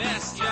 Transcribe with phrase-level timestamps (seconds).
[0.00, 0.49] best,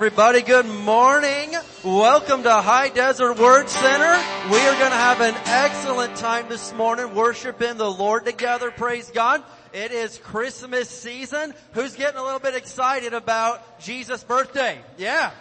[0.00, 1.54] everybody, good morning.
[1.84, 4.18] Welcome to High Desert Word Center.
[4.50, 8.70] We are going to have an excellent time this morning worshiping the Lord together.
[8.70, 9.44] Praise God.
[9.74, 11.52] It is Christmas season.
[11.72, 14.78] Who's getting a little bit excited about Jesus' birthday?
[14.96, 15.32] Yeah.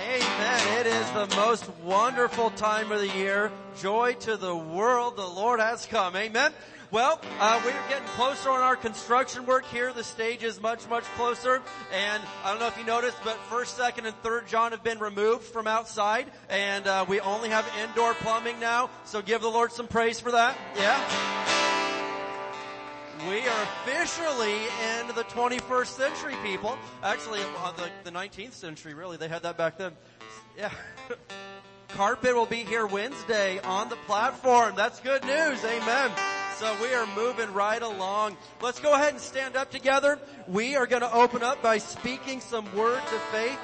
[0.00, 0.78] Amen.
[0.80, 3.52] It is the most wonderful time of the year.
[3.78, 5.18] Joy to the world.
[5.18, 6.16] The Lord has come.
[6.16, 6.50] Amen.
[6.92, 9.92] Well, uh, we're getting closer on our construction work here.
[9.92, 11.60] The stage is much, much closer.
[11.92, 15.00] And I don't know if you noticed, but first, second, and third John have been
[15.00, 16.30] removed from outside.
[16.48, 18.90] And uh, we only have indoor plumbing now.
[19.04, 20.56] So give the Lord some praise for that.
[20.76, 20.96] Yeah.
[23.28, 26.78] We are officially in the 21st century, people.
[27.02, 29.16] Actually, uh, the, the 19th century, really.
[29.16, 29.92] They had that back then.
[30.56, 30.70] Yeah.
[31.88, 34.74] Carpet will be here Wednesday on the platform.
[34.76, 35.64] That's good news.
[35.64, 36.12] Amen.
[36.58, 38.38] So we are moving right along.
[38.62, 40.18] Let's go ahead and stand up together.
[40.48, 43.58] We are going to open up by speaking some words of faith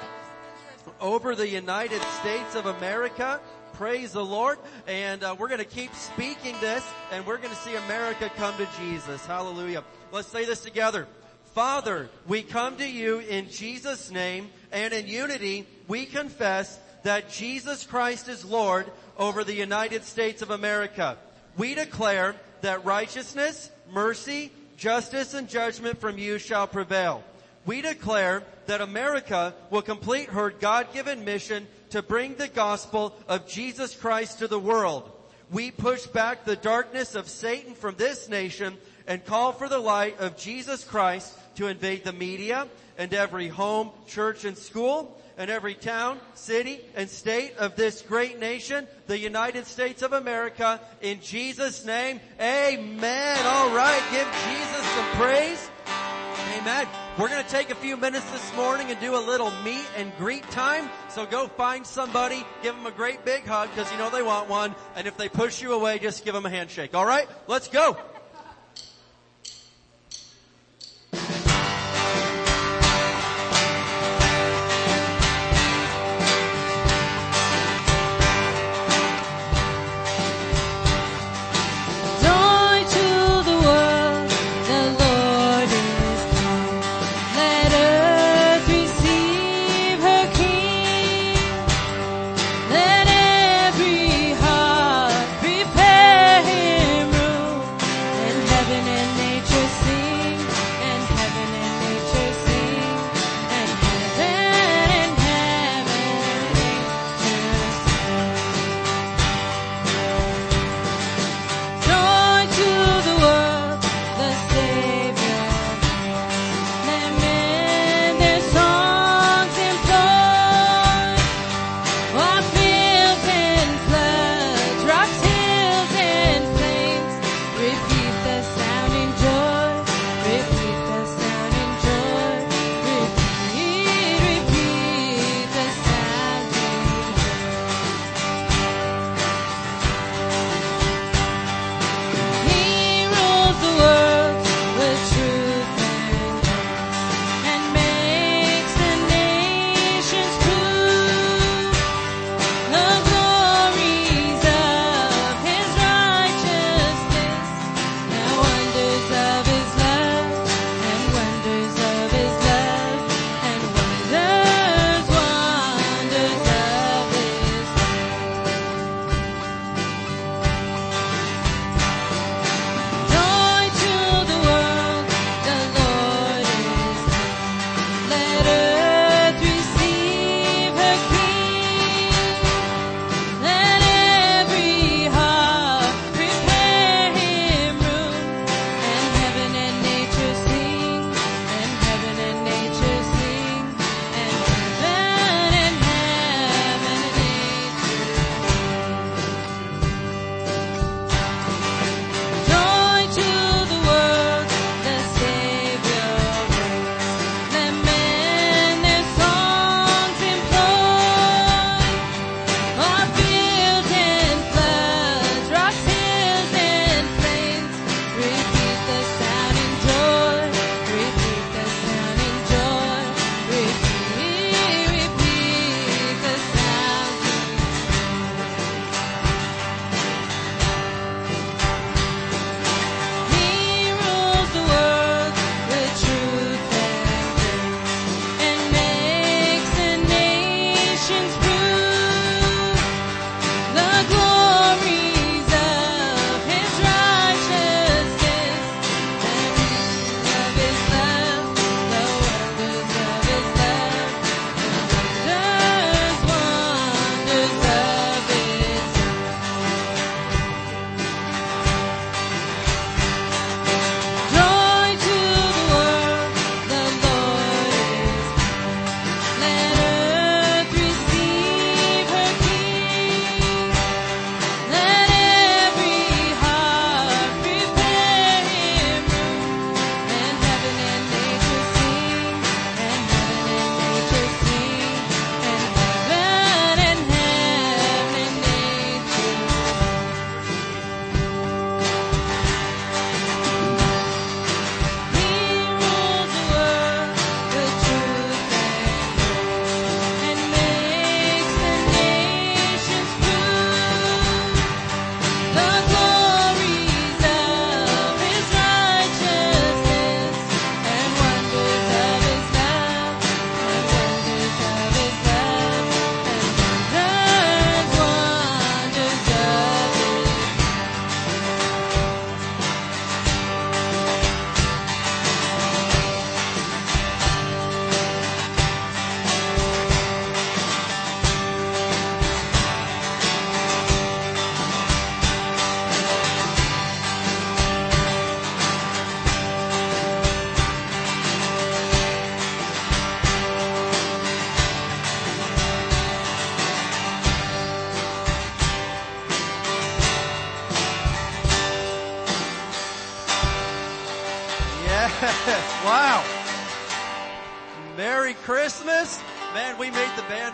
[1.01, 3.41] over the United States of America.
[3.73, 4.59] Praise the Lord.
[4.85, 8.55] And uh, we're going to keep speaking this and we're going to see America come
[8.57, 9.25] to Jesus.
[9.25, 9.83] Hallelujah.
[10.11, 11.07] Let's say this together.
[11.55, 17.87] Father, we come to you in Jesus' name and in unity we confess that Jesus
[17.87, 18.85] Christ is Lord
[19.17, 21.17] over the United States of America.
[21.57, 27.23] We declare that righteousness, mercy, justice, and judgment from you shall prevail.
[27.65, 33.95] We declare that America will complete her God-given mission to bring the gospel of Jesus
[33.95, 35.09] Christ to the world.
[35.51, 38.77] We push back the darkness of Satan from this nation
[39.07, 42.67] and call for the light of Jesus Christ to invade the media
[42.97, 48.39] and every home, church, and school, and every town, city, and state of this great
[48.39, 53.45] nation, the United States of America, in Jesus' name, amen.
[53.45, 55.69] Alright, give Jesus some praise.
[56.57, 56.87] Amen.
[57.17, 60.11] We're going to take a few minutes this morning and do a little meet and
[60.17, 60.89] greet time.
[61.09, 64.49] So go find somebody, give them a great big hug because you know they want
[64.49, 64.75] one.
[64.95, 66.95] And if they push you away, just give them a handshake.
[66.95, 67.27] All right?
[67.47, 67.97] Let's go.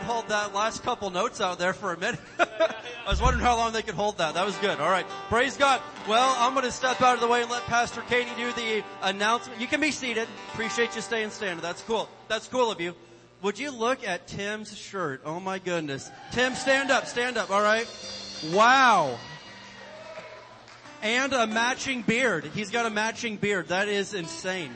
[0.10, 2.20] Hold that last couple notes out there for a minute.
[2.40, 4.34] I was wondering how long they could hold that.
[4.34, 4.80] That was good.
[4.80, 5.06] All right.
[5.30, 5.82] Praise God.
[6.08, 8.84] Well, I'm going to step out of the way and let Pastor Katie do the
[9.04, 9.62] announcement.
[9.62, 10.28] You can be seated.
[10.52, 11.62] Appreciate you staying standing.
[11.62, 12.10] That's cool.
[12.28, 12.96] That's cool of you.
[13.44, 15.22] Would you look at Tim's shirt?
[15.26, 16.10] Oh my goodness.
[16.32, 17.06] Tim, stand up.
[17.06, 17.52] Stand up.
[17.52, 17.88] All right.
[18.52, 19.16] Wow.
[21.04, 22.46] And a matching beard.
[22.56, 23.68] He's got a matching beard.
[23.68, 24.76] That is insane.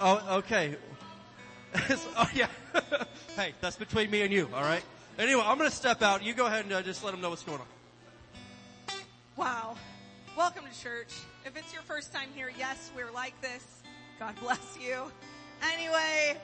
[0.00, 0.76] Oh, okay.
[1.90, 2.46] oh yeah.
[3.36, 4.82] hey, that's between me and you, alright?
[5.18, 6.22] Anyway, I'm gonna step out.
[6.22, 8.96] You go ahead and uh, just let them know what's going on.
[9.36, 9.76] Wow.
[10.36, 11.12] Welcome to church.
[11.44, 13.82] If it's your first time here, yes, we're like this.
[14.18, 15.02] God bless you.
[15.72, 16.36] Anyway,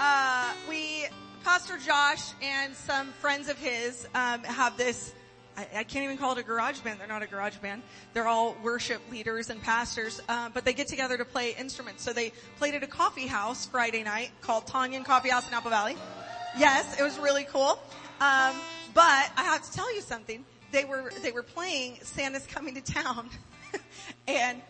[0.00, 1.06] uh, we,
[1.44, 5.14] Pastor Josh and some friends of his, um, have this,
[5.56, 6.98] I, I, can't even call it a garage band.
[7.00, 7.82] They're not a garage band.
[8.12, 12.02] They're all worship leaders and pastors, uh, but they get together to play instruments.
[12.02, 15.70] So they played at a coffee house Friday night called Tanyan Coffee House in Apple
[15.70, 15.96] Valley.
[16.58, 17.78] Yes, it was really cool.
[18.20, 18.54] Um,
[18.94, 20.44] but I have to tell you something.
[20.72, 23.28] They were they were playing Santa's Coming to Town,
[24.28, 24.60] and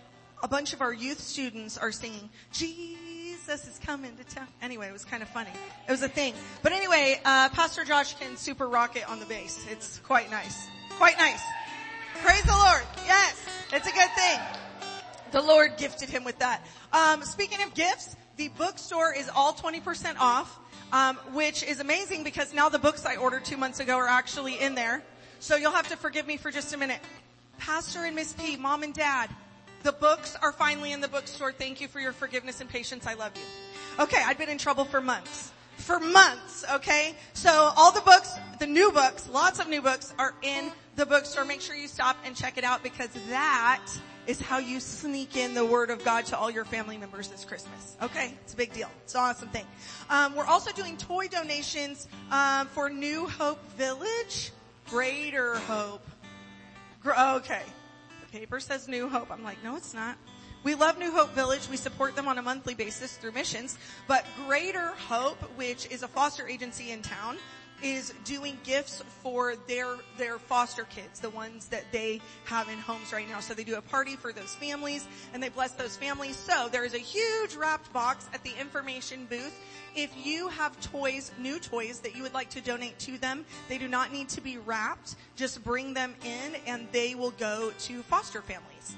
[0.42, 3.13] a bunch of our youth students are singing Jesus
[3.48, 4.46] is coming to town.
[4.62, 5.50] Anyway, it was kind of funny.
[5.86, 6.34] It was a thing.
[6.62, 9.64] But anyway, uh, Pastor Josh can super rock it on the bass.
[9.70, 10.66] It's quite nice.
[10.90, 11.42] Quite nice.
[12.22, 12.82] Praise the Lord.
[13.06, 14.40] Yes, it's a good thing.
[15.32, 16.64] The Lord gifted him with that.
[16.92, 20.58] Um, speaking of gifts, the bookstore is all 20% off,
[20.92, 24.58] um, which is amazing because now the books I ordered two months ago are actually
[24.58, 25.02] in there.
[25.40, 27.00] So you'll have to forgive me for just a minute.
[27.58, 29.28] Pastor and Miss P, mom and dad,
[29.84, 31.52] the books are finally in the bookstore.
[31.52, 33.06] Thank you for your forgiveness and patience.
[33.06, 34.02] I love you.
[34.02, 35.52] Okay, I've been in trouble for months.
[35.76, 37.14] For months, okay?
[37.34, 41.44] So all the books, the new books, lots of new books are in the bookstore.
[41.44, 43.84] Make sure you stop and check it out because that
[44.26, 47.44] is how you sneak in the word of God to all your family members this
[47.44, 47.98] Christmas.
[48.00, 48.88] Okay, it's a big deal.
[49.02, 49.66] It's an awesome thing.
[50.08, 54.50] Um, we're also doing toy donations um, for New Hope Village,
[54.88, 56.06] Greater Hope.
[57.02, 57.62] Gr- okay,
[58.34, 59.30] paper says New Hope.
[59.30, 60.16] I'm like, no, it's not.
[60.64, 61.68] We love New Hope Village.
[61.70, 63.78] We support them on a monthly basis through missions.
[64.08, 67.36] But Greater Hope, which is a foster agency in town,
[67.84, 73.12] is doing gifts for their their foster kids, the ones that they have in homes
[73.12, 73.40] right now.
[73.40, 76.36] So they do a party for those families and they bless those families.
[76.36, 79.54] So there is a huge wrapped box at the information booth.
[79.94, 83.76] If you have toys, new toys that you would like to donate to them, they
[83.76, 85.16] do not need to be wrapped.
[85.36, 88.96] Just bring them in and they will go to foster families.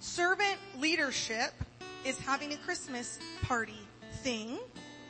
[0.00, 1.52] Servant leadership
[2.04, 3.80] is having a Christmas party
[4.22, 4.58] thing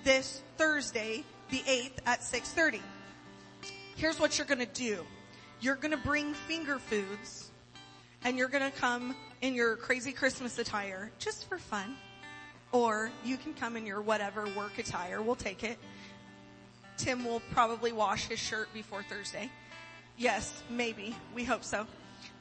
[0.05, 2.81] this Thursday, the 8th at 6.30.
[3.97, 5.05] Here's what you're gonna do.
[5.61, 7.51] You're gonna bring finger foods
[8.25, 11.97] and you're gonna come in your crazy Christmas attire just for fun.
[12.73, 15.23] Or you can come in your whatever work attire.
[15.23, 15.79] We'll take it.
[16.97, 19.51] Tim will probably wash his shirt before Thursday.
[20.17, 21.15] Yes, maybe.
[21.35, 21.87] We hope so.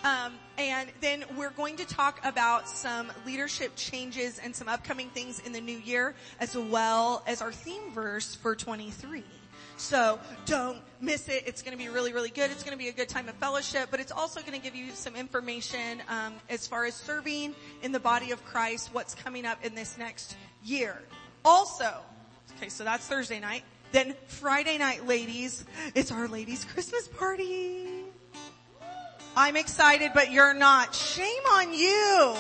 [0.05, 5.39] Um, and then we're going to talk about some leadership changes and some upcoming things
[5.39, 9.24] in the new year, as well as our theme verse for 23.
[9.77, 11.45] So don't miss it.
[11.47, 12.51] It's going to be really, really good.
[12.51, 14.75] It's going to be a good time of fellowship, but it's also going to give
[14.75, 19.43] you some information um, as far as serving in the body of Christ, what's coming
[19.43, 21.01] up in this next year.
[21.43, 21.91] Also,
[22.57, 23.63] okay, so that's Thursday night.
[23.91, 28.04] Then Friday night, ladies, it's our ladies' Christmas party.
[29.38, 30.96] I'm excited, but you're not.
[30.96, 32.36] Shame on you.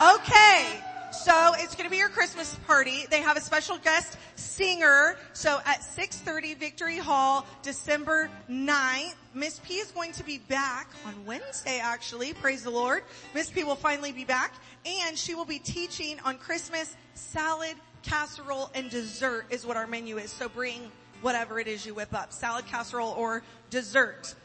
[0.00, 0.80] Okay.
[1.12, 3.04] So it's going to be your Christmas party.
[3.10, 5.16] They have a special guest singer.
[5.32, 11.14] So at 6.30 Victory Hall, December 9th, Miss P is going to be back on
[11.26, 12.32] Wednesday actually.
[12.34, 13.02] Praise the Lord.
[13.34, 14.54] Miss P will finally be back
[14.86, 20.16] and she will be teaching on Christmas salad, casserole, and dessert is what our menu
[20.18, 20.30] is.
[20.30, 22.32] So bring whatever it is you whip up.
[22.32, 24.36] Salad, casserole, or dessert.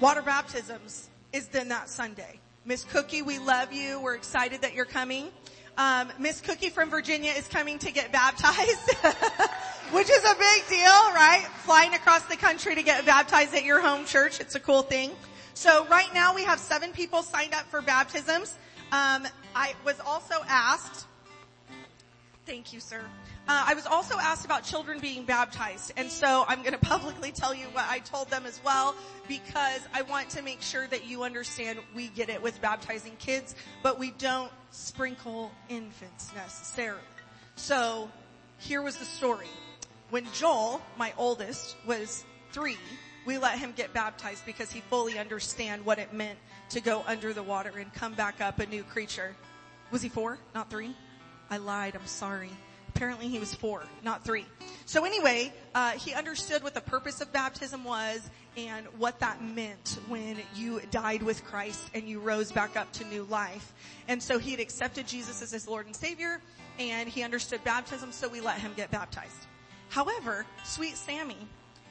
[0.00, 2.40] Water baptisms is then that Sunday.
[2.64, 4.00] Miss Cookie, we love you.
[4.00, 5.28] We're excited that you're coming.
[5.76, 8.94] Um, Miss Cookie from Virginia is coming to get baptized,
[9.92, 11.46] which is a big deal, right?
[11.64, 14.40] Flying across the country to get baptized at your home church.
[14.40, 15.10] It's a cool thing.
[15.52, 18.56] So right now we have seven people signed up for baptisms.
[18.92, 21.06] Um, I was also asked,
[22.46, 23.02] thank you, sir.
[23.50, 27.32] Uh, I was also asked about children being baptized, and so I'm going to publicly
[27.32, 28.94] tell you what I told them as well,
[29.26, 33.56] because I want to make sure that you understand we get it with baptizing kids,
[33.82, 37.00] but we don't sprinkle infants necessarily.
[37.56, 38.08] So
[38.58, 39.48] here was the story.
[40.10, 42.78] When Joel, my oldest, was three,
[43.26, 46.38] we let him get baptized because he fully understand what it meant
[46.68, 49.34] to go under the water and come back up a new creature.
[49.90, 50.94] Was he four, not three?
[51.50, 51.96] I lied.
[51.96, 52.50] I'm sorry.
[53.00, 54.44] Apparently he was four, not three.
[54.84, 58.28] So anyway, uh, he understood what the purpose of baptism was
[58.58, 63.04] and what that meant when you died with Christ and you rose back up to
[63.06, 63.72] new life.
[64.06, 66.42] And so he had accepted Jesus as his Lord and Savior
[66.78, 69.46] and he understood baptism, so we let him get baptized.
[69.88, 71.48] However, sweet Sammy,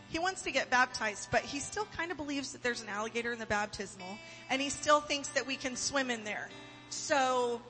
[0.09, 3.33] he wants to get baptized, but he still kind of believes that there's an alligator
[3.33, 4.15] in the baptismal
[4.51, 6.49] and he still thinks that we can swim in there.
[6.91, 7.63] So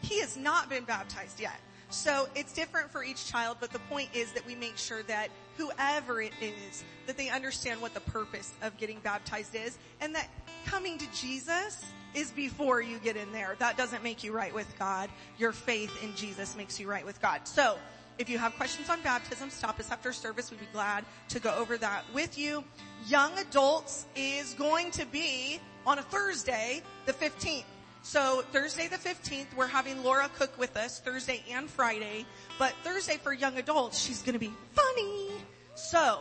[0.00, 1.58] he has not been baptized yet.
[1.94, 5.28] So it's different for each child, but the point is that we make sure that
[5.56, 10.28] whoever it is, that they understand what the purpose of getting baptized is and that
[10.66, 13.54] coming to Jesus is before you get in there.
[13.60, 15.08] That doesn't make you right with God.
[15.38, 17.42] Your faith in Jesus makes you right with God.
[17.44, 17.78] So
[18.18, 20.50] if you have questions on baptism, stop us after service.
[20.50, 22.64] We'd be glad to go over that with you.
[23.06, 27.64] Young adults is going to be on a Thursday, the 15th.
[28.04, 32.26] So Thursday the 15th, we're having Laura Cook with us Thursday and Friday.
[32.58, 35.30] But Thursday for young adults, she's gonna be funny.
[35.74, 36.18] So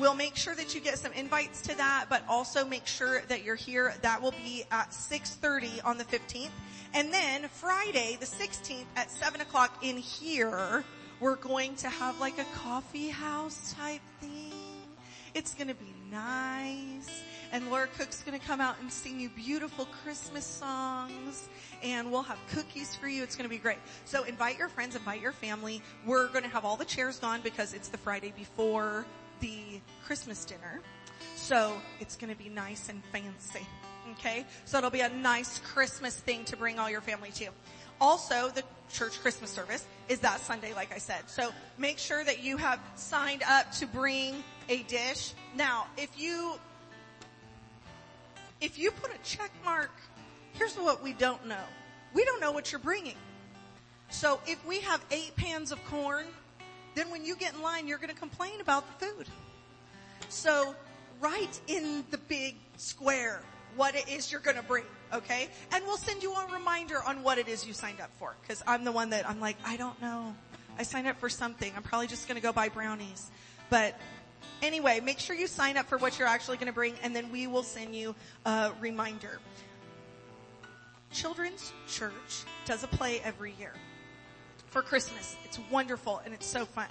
[0.00, 3.44] we'll make sure that you get some invites to that, but also make sure that
[3.44, 3.92] you're here.
[4.00, 6.48] That will be at 6.30 on the 15th.
[6.94, 10.84] And then Friday the 16th at 7 o'clock in here,
[11.20, 14.54] we're going to have like a coffee house type thing.
[15.34, 17.10] It's gonna be nice.
[17.56, 21.48] And Laura Cook's gonna come out and sing you beautiful Christmas songs.
[21.82, 23.22] And we'll have cookies for you.
[23.22, 23.78] It's gonna be great.
[24.04, 25.80] So invite your friends, invite your family.
[26.04, 29.06] We're gonna have all the chairs gone because it's the Friday before
[29.40, 30.82] the Christmas dinner.
[31.34, 33.66] So it's gonna be nice and fancy.
[34.18, 34.44] Okay?
[34.66, 37.48] So it'll be a nice Christmas thing to bring all your family to.
[38.02, 41.22] Also, the church Christmas service is that Sunday, like I said.
[41.26, 45.32] So make sure that you have signed up to bring a dish.
[45.56, 46.58] Now, if you,
[48.60, 49.90] if you put a check mark,
[50.52, 51.64] here's what we don't know.
[52.14, 53.16] We don't know what you're bringing.
[54.08, 56.26] So if we have eight pans of corn,
[56.94, 59.26] then when you get in line, you're going to complain about the food.
[60.28, 60.74] So
[61.20, 63.40] write in the big square
[63.76, 65.48] what it is you're going to bring, okay?
[65.72, 68.34] And we'll send you a reminder on what it is you signed up for.
[68.48, 70.34] Cause I'm the one that I'm like, I don't know.
[70.78, 71.70] I signed up for something.
[71.76, 73.30] I'm probably just going to go buy brownies.
[73.68, 73.98] But
[74.62, 77.30] anyway, make sure you sign up for what you're actually going to bring and then
[77.30, 79.40] we will send you a reminder.
[81.12, 83.72] Children's Church does a play every year
[84.66, 85.36] for Christmas.
[85.44, 86.88] It's wonderful and it's so fun.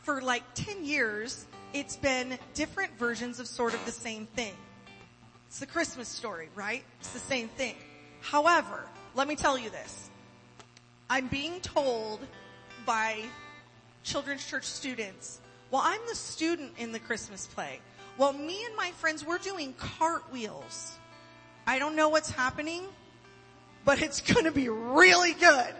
[0.00, 4.54] For like 10 years, it's been different versions of sort of the same thing.
[5.46, 6.82] It's the Christmas story, right?
[6.98, 7.76] It's the same thing.
[8.20, 10.10] However, let me tell you this.
[11.10, 12.20] I'm being told
[12.86, 13.18] by
[14.02, 15.41] children's church students,
[15.72, 17.80] well, I'm the student in the Christmas play.
[18.18, 20.92] Well, me and my friends, we're doing cartwheels.
[21.66, 22.82] I don't know what's happening,
[23.86, 25.74] but it's gonna be really good.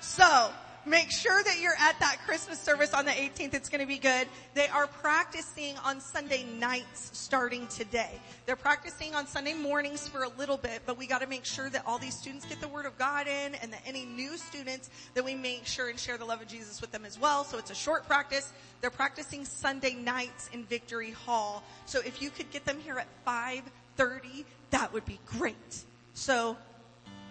[0.00, 0.50] So,
[0.86, 3.54] make sure that you're at that Christmas service on the 18th.
[3.54, 4.28] It's gonna be good.
[4.54, 8.20] They are practicing on Sunday nights starting today.
[8.46, 11.84] They're practicing on Sunday mornings for a little bit, but we gotta make sure that
[11.86, 15.24] all these students get the Word of God in and that any new students, that
[15.24, 17.44] we make sure and share the love of Jesus with them as well.
[17.44, 18.52] So it's a short practice.
[18.80, 21.62] They're practicing Sunday nights in Victory Hall.
[21.86, 25.84] So if you could get them here at 5.30, that would be great.
[26.12, 26.56] So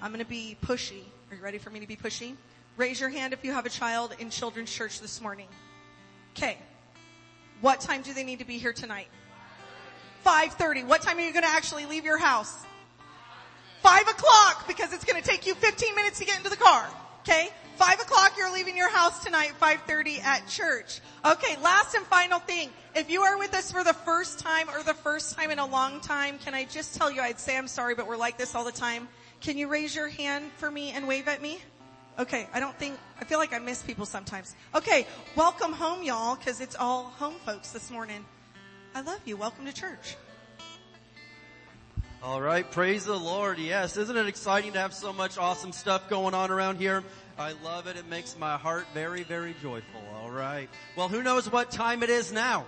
[0.02, 1.04] I'm gonna be pushy.
[1.30, 2.36] Are you ready for me to be pushy?
[2.76, 5.48] Raise your hand if you have a child in children's church this morning.
[6.36, 6.58] Okay.
[7.62, 9.08] What time do they need to be here tonight?
[10.26, 10.88] 5.30.
[10.88, 12.66] What time are you going to actually leave your house?
[13.82, 16.88] 5 o'clock because it's going to take you 15 minutes to get into the car.
[17.22, 17.50] Okay?
[17.76, 21.00] 5 o'clock you're leaving your house tonight, 5.30 at church.
[21.26, 22.70] Okay, last and final thing.
[22.96, 25.66] If you are with us for the first time or the first time in a
[25.66, 28.56] long time, can I just tell you, I'd say I'm sorry, but we're like this
[28.56, 29.08] all the time.
[29.42, 31.60] Can you raise your hand for me and wave at me?
[32.20, 34.56] Okay, I don't think, I feel like I miss people sometimes.
[34.76, 38.24] Okay, welcome home y'all, cause it's all home folks this morning.
[38.94, 39.36] I love you.
[39.36, 40.16] Welcome to church.
[42.22, 43.58] All right, praise the Lord.
[43.58, 47.04] Yes, isn't it exciting to have so much awesome stuff going on around here?
[47.40, 47.98] I love it.
[47.98, 50.02] It makes my heart very, very joyful.
[50.22, 50.70] All right.
[50.96, 52.68] Well, who knows what time it is now?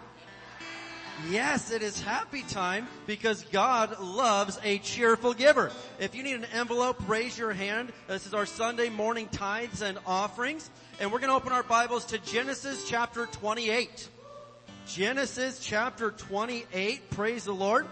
[1.30, 5.72] Yes, it is happy time because God loves a cheerful giver.
[5.98, 7.94] If you need an envelope, raise your hand.
[8.08, 10.70] This is our Sunday morning tithes and offerings.
[11.00, 14.10] And we're going to open our Bibles to Genesis chapter 28.
[14.88, 17.10] Genesis chapter 28.
[17.12, 17.88] Praise the Lord.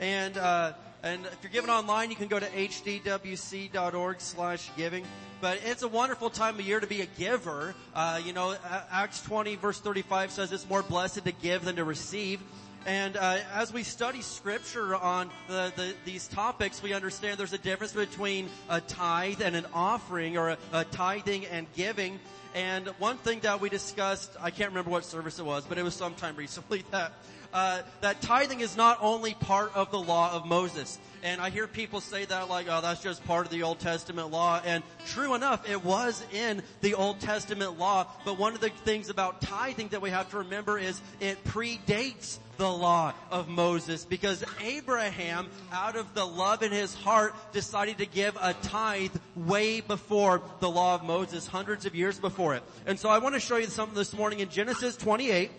[0.00, 5.04] And, uh, and if you're giving online, you can go to hdwc.org slash giving.
[5.40, 7.74] But it's a wonderful time of year to be a giver.
[7.94, 8.56] Uh, you know,
[8.90, 12.40] Acts 20 verse 35 says it's more blessed to give than to receive.
[12.86, 17.58] And uh, as we study scripture on the, the, these topics, we understand there's a
[17.58, 22.20] difference between a tithe and an offering, or a, a tithing and giving.
[22.54, 25.82] And one thing that we discussed, I can't remember what service it was, but it
[25.82, 27.12] was sometime recently that
[27.56, 30.98] uh, that tithing is not only part of the law of Moses.
[31.22, 34.30] And I hear people say that like, oh, that's just part of the Old Testament
[34.30, 34.60] law.
[34.62, 38.08] And true enough, it was in the Old Testament law.
[38.26, 42.36] But one of the things about tithing that we have to remember is it predates
[42.58, 48.06] the law of Moses because Abraham, out of the love in his heart, decided to
[48.06, 52.62] give a tithe way before the law of Moses, hundreds of years before it.
[52.84, 55.50] And so I want to show you something this morning in Genesis 28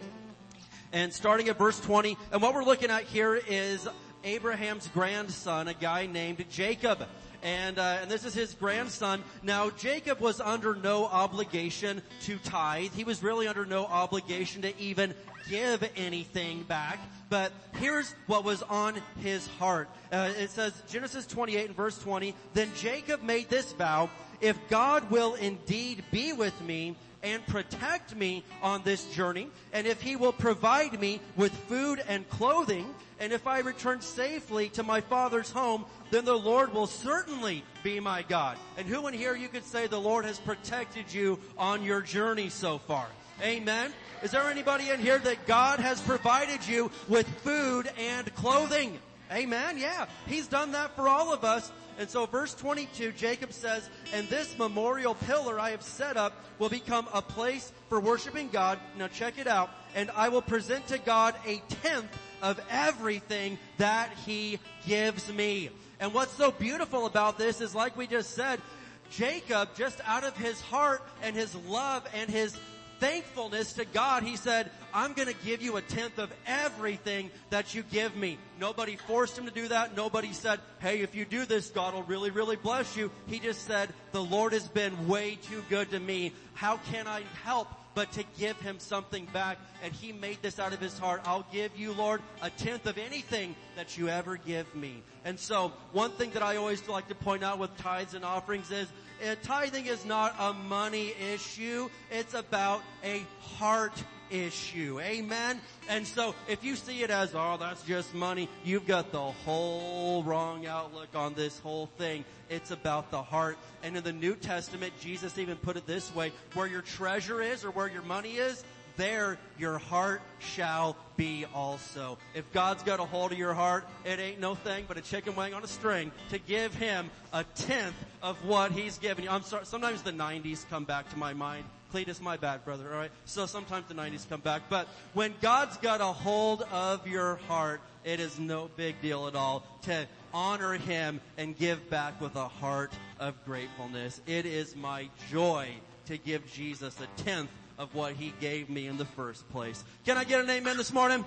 [0.93, 2.17] and starting at verse 20.
[2.31, 3.87] And what we're looking at here is
[4.23, 7.07] Abraham's grandson, a guy named Jacob.
[7.43, 9.23] And, uh, and this is his grandson.
[9.43, 12.91] Now, Jacob was under no obligation to tithe.
[12.93, 15.13] He was really under no obligation to even
[15.49, 16.99] give anything back.
[17.29, 19.89] But here's what was on his heart.
[20.11, 24.09] Uh, it says, Genesis 28 and verse 20, Then Jacob made this vow,
[24.41, 30.01] If God will indeed be with me, and protect me on this journey, and if
[30.01, 35.01] he will provide me with food and clothing, and if I return safely to my
[35.01, 38.57] father's home, then the Lord will certainly be my God.
[38.77, 42.49] And who in here you could say the Lord has protected you on your journey
[42.49, 43.07] so far?
[43.41, 43.91] Amen.
[44.23, 48.97] Is there anybody in here that God has provided you with food and clothing?
[49.31, 49.77] Amen.
[49.77, 50.05] Yeah.
[50.27, 51.71] He's done that for all of us.
[51.97, 56.69] And so verse 22, Jacob says, and this memorial pillar I have set up will
[56.69, 58.79] become a place for worshiping God.
[58.97, 59.69] Now check it out.
[59.95, 65.71] And I will present to God a tenth of everything that he gives me.
[65.99, 68.61] And what's so beautiful about this is like we just said,
[69.09, 72.55] Jacob, just out of his heart and his love and his
[72.99, 77.83] thankfulness to God, he said, I'm gonna give you a tenth of everything that you
[77.83, 78.37] give me.
[78.59, 79.95] Nobody forced him to do that.
[79.95, 83.11] Nobody said, hey, if you do this, God will really, really bless you.
[83.27, 86.33] He just said, the Lord has been way too good to me.
[86.53, 89.57] How can I help but to give him something back.
[89.83, 91.19] And he made this out of his heart.
[91.25, 95.01] I'll give you, Lord, a tenth of anything that you ever give me.
[95.25, 98.69] And so one thing that I always like to point out with tithes and offerings
[98.69, 98.87] is
[99.23, 101.89] uh, tithing is not a money issue.
[102.11, 104.99] It's about a heart issue.
[104.99, 105.61] Amen.
[105.89, 110.23] And so if you see it as, oh, that's just money, you've got the whole
[110.23, 112.25] wrong outlook on this whole thing.
[112.49, 113.57] It's about the heart.
[113.83, 117.63] And in the New Testament, Jesus even put it this way, where your treasure is
[117.63, 118.63] or where your money is,
[118.97, 122.17] there your heart shall be also.
[122.33, 125.35] If God's got a hold of your heart, it ain't no thing but a chicken
[125.35, 129.29] wing on a string to give Him a tenth of what He's given you.
[129.29, 131.63] I'm sorry, sometimes the 90s come back to my mind.
[131.93, 133.11] Cletus, my bad, brother, alright?
[133.25, 134.63] So sometimes the 90s come back.
[134.69, 139.35] But when God's got a hold of your heart, it is no big deal at
[139.35, 144.21] all to honor Him and give back with a heart of gratefulness.
[144.27, 145.69] It is my joy
[146.07, 149.83] to give Jesus a tenth of what He gave me in the first place.
[150.05, 151.23] Can I get an amen this morning?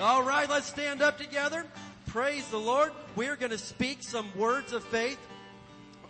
[0.00, 1.66] Alright, let's stand up together.
[2.06, 2.92] Praise the Lord.
[3.16, 5.18] We're gonna speak some words of faith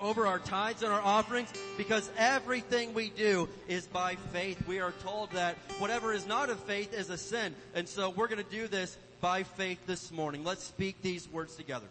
[0.01, 4.67] over our tithes and our offerings because everything we do is by faith.
[4.67, 7.55] We are told that whatever is not of faith is a sin.
[7.75, 10.45] And so we're going to do this by faith this morning.
[10.45, 11.87] Let's speak these words together.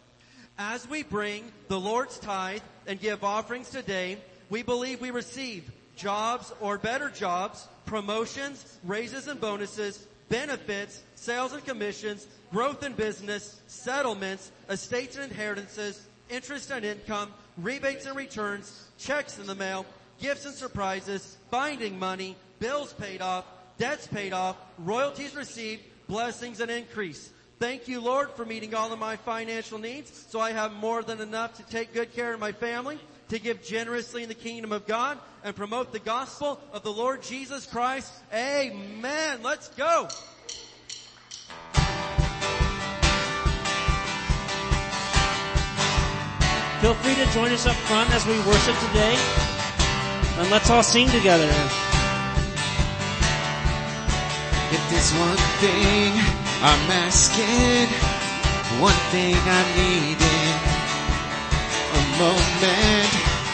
[0.58, 4.17] As we bring the Lord's tithe and give offerings today,
[4.49, 11.64] we believe we receive jobs or better jobs, promotions, raises and bonuses, benefits, sales and
[11.66, 19.38] commissions, growth in business, settlements, estates and inheritances, interest and income, rebates and returns, checks
[19.38, 19.86] in the mail,
[20.22, 23.46] gifts and surprises, binding money, bills paid off,
[23.78, 27.32] debts paid off, royalties received, blessings and increase.
[27.60, 31.20] Thank you, Lord, for meeting all of my financial needs so I have more than
[31.20, 32.98] enough to take good care of my family,
[33.30, 37.24] to give generously in the kingdom of God, and promote the gospel of the Lord
[37.24, 38.12] Jesus Christ.
[38.34, 39.39] Amen.
[39.42, 40.08] Let's go.
[46.82, 49.15] Feel free to join us up front as we worship today.
[50.39, 51.50] And let's all sing together.
[54.72, 56.13] If there's one thing
[56.62, 57.88] I'm asking,
[58.80, 60.29] one thing I need needing, a
[62.20, 63.12] moment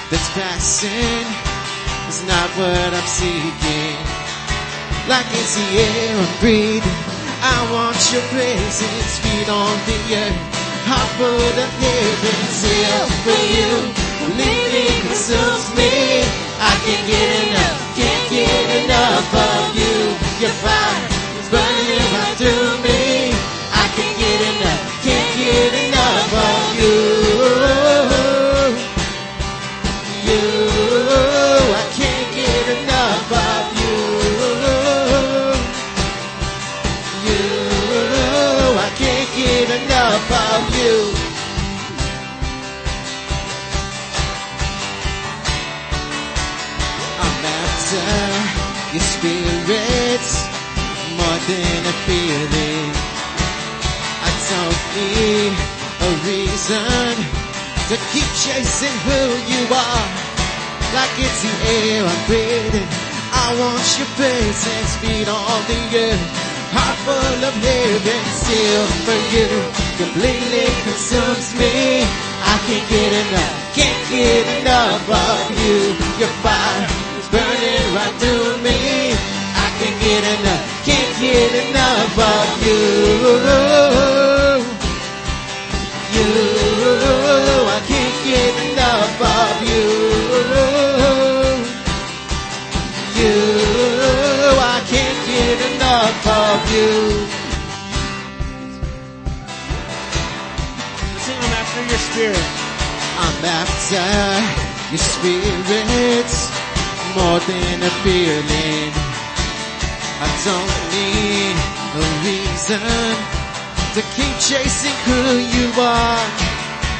[0.09, 1.25] that's passing
[2.09, 3.97] is not what I'm seeking.
[5.05, 6.99] Like it's the air I'm breathing,
[7.45, 10.41] I want your presence, feet on the earth.
[10.89, 13.69] Heart full of heaven's here for you.
[14.33, 16.25] Living consumes me.
[16.57, 19.93] I can't get enough, can't get enough of you.
[20.41, 21.05] Your fire
[21.37, 23.04] is burning right through me.
[52.03, 52.89] Feeling.
[54.27, 55.53] I don't need
[56.03, 57.15] a reason
[57.89, 60.05] to keep chasing who you are.
[60.93, 62.89] Like it's the air I'm breathing.
[63.35, 66.25] I want your presence, feet on the earth.
[66.75, 69.47] Heart full of heaven, still for you.
[69.99, 72.03] Completely consumes me.
[72.43, 75.95] I can't get enough, can't get enough of you.
[76.19, 76.87] Your fire
[77.19, 79.13] is burning right through me.
[79.55, 82.77] I can't get enough, can't get enough of you.
[86.13, 86.29] You,
[87.65, 89.85] I can't get enough of you.
[93.17, 93.33] You,
[94.61, 96.91] I can't get enough of you.
[101.25, 102.47] Sing, I'm after your spirit.
[103.25, 104.05] I'm after
[104.91, 106.29] your spirit
[107.17, 109.04] more than a feeling.
[110.25, 111.55] I don't need
[112.01, 112.81] a reason
[113.93, 116.25] to keep chasing who you are.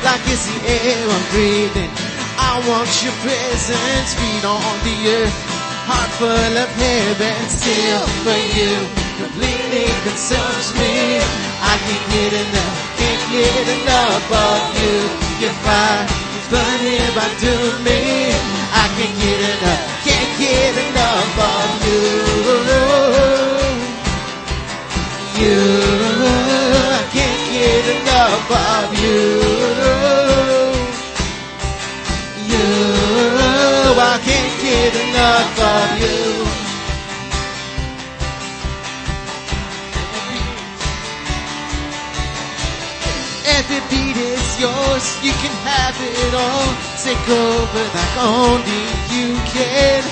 [0.06, 1.92] Like it's the air I'm breathing.
[2.38, 5.40] I want your presence, feet on the earth.
[5.90, 8.74] Heart full of heaven, still for you.
[9.18, 11.18] Completely consumes me.
[11.66, 14.98] I can't get enough, can't get enough of you.
[15.42, 18.30] Your fire is burning right through me.
[18.70, 22.06] I can't get enough, can't get enough of you.
[25.42, 25.62] You,
[26.90, 29.22] I can't get enough of you.
[32.52, 32.68] You,
[34.00, 36.55] I can't get enough of you.
[43.56, 46.68] Every beat is yours, you can have it all.
[47.00, 48.84] Take over like only
[49.16, 50.04] you can.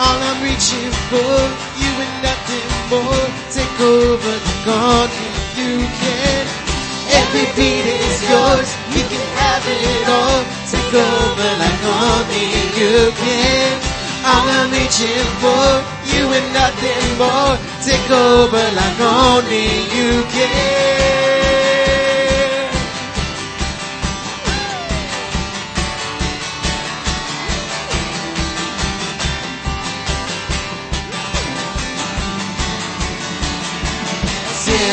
[0.00, 1.36] All I'm reaching for,
[1.76, 3.24] you and nothing more.
[3.52, 5.28] Take over like only
[5.60, 6.44] you can.
[7.12, 10.40] Every beat is yours, you can have it all.
[10.72, 13.76] Take over like only you can.
[14.24, 15.68] All I'm reaching for,
[16.08, 17.52] you and nothing more.
[17.84, 21.17] Take over like only you can.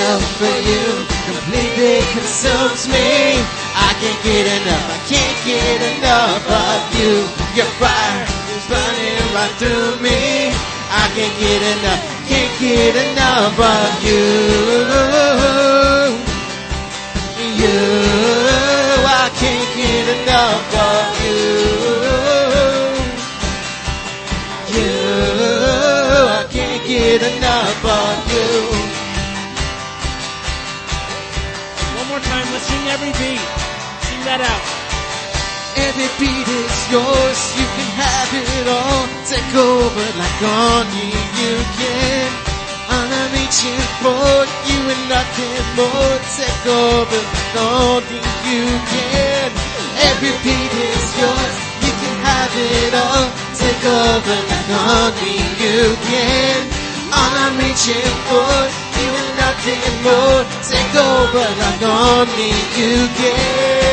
[0.06, 0.86] Still for you,
[1.26, 3.41] completely consumes me.
[3.74, 7.26] I can't get enough, I can't get enough of you.
[7.58, 8.22] Your fire
[8.54, 10.54] is burning right through me.
[10.94, 14.22] I can't get enough, can't get enough of you.
[17.58, 17.82] You,
[19.10, 21.41] I can't get enough of you.
[24.70, 24.94] You,
[26.30, 28.14] I can't get enough of
[34.38, 34.67] that out.
[35.76, 39.04] Every beat is yours, you can have it all.
[39.28, 42.28] Take over like only you can.
[42.91, 46.15] I'm reaching for, you and nothing more.
[46.36, 49.50] Take over like only you can.
[50.04, 53.28] Every beat is yours, you can have it all.
[53.56, 56.60] Take over like only you can.
[57.12, 58.52] I'm reaching for,
[59.00, 60.43] you and nothing more.
[60.63, 63.85] Take over like only you can.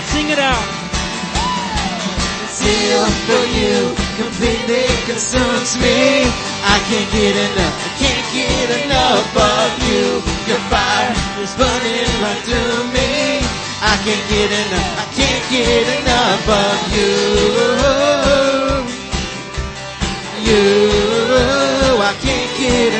[0.00, 0.64] Let's sing it out.
[2.48, 6.24] Still for you, completely consumes me.
[6.64, 10.24] I can't get enough, I can't get enough of you.
[10.48, 11.12] Your fire
[11.44, 13.44] is burning right through me.
[13.84, 17.12] I can't get enough, I can't get enough of you.
[20.48, 20.64] You,
[22.00, 22.99] I can't get enough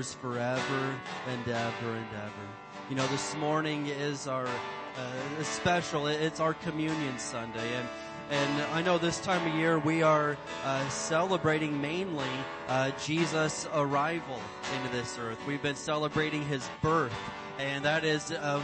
[0.00, 0.94] endures forever
[1.28, 2.46] and ever and ever.
[2.88, 6.06] You know, this morning is our uh, special.
[6.06, 7.88] It's our communion Sunday, and
[8.30, 12.30] and I know this time of year we are uh, celebrating mainly
[12.68, 14.40] uh, Jesus' arrival
[14.76, 15.38] into this earth.
[15.46, 17.12] We've been celebrating His birth,
[17.58, 18.62] and that is a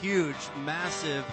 [0.00, 1.24] huge, massive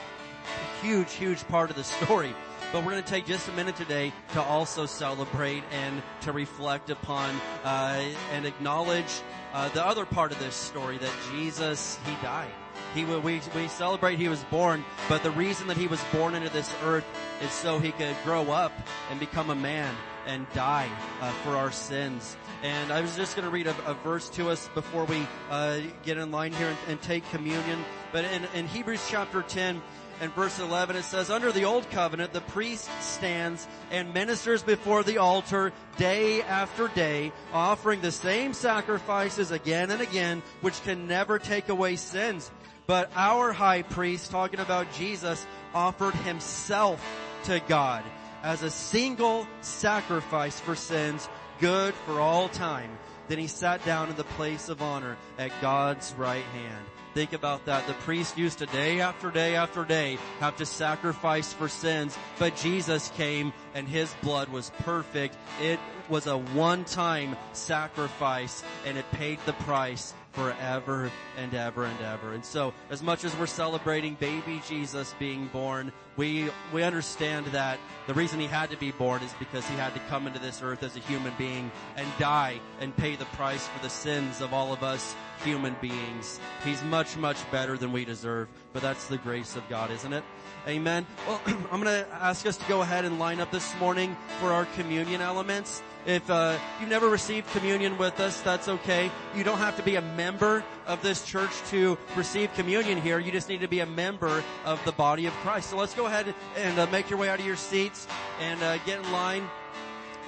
[0.82, 2.34] huge, huge part of the story.
[2.72, 6.90] But we're going to take just a minute today to also celebrate and to reflect
[6.92, 8.00] upon uh,
[8.32, 9.22] and acknowledge
[9.54, 12.52] uh, the other part of this story that Jesus he died.
[12.94, 16.50] He we we celebrate he was born, but the reason that he was born into
[16.50, 17.06] this earth
[17.42, 18.72] is so he could grow up
[19.12, 19.94] and become a man
[20.26, 20.90] and die
[21.22, 22.36] uh, for our sins.
[22.62, 25.80] And I was just going to read a, a verse to us before we uh,
[26.04, 27.84] get in line here and, and take communion.
[28.12, 29.82] But in, in Hebrews chapter 10
[30.22, 35.04] and verse 11, it says, Under the old covenant, the priest stands and ministers before
[35.04, 41.40] the altar day after day, offering the same sacrifices again and again, which can never
[41.40, 42.52] take away sins.
[42.86, 47.04] But our high priest, talking about Jesus, offered himself
[47.46, 48.04] to God
[48.44, 52.90] as a single sacrifice for sins, good for all time.
[53.28, 56.86] Then he sat down in the place of honor at God's right hand.
[57.14, 57.88] Think about that.
[57.88, 62.56] The priest used to day after day after day have to sacrifice for sins, but
[62.56, 65.36] Jesus came and his blood was perfect.
[65.62, 72.34] It was a one-time sacrifice and it paid the price forever and ever and ever.
[72.34, 77.78] And so, as much as we're celebrating baby Jesus being born, we, we understand that
[78.08, 80.62] the reason he had to be born is because he had to come into this
[80.62, 84.54] earth as a human being and die and pay the price for the sins of
[84.54, 85.14] all of us
[85.44, 86.40] human beings.
[86.64, 90.24] He's much, much better than we deserve, but that's the grace of God, isn't it?
[90.68, 91.06] Amen.
[91.28, 94.54] Well, I'm going to ask us to go ahead and line up this morning for
[94.54, 95.82] our communion elements.
[96.10, 99.12] If uh, you've never received communion with us, that's okay.
[99.36, 103.20] You don't have to be a member of this church to receive communion here.
[103.20, 105.70] You just need to be a member of the body of Christ.
[105.70, 108.08] So let's go ahead and uh, make your way out of your seats
[108.42, 109.48] and uh, get in line,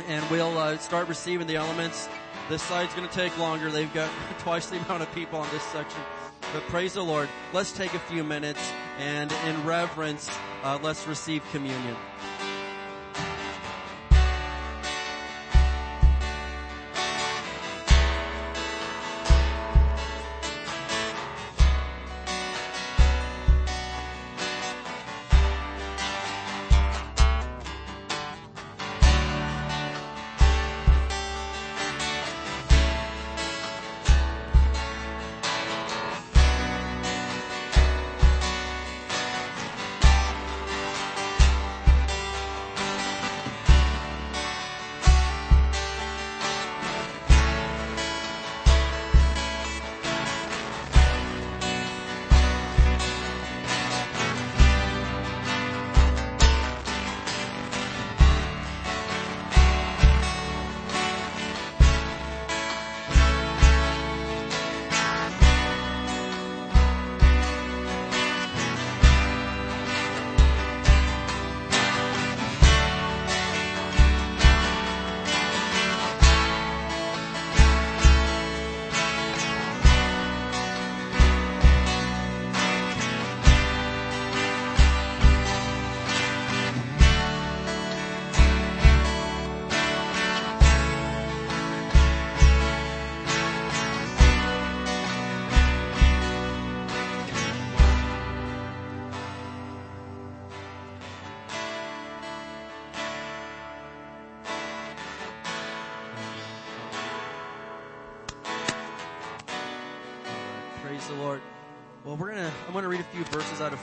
[0.07, 2.07] and we'll uh, start receiving the elements.
[2.47, 3.71] This side's going to take longer.
[3.71, 6.01] They've got twice the amount of people on this section.
[6.53, 7.27] But praise the Lord.
[7.53, 10.29] Let's take a few minutes and in reverence,
[10.63, 11.95] uh, let's receive communion.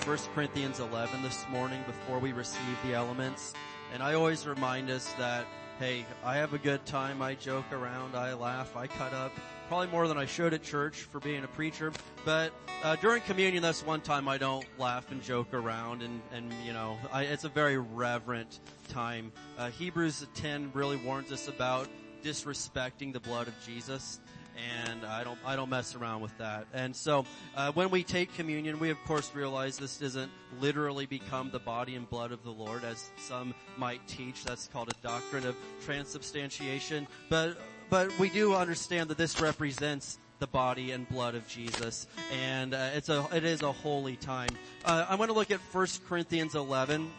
[0.08, 3.52] 1 Corinthians 11 this morning before we receive the elements.
[3.92, 5.44] And I always remind us that,
[5.78, 9.32] hey, I have a good time, I joke around, I laugh, I cut up,
[9.68, 11.92] probably more than I should at church for being a preacher.
[12.24, 12.52] But,
[12.82, 16.72] uh, during communion, that's one time I don't laugh and joke around and, and, you
[16.72, 19.30] know, I, it's a very reverent time.
[19.58, 21.86] Uh, Hebrews 10 really warns us about
[22.24, 24.20] disrespecting the blood of Jesus.
[24.86, 26.66] And I don't I don't mess around with that.
[26.72, 27.24] And so
[27.56, 30.30] uh, when we take communion, we of course realize this doesn't
[30.60, 34.44] literally become the body and blood of the Lord, as some might teach.
[34.44, 37.06] That's called a doctrine of transubstantiation.
[37.28, 37.58] But
[37.90, 42.90] but we do understand that this represents the body and blood of Jesus, and uh,
[42.94, 44.50] it's a it is a holy time.
[44.84, 47.10] Uh, I want to look at 1 Corinthians 11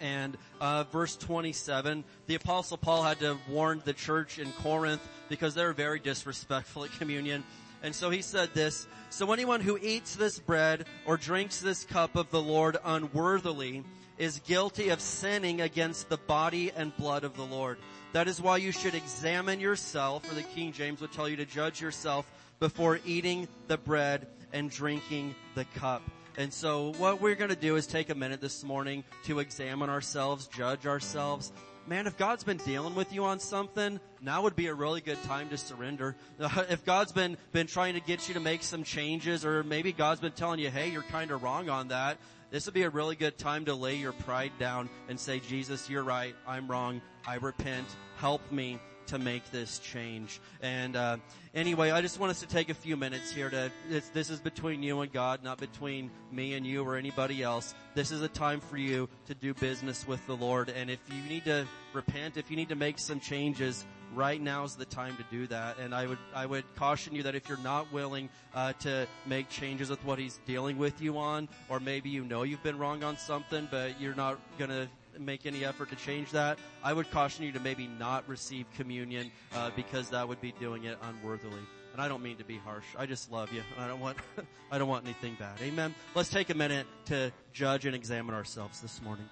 [0.00, 2.04] and uh, verse 27.
[2.26, 6.84] The apostle Paul had to warn the church in Corinth because they were very disrespectful
[6.84, 7.44] at communion.
[7.82, 12.16] And so he said this, so anyone who eats this bread or drinks this cup
[12.16, 13.84] of the Lord unworthily
[14.18, 17.78] is guilty of sinning against the body and blood of the Lord.
[18.12, 21.44] That is why you should examine yourself, or the King James would tell you to
[21.44, 26.02] judge yourself before eating the bread and drinking the cup.
[26.38, 29.88] And so what we're going to do is take a minute this morning to examine
[29.88, 31.50] ourselves, judge ourselves.
[31.86, 35.22] Man, if God's been dealing with you on something, now would be a really good
[35.22, 36.14] time to surrender.
[36.68, 40.20] if God's been, been trying to get you to make some changes or maybe God's
[40.20, 42.18] been telling you, hey, you're kind of wrong on that,
[42.50, 45.88] this would be a really good time to lay your pride down and say, Jesus,
[45.88, 46.34] you're right.
[46.46, 47.00] I'm wrong.
[47.26, 47.86] I repent.
[48.18, 48.78] Help me
[49.08, 50.40] to make this change.
[50.62, 51.16] And uh,
[51.54, 53.70] anyway, I just want us to take a few minutes here to.
[54.12, 57.74] This, is between you and God, not between me and you or anybody else.
[57.94, 60.68] This is a time for you to do business with the Lord.
[60.68, 64.64] And if you need to repent, if you need to make some changes, right now
[64.64, 65.78] is the time to do that.
[65.78, 69.48] And I would I would caution you that if you're not willing uh, to make
[69.48, 73.02] changes with what He's dealing with you on, or maybe you know you've been wrong
[73.02, 74.88] on something, but you're not gonna
[75.18, 79.30] make any effort to change that, I would caution you to maybe not receive communion
[79.54, 81.60] uh, because that would be doing it unworthily.
[81.92, 82.84] And I don't mean to be harsh.
[82.98, 84.18] I just love you, and I don't want
[84.70, 85.58] I don't want anything bad.
[85.62, 85.94] Amen.
[86.14, 89.28] Let's take a minute to judge and examine ourselves this morning.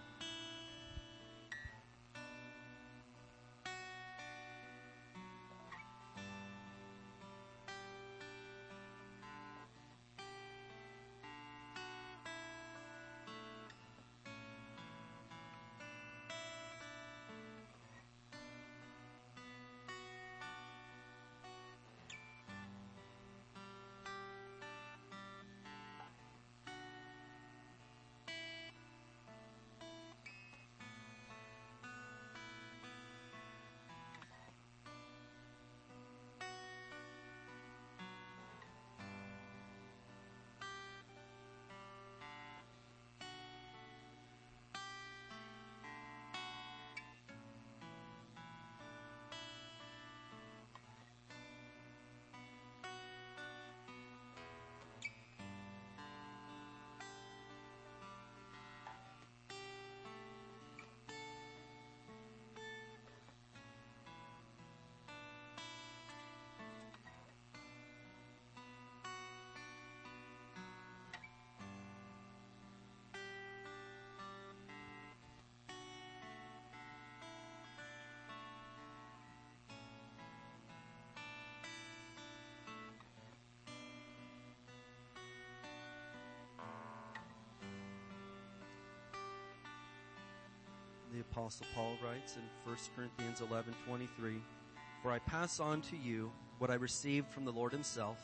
[91.15, 94.43] The apostle Paul writes in 1 Corinthians 11:23,
[95.01, 98.19] "For I pass on to you what I received from the Lord himself.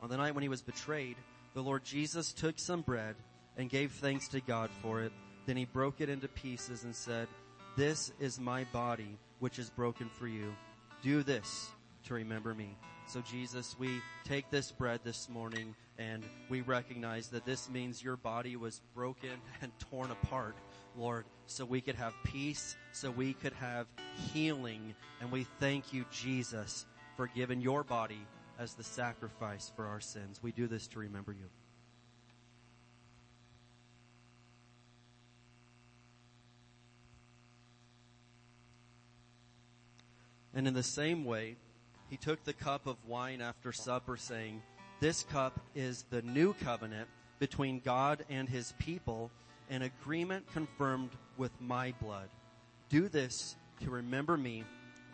[0.00, 1.16] On the night when he was betrayed,
[1.54, 3.16] the Lord Jesus took some bread
[3.56, 5.12] and gave thanks to God for it.
[5.46, 7.28] Then he broke it into pieces and said,
[7.76, 10.54] "This is my body, which is broken for you.
[11.02, 11.70] Do this
[12.04, 12.76] to remember me."
[13.10, 18.16] So Jesus, we take this bread this morning and we recognize that this means your
[18.16, 19.30] body was broken
[19.62, 20.54] and torn apart,
[20.96, 23.88] Lord, so we could have peace, so we could have
[24.32, 24.94] healing.
[25.20, 26.86] And we thank you, Jesus,
[27.16, 28.24] for giving your body
[28.60, 30.38] as the sacrifice for our sins.
[30.40, 31.48] We do this to remember you.
[40.54, 41.56] And in the same way,
[42.10, 44.60] he took the cup of wine after supper saying,
[45.00, 47.08] this cup is the new covenant
[47.38, 49.30] between God and his people,
[49.70, 52.28] an agreement confirmed with my blood.
[52.90, 54.64] Do this to remember me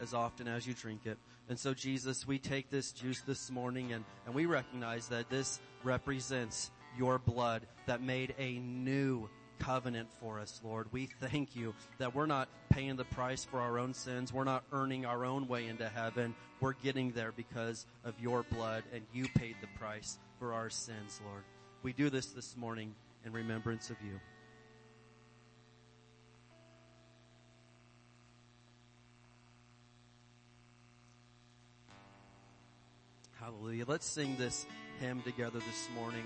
[0.00, 1.18] as often as you drink it.
[1.48, 5.60] And so Jesus, we take this juice this morning and, and we recognize that this
[5.84, 9.28] represents your blood that made a new
[9.58, 10.86] covenant for us, Lord.
[10.92, 14.32] We thank you that we're not paying the price for our own sins.
[14.32, 16.34] We're not earning our own way into heaven.
[16.60, 21.20] We're getting there because of your blood and you paid the price for our sins,
[21.28, 21.42] Lord.
[21.82, 22.94] We do this this morning
[23.24, 24.20] in remembrance of you.
[33.38, 33.84] Hallelujah.
[33.86, 34.66] Let's sing this
[34.98, 36.24] hymn together this morning.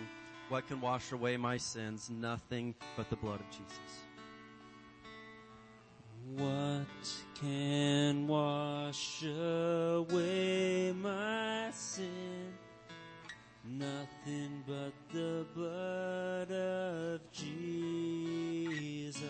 [0.50, 2.10] What can wash away my sins?
[2.10, 4.00] Nothing but the blood of Jesus.
[6.36, 7.06] What
[7.40, 12.52] can wash away my sin?
[13.64, 19.22] Nothing but the blood of Jesus.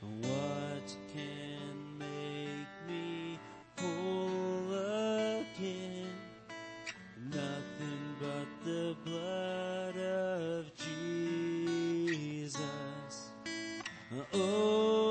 [0.00, 1.57] What can
[14.34, 15.07] Oh,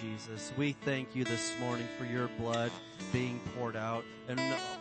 [0.00, 0.52] Jesus.
[0.56, 2.70] We thank you this morning for your blood
[3.12, 4.04] being poured out.
[4.28, 4.40] And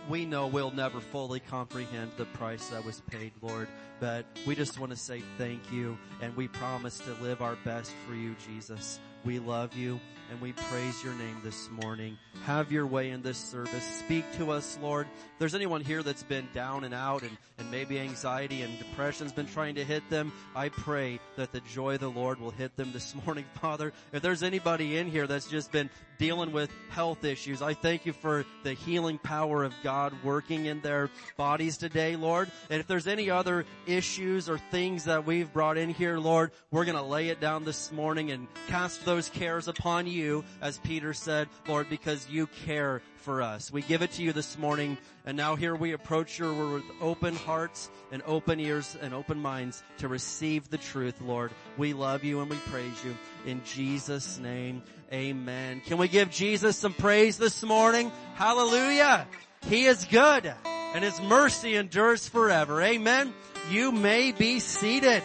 [0.09, 3.67] we know we'll never fully comprehend the price that was paid, Lord.
[3.99, 5.97] But we just want to say thank you.
[6.21, 8.99] And we promise to live our best for you, Jesus.
[9.25, 9.99] We love you
[10.29, 12.15] and we praise your name this morning.
[12.43, 13.83] Have your way in this service.
[13.83, 15.07] Speak to us, Lord.
[15.07, 19.31] If there's anyone here that's been down and out and, and maybe anxiety and depression's
[19.31, 22.75] been trying to hit them, I pray that the joy of the Lord will hit
[22.75, 23.93] them this morning, Father.
[24.13, 28.13] If there's anybody in here that's just been dealing with health issues, I thank you
[28.13, 32.49] for the healing power of God working in their bodies today, Lord.
[32.69, 36.85] And if there's any other issues or things that we've brought in here, Lord, we're
[36.85, 41.47] gonna lay it down this morning and cast those cares upon you, as Peter said,
[41.67, 43.71] Lord, because you care for us.
[43.71, 46.83] We give it to you this morning, and now here we approach your word with
[47.01, 51.51] open hearts and open ears and open minds to receive the truth, Lord.
[51.75, 53.17] We love you and we praise you.
[53.47, 55.81] In Jesus' name, amen.
[55.87, 58.11] Can we give Jesus some praise this morning?
[58.35, 59.27] Hallelujah.
[59.65, 62.79] He is good and his mercy endures forever.
[62.79, 63.33] Amen.
[63.71, 65.23] You may be seated.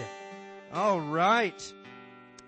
[0.73, 1.73] All right.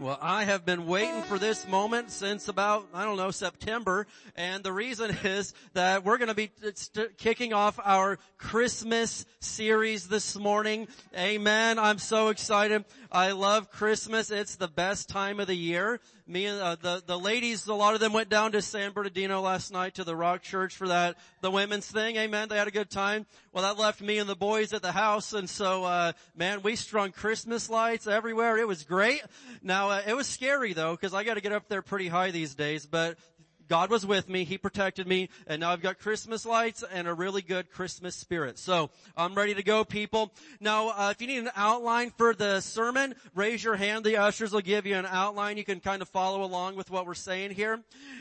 [0.02, 4.08] Well, I have been waiting for this moment since about, I don't know, September.
[4.34, 10.08] And the reason is that we're going to be st- kicking off our Christmas series
[10.08, 10.88] this morning.
[11.16, 11.78] Amen.
[11.78, 12.84] I'm so excited.
[13.12, 14.32] I love Christmas.
[14.32, 16.00] It's the best time of the year.
[16.32, 19.42] Me and uh, the, the ladies, a lot of them went down to San Bernardino
[19.42, 22.16] last night to the Rock Church for that, the women's thing.
[22.16, 22.48] Amen.
[22.48, 23.26] They had a good time.
[23.52, 25.34] Well, that left me and the boys at the house.
[25.34, 28.56] And so, uh, man, we strung Christmas lights everywhere.
[28.56, 29.20] It was great.
[29.62, 32.54] Now, uh, it was scary though, cause I gotta get up there pretty high these
[32.54, 33.18] days, but
[33.72, 34.44] God was with me.
[34.44, 35.30] He protected me.
[35.46, 38.58] And now I've got Christmas lights and a really good Christmas spirit.
[38.58, 40.30] So I'm ready to go, people.
[40.60, 44.04] Now, uh, if you need an outline for the sermon, raise your hand.
[44.04, 45.56] The ushers will give you an outline.
[45.56, 47.80] You can kind of follow along with what we're saying here.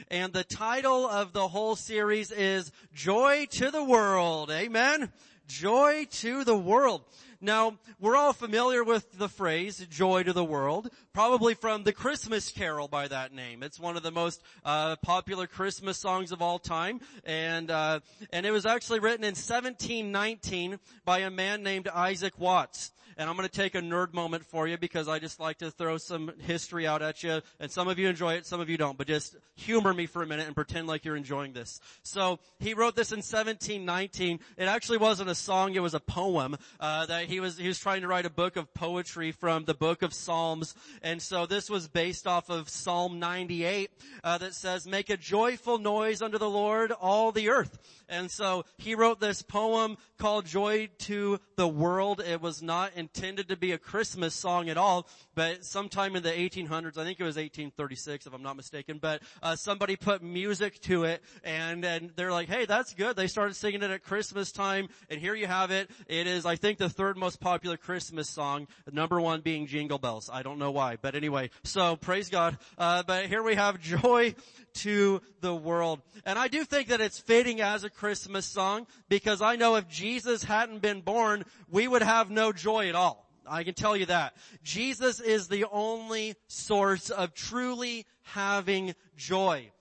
[0.10, 4.52] And the title of the whole series is Joy to the World.
[4.52, 5.12] Amen.
[5.52, 7.02] Joy to the world.
[7.42, 12.50] Now, we're all familiar with the phrase, joy to the world, probably from the Christmas
[12.52, 13.62] Carol by that name.
[13.62, 17.02] It's one of the most, uh, popular Christmas songs of all time.
[17.26, 18.00] And, uh,
[18.32, 22.92] and it was actually written in 1719 by a man named Isaac Watts.
[23.22, 25.70] And I'm going to take a nerd moment for you because I just like to
[25.70, 27.44] throw some history out at you.
[27.60, 28.98] And some of you enjoy it, some of you don't.
[28.98, 31.80] But just humor me for a minute and pretend like you're enjoying this.
[32.02, 34.40] So he wrote this in 1719.
[34.58, 37.78] It actually wasn't a song; it was a poem uh, that he was he was
[37.78, 40.74] trying to write a book of poetry from the book of Psalms.
[41.04, 43.92] And so this was based off of Psalm 98
[44.24, 47.78] uh, that says, "Make a joyful noise unto the Lord, all the earth."
[48.10, 52.20] And so he wrote this poem called Joy to the World.
[52.20, 55.06] It was not intended to be a Christmas song at all,
[55.36, 59.22] but sometime in the 1800s, I think it was 1836 if I'm not mistaken, but
[59.44, 63.18] uh, somebody put music to it and, and they're like, hey, that's good.
[63.18, 65.92] They started singing it at Christmas time and here you have it.
[66.08, 70.30] It is, I think, the third most popular Christmas song, number one being Jingle Bells.
[70.32, 72.58] I don't know why, but anyway, so praise God.
[72.78, 74.36] Uh, but here we have Joy
[74.74, 76.02] to the World.
[76.26, 79.88] And I do think that it's fitting as a Christmas song because I know if
[79.88, 83.26] Jesus hadn't been born, we would have no joy at all.
[83.48, 84.36] I can tell you that.
[84.64, 89.72] Jesus is the only source of truly having joy.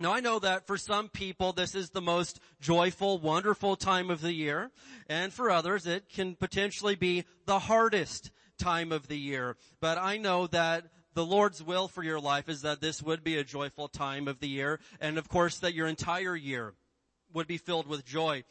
[0.00, 4.22] Now I know that for some people this is the most joyful, wonderful time of
[4.22, 4.70] the year,
[5.10, 9.56] and for others it can potentially be the hardest time of the year.
[9.80, 13.36] But I know that the Lord's will for your life is that this would be
[13.36, 16.72] a joyful time of the year, and of course that your entire year
[17.34, 18.44] would be filled with joy.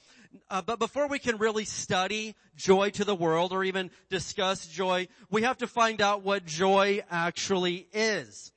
[0.49, 5.07] Uh, but before we can really study joy to the world or even discuss joy,
[5.29, 8.51] we have to find out what joy actually is.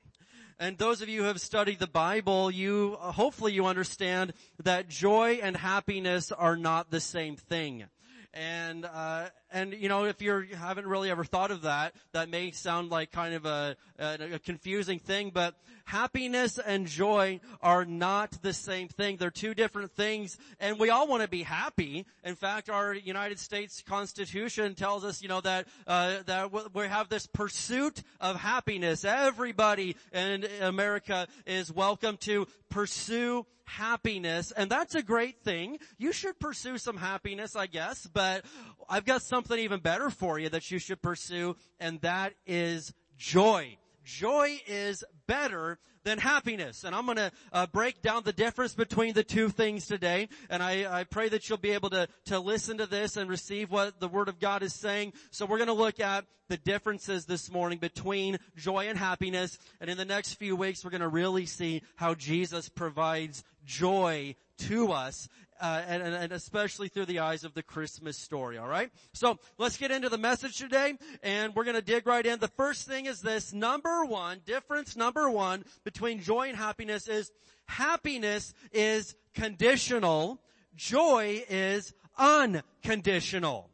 [0.59, 4.87] And those of you who have studied the Bible, you, uh, hopefully you understand that
[4.87, 7.85] joy and happiness are not the same thing.
[8.33, 12.51] And, uh, and you know, if you're, haven't really ever thought of that, that may
[12.51, 18.41] sound like kind of a, a, a confusing thing, but happiness and joy are not
[18.41, 19.17] the same thing.
[19.17, 22.05] They're two different things, and we all want to be happy.
[22.23, 27.09] In fact, our United States Constitution tells us, you know, that, uh, that we- have
[27.09, 29.05] this pursuit of happiness.
[29.05, 35.79] Everybody in America is welcome to pursue happiness, and that's a great thing.
[35.97, 38.43] You should pursue some happiness, I guess, but
[38.89, 43.75] I've got something even better for you that you should pursue, and that is joy.
[44.03, 46.83] Joy is better than happiness.
[46.83, 50.29] And I'm gonna uh, break down the difference between the two things today.
[50.51, 53.71] And I, I pray that you'll be able to, to listen to this and receive
[53.71, 55.13] what the Word of God is saying.
[55.31, 59.57] So we're gonna look at the differences this morning between joy and happiness.
[59.79, 64.35] And in the next few weeks, we're gonna really see how Jesus provides joy
[64.67, 65.27] to us
[65.61, 68.57] uh, and, and- especially through the eyes of the Christmas story.
[68.57, 68.89] All right.
[69.13, 72.39] So let's get into the message today, and we're to dig right in.
[72.39, 74.95] The first thing is this: number one difference.
[74.95, 77.31] Number one between joy and happiness is
[77.65, 80.39] happiness is conditional.
[80.75, 83.69] Joy is unconditional.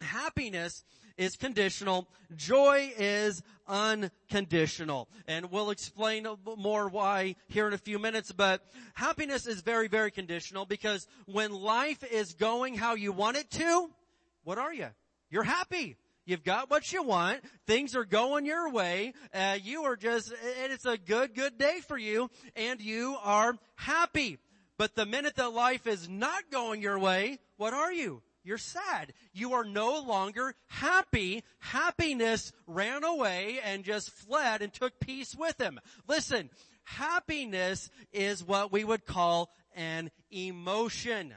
[0.00, 0.84] Happiness
[1.16, 2.08] is conditional.
[2.36, 5.08] Joy is unconditional.
[5.26, 8.62] And we'll explain more why here in a few minutes, but
[8.94, 13.90] happiness is very, very conditional because when life is going how you want it to,
[14.44, 14.88] what are you?
[15.30, 15.96] You're happy.
[16.26, 17.40] You've got what you want.
[17.66, 19.12] Things are going your way.
[19.32, 20.32] Uh, you are just,
[20.64, 24.38] it's a good, good day for you, and you are happy.
[24.78, 28.22] But the minute that life is not going your way, what are you?
[28.44, 29.14] You're sad.
[29.32, 31.44] You are no longer happy.
[31.58, 35.80] Happiness ran away and just fled and took peace with him.
[36.06, 36.50] Listen,
[36.84, 41.34] happiness is what we would call an emotion.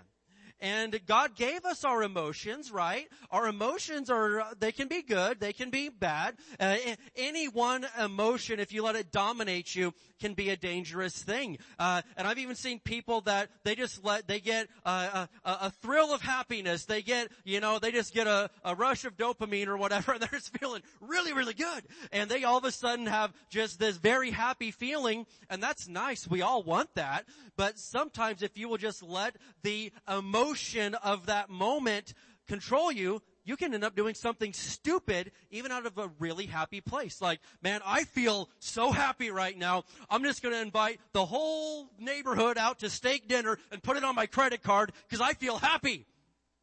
[0.60, 3.08] And God gave us our emotions, right?
[3.30, 6.36] Our emotions are, they can be good, they can be bad.
[6.60, 6.78] Uh,
[7.16, 11.57] any one emotion, if you let it dominate you, can be a dangerous thing.
[11.80, 15.57] Uh, and I've even seen people that they just let, they get uh, a, a,
[15.63, 16.86] a thrill of happiness.
[16.86, 20.22] They get, you know, they just get a, a rush of dopamine or whatever, and
[20.22, 21.84] they're just feeling really, really good.
[22.11, 26.28] And they all of a sudden have just this very happy feeling, and that's nice.
[26.28, 27.26] We all want that.
[27.55, 32.13] But sometimes if you will just let the emotion of that moment
[32.47, 36.82] control you, you can end up doing something stupid even out of a really happy
[36.82, 37.22] place.
[37.22, 39.86] Like, man, I feel so happy right now.
[40.10, 44.16] I'm just gonna invite the whole neighborhood out to steak dinner and put it on
[44.16, 46.06] my credit card because I feel happy.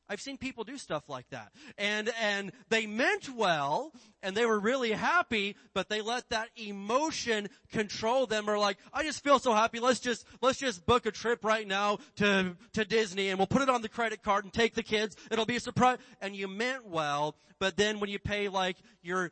[0.08, 1.52] I've seen people do stuff like that.
[1.78, 3.92] And, and they meant well,
[4.22, 9.02] and they were really happy, but they let that emotion control them or like, I
[9.02, 12.84] just feel so happy, let's just, let's just book a trip right now to, to
[12.84, 15.56] Disney and we'll put it on the credit card and take the kids, it'll be
[15.56, 15.98] a surprise.
[16.20, 19.30] And you meant well, but then when you pay like your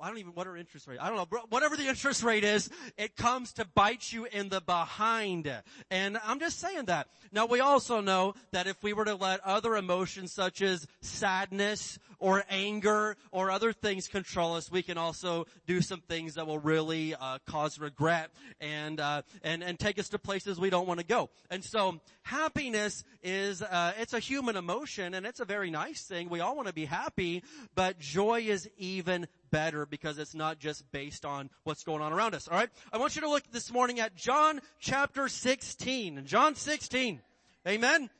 [0.00, 0.98] I don't even, what are interest rate?
[1.00, 4.60] I don't know, whatever the interest rate is, it comes to bite you in the
[4.60, 5.52] behind.
[5.90, 7.08] And I'm just saying that.
[7.32, 11.98] Now we also know that if we were to let other emotions such as sadness
[12.18, 16.58] or anger or other things control us, we can also do some things that will
[16.58, 18.30] really uh, cause regret
[18.60, 21.30] and uh, and and take us to places we don't want to go.
[21.50, 26.28] And so happiness is uh, it's a human emotion and it's a very nice thing.
[26.28, 27.42] We all want to be happy,
[27.74, 32.34] but joy is even better because it's not just based on what's going on around
[32.34, 32.48] us.
[32.48, 36.26] All right, I want you to look this morning at John chapter 16.
[36.26, 37.20] John 16,
[37.66, 38.10] Amen.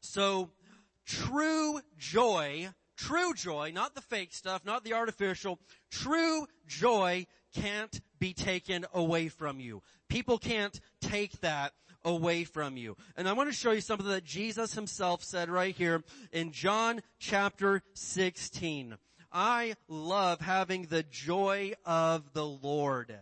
[0.00, 0.50] So
[1.04, 5.58] true joy, true joy, not the fake stuff, not the artificial,
[5.90, 9.82] true joy can't be taken away from you.
[10.08, 11.72] People can't take that
[12.04, 12.96] away from you.
[13.16, 17.02] And I want to show you something that Jesus himself said right here in John
[17.18, 18.96] chapter 16.
[19.32, 23.16] I love having the joy of the Lord.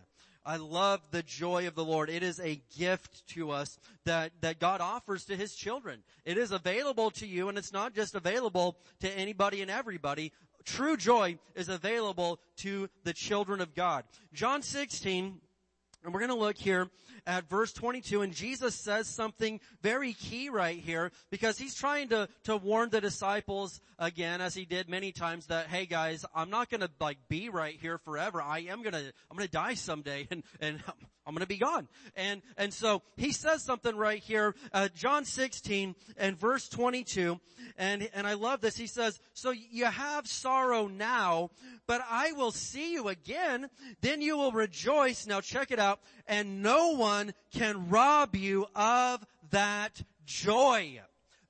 [0.46, 2.10] I love the joy of the Lord.
[2.10, 6.02] It is a gift to us that, that God offers to His children.
[6.26, 10.32] It is available to you and it's not just available to anybody and everybody.
[10.64, 14.04] True joy is available to the children of God.
[14.32, 15.40] John 16,
[16.04, 16.90] And we're going to look here
[17.26, 22.28] at verse 22 and Jesus says something very key right here because he's trying to,
[22.44, 26.68] to warn the disciples again as he did many times that, hey guys, I'm not
[26.68, 28.42] going to like be right here forever.
[28.42, 30.82] I am going to, I'm going to die someday and, and
[31.26, 31.88] I'm going to be gone.
[32.14, 37.40] And, and so he says something right here, uh, John 16 and verse 22
[37.76, 38.76] and, and I love this.
[38.76, 41.50] He says, so you have sorrow now,
[41.86, 43.68] but I will see you again.
[44.00, 45.26] Then you will rejoice.
[45.26, 45.93] Now check it out.
[46.26, 51.00] And no one can rob you of that joy.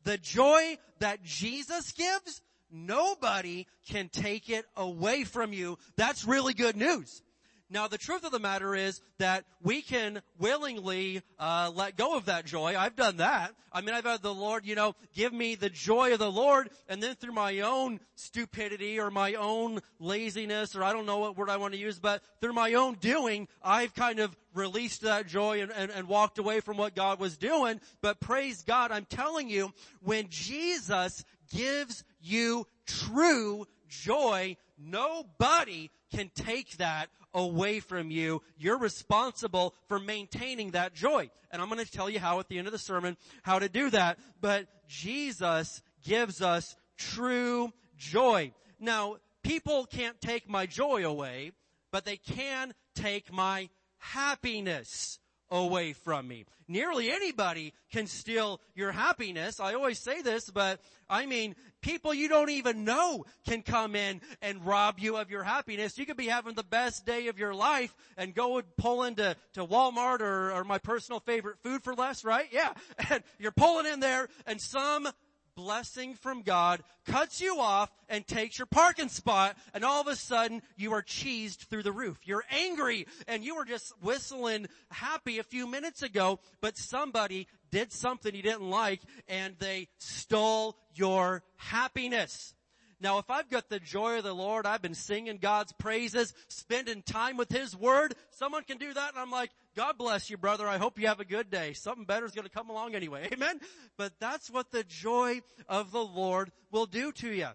[0.05, 5.79] The joy that Jesus gives, nobody can take it away from you.
[5.97, 7.23] That's really good news.
[7.71, 12.27] Now the truth of the matter is that we can willingly uh, let go of
[12.27, 12.77] that joy.
[12.79, 13.53] I've done that.
[13.73, 16.71] I mean, I've had the Lord, you know, give me the joy of the Lord,
[16.89, 21.37] and then through my own stupidity or my own laziness, or I don't know what
[21.37, 25.27] word I want to use, but through my own doing, I've kind of released that
[25.27, 27.81] joy and, and, and walked away from what God was doing.
[28.01, 36.77] But praise God, I'm telling you, when Jesus gives you true joy, nobody can take
[36.79, 38.43] that away from you.
[38.57, 41.31] You're responsible for maintaining that joy.
[41.51, 43.69] And I'm going to tell you how at the end of the sermon, how to
[43.69, 44.19] do that.
[44.41, 48.53] But Jesus gives us true joy.
[48.79, 51.53] Now, people can't take my joy away,
[51.91, 55.19] but they can take my happiness
[55.55, 56.45] away from me.
[56.67, 59.61] Nearly anybody can steal your happiness.
[59.61, 64.23] I always say this, but I mean, people you don't even know can come in
[64.41, 65.99] and rob you of your happiness.
[65.99, 69.37] You could be having the best day of your life and go and pull into
[69.53, 72.49] to Walmart or, or my personal favorite Food 4 Less, right?
[72.51, 72.73] Yeah.
[73.11, 75.07] And you're pulling in there and some
[75.55, 80.17] blessing from God cuts you off and takes your parking spot and all of a
[80.17, 82.19] sudden you are cheesed through the roof.
[82.25, 87.93] You're angry and you were just whistling happy a few minutes ago, but somebody did
[87.93, 92.55] something you didn't like and they stole your happiness.
[93.01, 97.03] Now if I've got the joy of the Lord, I've been singing God's praises, spending
[97.03, 100.69] time with His Word, someone can do that and I'm like, God bless you brother,
[100.69, 101.73] I hope you have a good day.
[101.73, 103.29] Something better is gonna come along anyway.
[103.33, 103.61] Amen?
[103.97, 107.49] But that's what the joy of the Lord will do to you.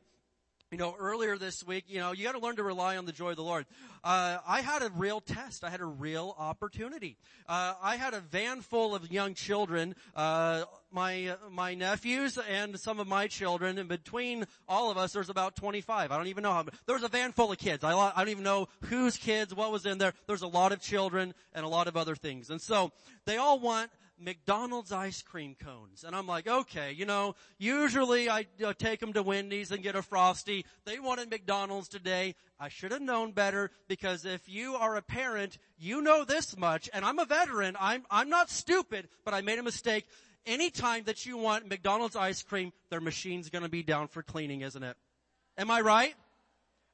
[0.72, 3.32] You know, earlier this week, you know, you gotta learn to rely on the joy
[3.32, 3.65] of the Lord.
[4.03, 5.63] Uh, I had a real test.
[5.63, 7.17] I had a real opportunity.
[7.47, 12.99] Uh, I had a van full of young children, uh, my, my nephews and some
[12.99, 16.11] of my children, and between all of us, there's about 25.
[16.11, 16.78] I don't even know how, Many.
[16.86, 17.84] there was a van full of kids.
[17.84, 20.13] I, I don't even know whose kids, what was in there.
[20.28, 22.51] There's a lot of children and a lot of other things.
[22.51, 22.91] And so,
[23.26, 23.89] they all want
[24.20, 26.03] McDonald's ice cream cones.
[26.03, 29.95] And I'm like, okay, you know, usually I uh, take them to Wendy's and get
[29.95, 30.65] a Frosty.
[30.86, 32.36] They wanted McDonald's today.
[32.59, 36.89] I should have known better because if you are a parent, you know this much
[36.93, 37.78] and I'm a veteran.
[37.80, 40.05] I'm, I'm not stupid, but I made a mistake.
[40.45, 44.84] Anytime that you want McDonald's ice cream, their machine's gonna be down for cleaning, isn't
[44.84, 44.97] it?
[45.57, 46.15] Am I right?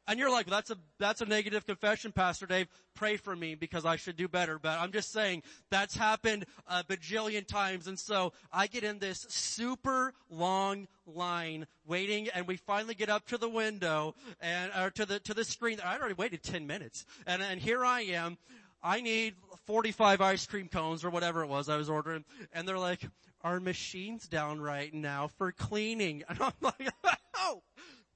[0.08, 2.68] And you're like, that's a, that's a negative confession, Pastor Dave.
[2.94, 4.60] Pray for me because I should do better.
[4.60, 7.88] But I'm just saying that's happened a bajillion times.
[7.88, 13.26] And so I get in this super long line waiting and we finally get up
[13.28, 15.80] to the window and, or to the, to the screen.
[15.84, 17.06] I'd already waited 10 minutes.
[17.26, 18.38] And, and here I am.
[18.84, 19.34] I need
[19.66, 22.24] 45 ice cream cones or whatever it was I was ordering.
[22.54, 23.02] And they're like,
[23.44, 26.24] our machine's down right now for cleaning.
[26.30, 26.90] And I'm like,
[27.38, 27.64] oh,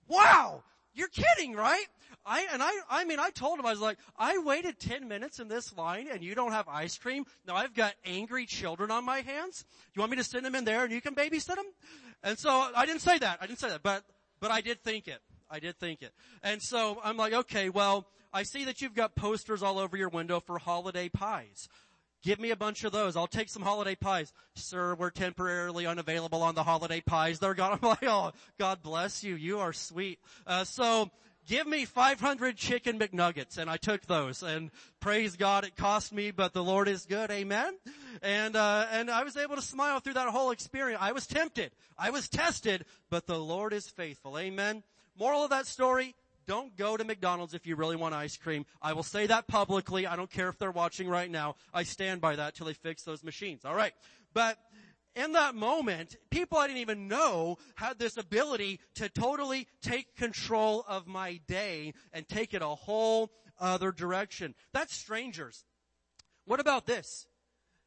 [0.08, 0.64] wow.
[0.94, 1.86] You're kidding, right?
[2.26, 5.40] I, and I, I mean, I told him, I was like, I waited 10 minutes
[5.40, 7.26] in this line and you don't have ice cream.
[7.48, 9.66] Now I've got angry children on my hands.
[9.94, 11.66] You want me to send them in there and you can babysit them?
[12.24, 13.40] And so I didn't say that.
[13.42, 14.04] I didn't say that, but,
[14.40, 15.22] but I did think it.
[15.50, 16.14] I did think it.
[16.44, 20.10] And so I'm like, okay, well, I see that you've got posters all over your
[20.10, 21.68] window for holiday pies.
[22.22, 23.16] Give me a bunch of those.
[23.16, 24.34] I'll take some holiday pies.
[24.56, 27.40] Sir, we're temporarily unavailable on the holiday pies.
[27.40, 27.80] They're gone.
[27.82, 29.36] I'm like, oh, God bless you.
[29.36, 30.20] You are sweet.
[30.46, 31.10] Uh, so
[31.48, 33.58] give me 500 chicken McNuggets.
[33.58, 37.32] And I took those and praise God it cost me, but the Lord is good.
[37.32, 37.78] Amen.
[38.22, 41.02] And, uh, and I was able to smile through that whole experience.
[41.02, 41.72] I was tempted.
[41.98, 44.38] I was tested, but the Lord is faithful.
[44.38, 44.84] Amen.
[45.18, 46.16] Moral of that story,
[46.50, 48.66] don't go to McDonald's if you really want ice cream.
[48.82, 50.08] I will say that publicly.
[50.08, 51.58] I don't care if they're watching right now.
[51.72, 53.66] I stand by that till they fix those machines.
[53.66, 53.94] All right.
[54.34, 54.58] But
[55.16, 60.84] in that moment, people I didn't even know had this ability to totally take control
[60.88, 63.30] of my day and take it a whole
[63.60, 64.56] other direction.
[64.74, 65.66] That's strangers.
[66.46, 67.28] What about this?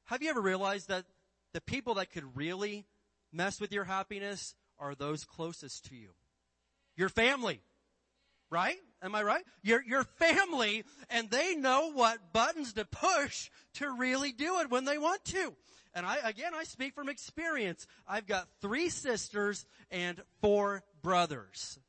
[0.04, 1.04] Have you ever realized that
[1.52, 2.86] the people that could really
[3.32, 6.10] mess with your happiness are those closest to you?
[6.94, 7.60] Your family
[8.52, 8.76] right?
[9.02, 9.42] Am I right?
[9.62, 14.84] Your, your family, and they know what buttons to push to really do it when
[14.84, 15.54] they want to.
[15.94, 17.86] And I, again, I speak from experience.
[18.06, 21.80] I've got three sisters and four brothers.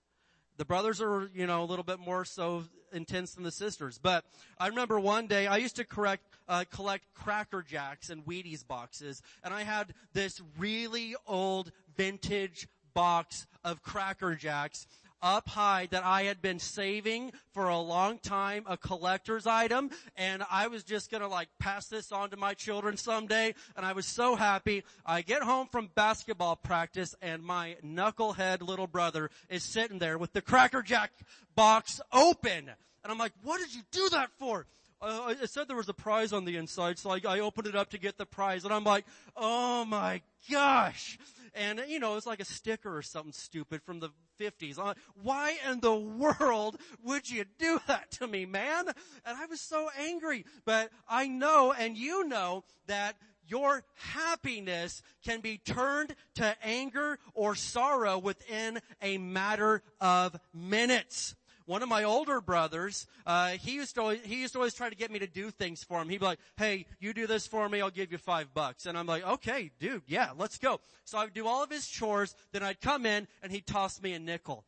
[0.58, 4.00] The brothers are, you know, a little bit more so intense than the sisters.
[4.02, 4.26] But
[4.58, 9.22] I remember one day I used to correct, uh, collect Cracker Jacks and Wheaties boxes,
[9.44, 14.86] and I had this really old vintage box of Cracker Jacks
[15.24, 20.44] up high that I had been saving for a long time, a collector's item, and
[20.52, 24.06] I was just gonna like pass this on to my children someday, and I was
[24.06, 24.84] so happy.
[25.06, 30.34] I get home from basketball practice and my knucklehead little brother is sitting there with
[30.34, 31.12] the Cracker Jack
[31.56, 32.70] box open.
[33.04, 34.66] And I'm like, what did you do that for?
[35.02, 37.76] Uh, it said there was a prize on the inside, so I, I opened it
[37.76, 39.06] up to get the prize, and I'm like,
[39.36, 41.18] oh my gosh.
[41.56, 44.78] And you know, it's like a sticker or something stupid from the 50s.
[44.78, 48.88] I'm like, Why in the world would you do that to me, man?
[49.26, 50.46] And I was so angry.
[50.66, 53.16] But I know, and you know, that
[53.48, 61.36] your happiness can be turned to anger or sorrow within a matter of minutes
[61.66, 64.90] one of my older brothers, uh, he used to always, he used to always try
[64.90, 66.10] to get me to do things for him.
[66.10, 68.98] He'd be like, "Hey, you do this for me, I'll give you five bucks." And
[68.98, 72.36] I'm like, "Okay, dude, yeah, let's go." So I would do all of his chores,
[72.52, 74.66] then I'd come in and he'd toss me a nickel.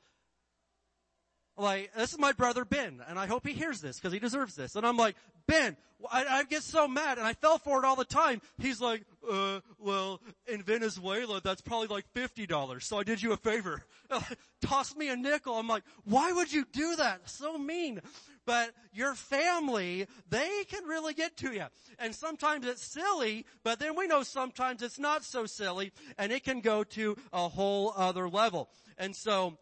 [1.57, 4.55] Like, this is my brother Ben, and I hope he hears this because he deserves
[4.55, 4.75] this.
[4.75, 5.15] And I'm like,
[5.47, 5.77] Ben,
[6.11, 8.41] I, I get so mad, and I fell for it all the time.
[8.57, 13.37] He's like, uh, well, in Venezuela, that's probably like $50, so I did you a
[13.37, 13.83] favor.
[14.61, 15.57] Toss me a nickel.
[15.57, 17.29] I'm like, why would you do that?
[17.29, 18.01] So mean.
[18.45, 21.65] But your family, they can really get to you.
[21.97, 26.43] And sometimes it's silly, but then we know sometimes it's not so silly, and it
[26.43, 28.69] can go to a whole other level.
[28.97, 29.57] And so,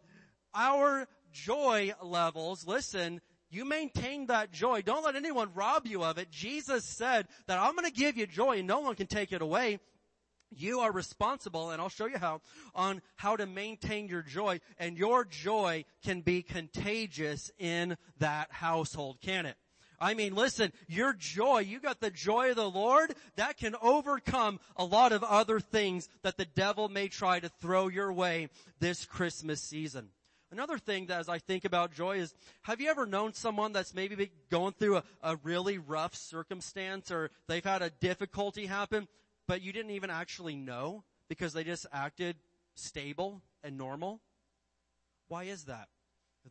[0.54, 3.20] our joy levels, listen,
[3.50, 4.80] you maintain that joy.
[4.80, 6.30] Don't let anyone rob you of it.
[6.30, 9.42] Jesus said that I'm going to give you joy and no one can take it
[9.42, 9.80] away.
[10.56, 12.40] You are responsible, and I'll show you how,
[12.76, 19.18] on how to maintain your joy, and your joy can be contagious in that household,
[19.20, 19.56] can it?
[19.98, 24.60] I mean, listen, your joy, you got the joy of the Lord, that can overcome
[24.76, 29.04] a lot of other things that the devil may try to throw your way this
[29.04, 30.10] Christmas season.
[30.54, 32.32] Another thing that as I think about joy is,
[32.62, 37.32] have you ever known someone that's maybe going through a, a really rough circumstance or
[37.48, 39.08] they've had a difficulty happen,
[39.48, 42.36] but you didn't even actually know because they just acted
[42.76, 44.20] stable and normal?
[45.26, 45.88] Why is that?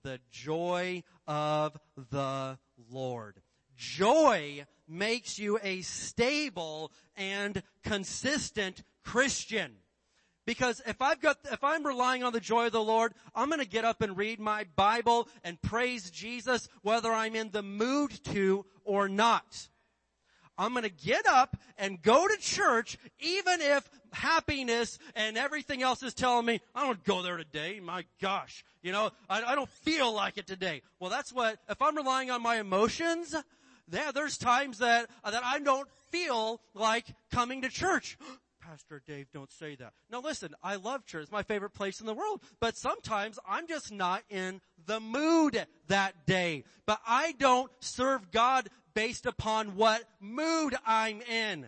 [0.01, 1.79] The joy of
[2.11, 2.59] the
[2.91, 3.41] Lord.
[3.77, 9.71] Joy makes you a stable and consistent Christian.
[10.45, 13.65] Because if I've got, if I'm relying on the joy of the Lord, I'm gonna
[13.65, 18.65] get up and read my Bible and praise Jesus whether I'm in the mood to
[18.83, 19.69] or not.
[20.57, 26.13] I'm gonna get up and go to church even if happiness and everything else is
[26.13, 27.79] telling me, I don't go there today.
[27.79, 28.63] My gosh.
[28.81, 30.81] You know, I, I don't feel like it today.
[30.99, 33.35] Well, that's what, if I'm relying on my emotions,
[33.91, 38.17] yeah, there's times that, that I don't feel like coming to church.
[38.73, 39.93] Pastor Dave, don't say that.
[40.09, 41.21] Now listen, I love church.
[41.21, 42.41] It's my favorite place in the world.
[42.59, 46.63] But sometimes I'm just not in the mood that day.
[46.87, 51.67] But I don't serve God based upon what mood I'm in.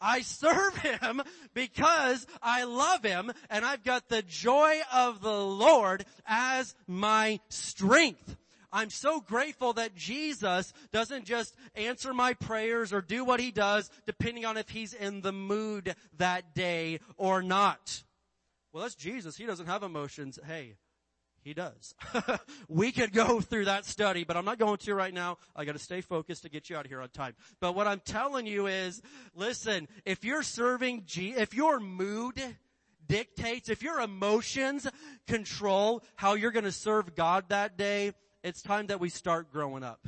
[0.00, 1.22] I serve Him
[1.54, 8.36] because I love Him and I've got the joy of the Lord as my strength.
[8.72, 13.90] I'm so grateful that Jesus doesn't just answer my prayers or do what he does
[14.06, 18.02] depending on if he's in the mood that day or not.
[18.72, 19.36] Well, that's Jesus.
[19.36, 20.38] He doesn't have emotions.
[20.46, 20.76] Hey,
[21.42, 21.94] he does.
[22.68, 25.38] we could go through that study, but I'm not going to right now.
[25.54, 27.34] I gotta stay focused to get you out of here on time.
[27.60, 29.02] But what I'm telling you is,
[29.34, 32.40] listen, if you're serving G, if your mood
[33.06, 34.86] dictates, if your emotions
[35.26, 38.12] control how you're gonna serve God that day,
[38.42, 40.06] it's time that we start growing up.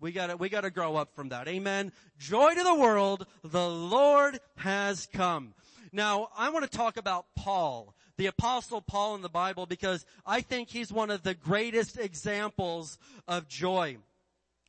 [0.00, 1.48] We gotta, we gotta grow up from that.
[1.48, 1.92] Amen.
[2.18, 3.26] Joy to the world.
[3.42, 5.54] The Lord has come.
[5.92, 10.42] Now, I want to talk about Paul, the apostle Paul in the Bible, because I
[10.42, 13.96] think he's one of the greatest examples of joy.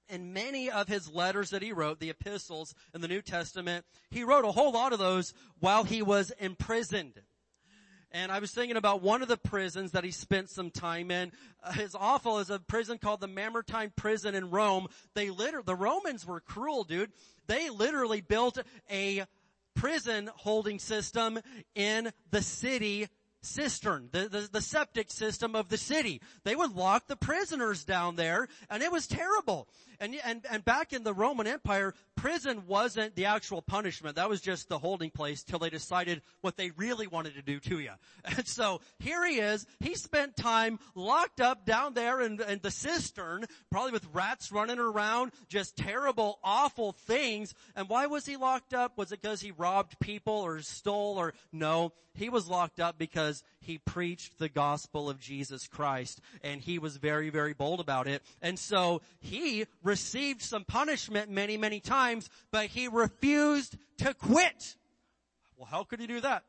[0.09, 4.23] In many of his letters that he wrote, the epistles in the New Testament, he
[4.23, 7.21] wrote a whole lot of those while he was imprisoned.
[8.11, 11.31] And I was thinking about one of the prisons that he spent some time in.
[11.63, 14.87] Uh, awful is a prison called the Mamertine prison in Rome.
[15.13, 17.11] They literally, the Romans were cruel, dude.
[17.47, 19.25] They literally built a
[19.75, 21.39] prison holding system
[21.75, 23.07] in the city
[23.47, 26.21] cistern, the, the, the septic system of the city.
[26.43, 29.67] They would lock the prisoners down there and it was terrible.
[29.99, 34.17] And, and, and back in the Roman Empire, prison wasn't the actual punishment.
[34.17, 37.59] That was just the holding place till they decided what they really wanted to do
[37.61, 37.91] to you.
[38.37, 39.65] And so here he is.
[39.79, 44.79] He spent time locked up down there in, in the cistern, probably with rats running
[44.79, 47.55] around, just terrible, awful things.
[47.75, 48.97] And why was he locked up?
[48.97, 51.93] Was it because he robbed people or stole or no?
[52.13, 56.97] He was locked up because he preached the gospel of Jesus Christ and he was
[56.97, 58.21] very, very bold about it.
[58.41, 64.75] And so he received some punishment many, many times, but he refused to quit.
[65.57, 66.43] Well, how could he do that?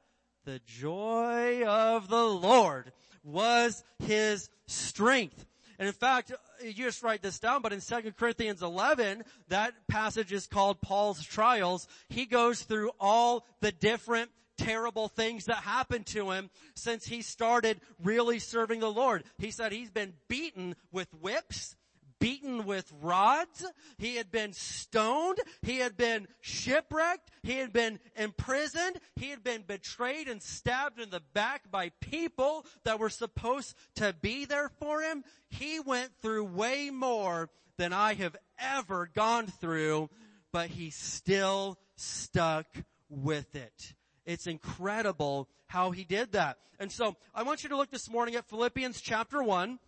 [0.45, 2.93] The joy of the Lord
[3.23, 5.47] was his strength.
[5.79, 6.33] And in fact,
[6.63, 11.23] you just write this down, but in 2 Corinthians 11, that passage is called Paul's
[11.23, 11.87] trials.
[12.09, 17.81] He goes through all the different terrible things that happened to him since he started
[18.03, 19.25] really serving the Lord.
[19.39, 21.77] He said he's been beaten with whips,
[22.19, 23.65] beaten with rods.
[23.97, 25.39] He had been stoned.
[25.63, 27.31] He had been shipwrecked.
[27.43, 28.99] He had been imprisoned.
[29.17, 34.15] He had been betrayed and stabbed in the back by people that were supposed to
[34.21, 35.25] be there for him.
[35.49, 40.11] He went through way more than I have ever gone through,
[40.53, 42.67] but he still stuck
[43.09, 43.95] with it.
[44.29, 46.59] It's incredible how he did that.
[46.79, 49.79] And so I want you to look this morning at Philippians chapter 1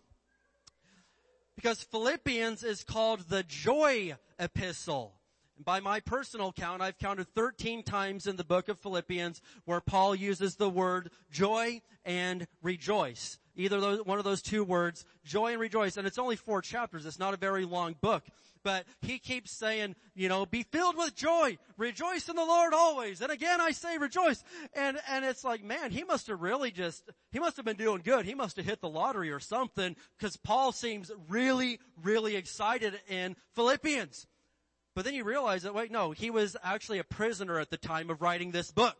[1.55, 5.13] because Philippians is called the joy epistle.
[5.63, 10.15] By my personal count, I've counted 13 times in the book of Philippians where Paul
[10.15, 13.37] uses the word joy and rejoice.
[13.55, 15.97] Either those, one of those two words, joy and rejoice.
[15.97, 17.05] And it's only four chapters.
[17.05, 18.23] It's not a very long book.
[18.63, 21.57] But he keeps saying, you know, be filled with joy.
[21.77, 23.21] Rejoice in the Lord always.
[23.21, 24.43] And again, I say rejoice.
[24.73, 28.01] And, and it's like, man, he must have really just, he must have been doing
[28.03, 28.25] good.
[28.25, 33.35] He must have hit the lottery or something because Paul seems really, really excited in
[33.53, 34.27] Philippians.
[34.95, 38.09] But then you realize that, wait, no, he was actually a prisoner at the time
[38.09, 38.97] of writing this book.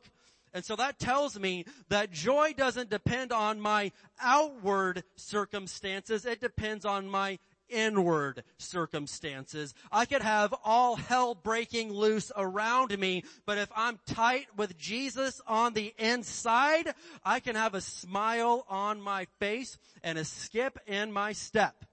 [0.53, 6.25] And so that tells me that joy doesn't depend on my outward circumstances.
[6.25, 7.39] It depends on my
[7.69, 9.73] inward circumstances.
[9.91, 15.41] I could have all hell breaking loose around me, but if I'm tight with Jesus
[15.47, 16.93] on the inside,
[17.23, 21.85] I can have a smile on my face and a skip in my step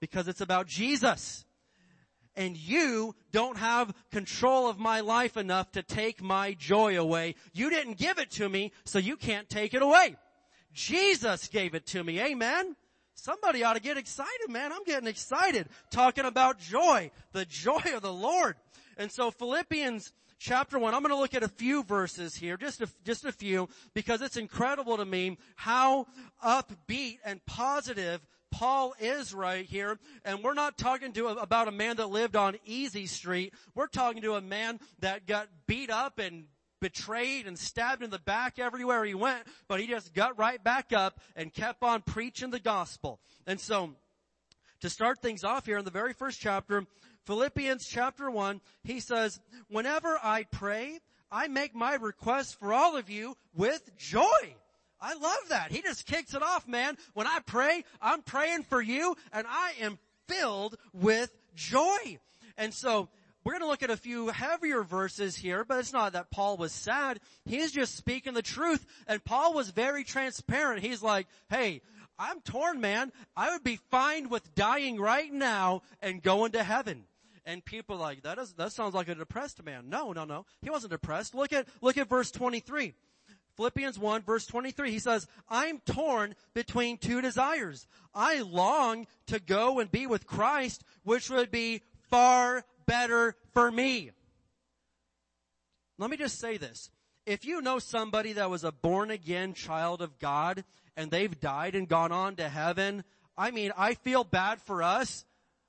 [0.00, 1.44] because it's about Jesus
[2.36, 7.34] and you don't have control of my life enough to take my joy away.
[7.52, 10.16] You didn't give it to me, so you can't take it away.
[10.72, 12.20] Jesus gave it to me.
[12.20, 12.76] Amen.
[13.14, 14.72] Somebody ought to get excited, man.
[14.72, 18.56] I'm getting excited talking about joy, the joy of the Lord.
[18.96, 22.80] And so Philippians chapter one, I'm going to look at a few verses here, just
[22.80, 26.06] a, just a few, because it's incredible to me how
[26.44, 28.20] upbeat and positive
[28.52, 32.36] Paul is right here, and we're not talking to a, about a man that lived
[32.36, 33.54] on Easy Street.
[33.74, 36.44] We're talking to a man that got beat up and
[36.80, 40.92] betrayed and stabbed in the back everywhere he went, but he just got right back
[40.92, 43.20] up and kept on preaching the gospel.
[43.46, 43.94] And so,
[44.80, 46.84] to start things off here in the very first chapter,
[47.24, 50.98] Philippians chapter 1, he says, whenever I pray,
[51.30, 54.56] I make my request for all of you with joy.
[55.02, 55.72] I love that.
[55.72, 56.96] He just kicks it off, man.
[57.12, 59.98] When I pray, I'm praying for you and I am
[60.28, 62.18] filled with joy.
[62.56, 63.08] And so
[63.42, 66.56] we're going to look at a few heavier verses here, but it's not that Paul
[66.56, 67.18] was sad.
[67.44, 68.86] He's just speaking the truth.
[69.08, 70.82] And Paul was very transparent.
[70.82, 71.82] He's like, hey,
[72.16, 73.10] I'm torn, man.
[73.36, 77.04] I would be fine with dying right now and going to heaven.
[77.44, 79.88] And people are like, that is, that sounds like a depressed man.
[79.88, 80.46] No, no, no.
[80.60, 81.34] He wasn't depressed.
[81.34, 82.94] Look at, look at verse 23.
[83.56, 87.86] Philippians 1 verse 23, he says, I'm torn between two desires.
[88.14, 94.10] I long to go and be with Christ, which would be far better for me.
[95.98, 96.90] Let me just say this.
[97.26, 100.64] If you know somebody that was a born again child of God
[100.96, 103.04] and they've died and gone on to heaven,
[103.36, 105.24] I mean, I feel bad for us,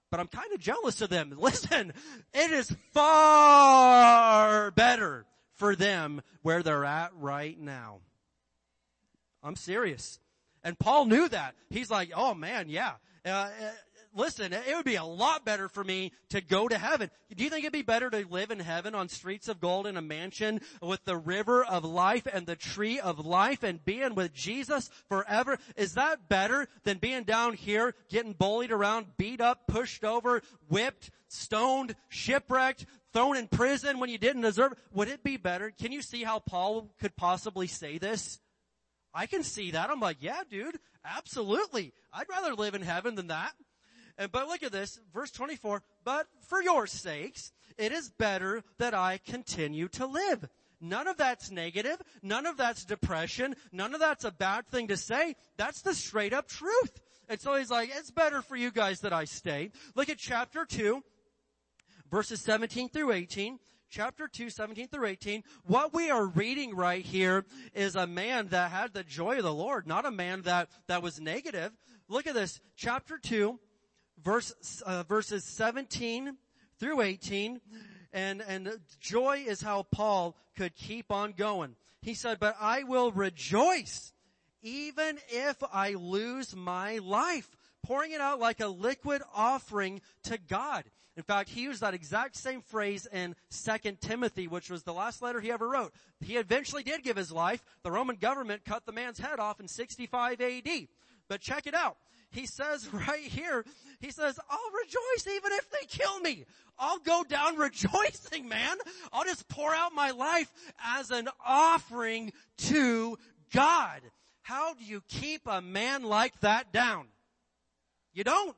[0.09, 1.33] but I'm kind of jealous of them.
[1.37, 1.93] Listen,
[2.33, 5.25] it is far better
[5.63, 7.99] for them where they're at right now.
[9.41, 10.19] I'm serious.
[10.61, 11.55] And Paul knew that.
[11.69, 12.95] He's like, oh man, yeah.
[13.25, 13.49] Uh,
[14.15, 17.09] listen, it would be a lot better for me to go to heaven.
[17.35, 19.97] Do you think it'd be better to live in heaven on streets of gold in
[19.97, 24.33] a mansion with the river of life and the tree of life and being with
[24.33, 25.57] Jesus forever?
[25.75, 31.11] Is that better than being down here getting bullied around, beat up, pushed over, whipped,
[31.27, 34.73] stoned, shipwrecked, thrown in prison when you didn't deserve?
[34.93, 35.71] Would it be better?
[35.71, 38.39] Can you see how Paul could possibly say this?
[39.13, 39.89] I can see that.
[39.89, 41.93] I'm like, yeah, dude, absolutely.
[42.11, 43.53] I'd rather live in heaven than that.
[44.17, 49.19] But look at this, verse 24, but for your sakes, it is better that I
[49.25, 50.47] continue to live.
[50.79, 52.01] None of that's negative.
[52.21, 53.55] None of that's depression.
[53.71, 55.35] None of that's a bad thing to say.
[55.57, 56.99] That's the straight up truth.
[57.29, 59.71] And so he's like, it's better for you guys that I stay.
[59.95, 61.01] Look at chapter 2,
[62.11, 63.59] verses 17 through 18.
[63.89, 65.43] Chapter 2, 17 through 18.
[65.65, 67.45] What we are reading right here
[67.75, 71.03] is a man that had the joy of the Lord, not a man that, that
[71.03, 71.71] was negative.
[72.09, 72.59] Look at this.
[72.75, 73.59] Chapter 2,
[74.21, 76.37] verse, uh, verses 17
[76.79, 77.61] through 18.
[78.11, 81.75] And, and joy is how Paul could keep on going.
[82.01, 84.13] He said, but I will rejoice
[84.61, 87.49] even if I lose my life,
[87.83, 90.85] pouring it out like a liquid offering to God.
[91.15, 95.21] In fact, he used that exact same phrase in 2 Timothy, which was the last
[95.21, 95.93] letter he ever wrote.
[96.21, 97.63] He eventually did give his life.
[97.83, 100.87] The Roman government cut the man's head off in 65 AD.
[101.27, 101.97] But check it out.
[102.33, 103.63] He says right here,
[103.99, 106.45] he says, I'll rejoice even if they kill me.
[106.77, 108.77] I'll go down rejoicing, man.
[109.13, 110.51] I'll just pour out my life
[110.83, 113.17] as an offering to
[113.53, 114.01] God.
[114.41, 117.07] How do you keep a man like that down?
[118.13, 118.55] You don't.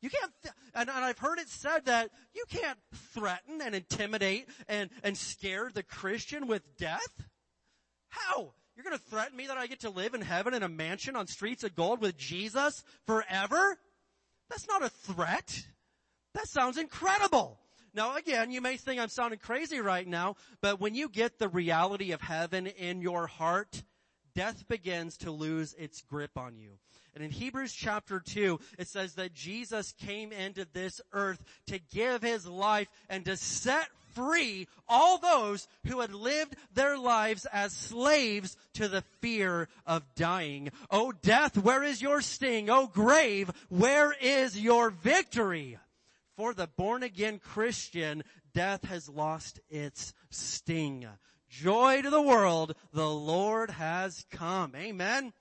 [0.00, 2.78] You can't, th- and, and I've heard it said that you can't
[3.14, 7.24] threaten and intimidate and, and scare the Christian with death.
[8.10, 8.52] How?
[8.76, 11.26] You're gonna threaten me that I get to live in heaven in a mansion on
[11.26, 13.78] streets of gold with Jesus forever?
[14.50, 15.62] That's not a threat.
[16.34, 17.60] That sounds incredible.
[17.94, 21.48] Now again, you may think I'm sounding crazy right now, but when you get the
[21.48, 23.84] reality of heaven in your heart,
[24.34, 26.78] death begins to lose its grip on you.
[27.14, 32.22] And in Hebrews chapter 2, it says that Jesus came into this earth to give
[32.22, 38.56] his life and to set free all those who had lived their lives as slaves
[38.74, 40.70] to the fear of dying.
[40.90, 42.70] O death, where is your sting?
[42.70, 45.78] O grave, where is your victory?
[46.36, 51.06] For the born again Christian, death has lost its sting.
[51.48, 54.74] Joy to the world, the Lord has come.
[54.74, 55.32] Amen.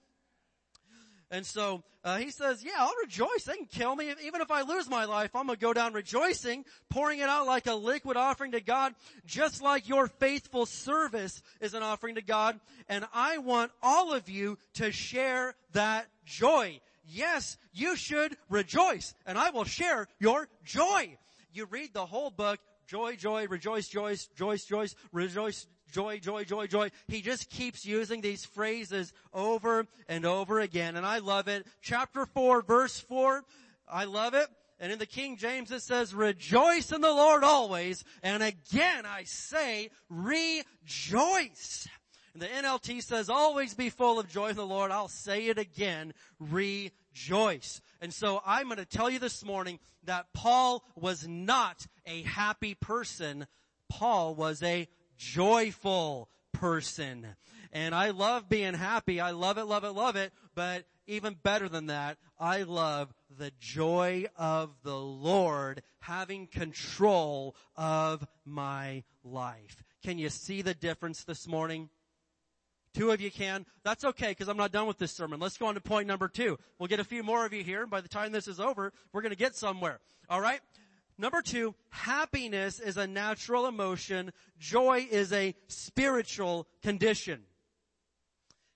[1.34, 3.46] And so uh, he says, "Yeah, I'll rejoice.
[3.46, 5.36] They can kill me, even if I lose my life.
[5.36, 8.94] I'm gonna go down rejoicing, pouring it out like a liquid offering to God,
[9.26, 12.60] just like your faithful service is an offering to God.
[12.88, 16.80] And I want all of you to share that joy.
[17.08, 21.18] Yes, you should rejoice, and I will share your joy.
[21.52, 26.68] You read the whole book, joy, joy, rejoice, joyce, joyce, joyce, rejoice, joy, joy, joy,
[26.68, 26.92] joy.
[27.08, 30.98] He just keeps using these phrases over and over again.
[30.98, 31.66] And I love it.
[31.82, 33.44] Chapter 4, verse 4.
[33.88, 34.48] I love it.
[34.80, 38.04] And in the King James it says, rejoice in the Lord always.
[38.22, 41.88] And again I say, rejoice.
[42.34, 44.90] And the NLT says, always be full of joy in the Lord.
[44.92, 47.80] I'll say it again, rejoice.
[48.02, 52.74] And so I'm going to tell you this morning that Paul was not a happy
[52.74, 53.46] person.
[53.88, 54.88] Paul was a
[55.24, 57.28] joyful person.
[57.72, 59.20] And I love being happy.
[59.20, 60.32] I love it, love it, love it.
[60.54, 68.26] But even better than that, I love the joy of the Lord having control of
[68.46, 69.84] my life.
[70.04, 71.90] Can you see the difference this morning?
[72.94, 73.66] Two of you can.
[73.84, 75.40] That's okay because I'm not done with this sermon.
[75.40, 76.60] Let's go on to point number two.
[76.78, 78.94] We'll get a few more of you here and by the time this is over,
[79.12, 80.00] we're going to get somewhere.
[80.30, 80.60] Alright?
[81.18, 84.32] Number two, happiness is a natural emotion.
[84.58, 87.44] Joy is a spiritual condition.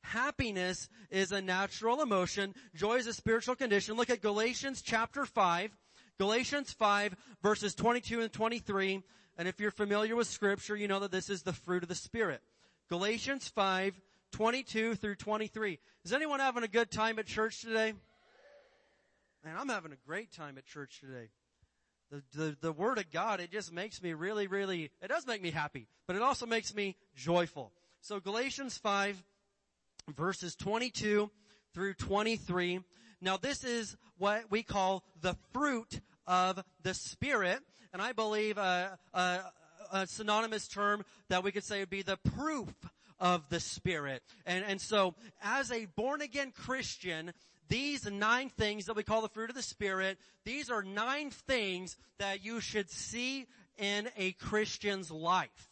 [0.01, 2.53] Happiness is a natural emotion.
[2.75, 3.95] Joy is a spiritual condition.
[3.95, 5.75] Look at Galatians chapter 5.
[6.17, 9.03] Galatians 5 verses 22 and 23.
[9.37, 11.95] And if you're familiar with scripture, you know that this is the fruit of the
[11.95, 12.41] Spirit.
[12.89, 13.99] Galatians 5,
[14.31, 15.79] 22 through 23.
[16.05, 17.93] Is anyone having a good time at church today?
[19.43, 21.29] Man, I'm having a great time at church today.
[22.09, 25.41] The, the, the word of God, it just makes me really, really, it does make
[25.41, 27.73] me happy, but it also makes me joyful.
[28.01, 29.21] So Galatians 5
[30.15, 31.29] verses 22
[31.73, 32.79] through 23.
[33.21, 37.59] Now this is what we call the fruit of the Spirit,
[37.93, 39.39] and I believe a, a,
[39.91, 42.73] a synonymous term that we could say would be the proof
[43.19, 44.21] of the Spirit.
[44.45, 47.33] And, and so as a born again Christian,
[47.69, 51.97] these nine things that we call the fruit of the Spirit, these are nine things
[52.19, 55.69] that you should see in a Christian's life.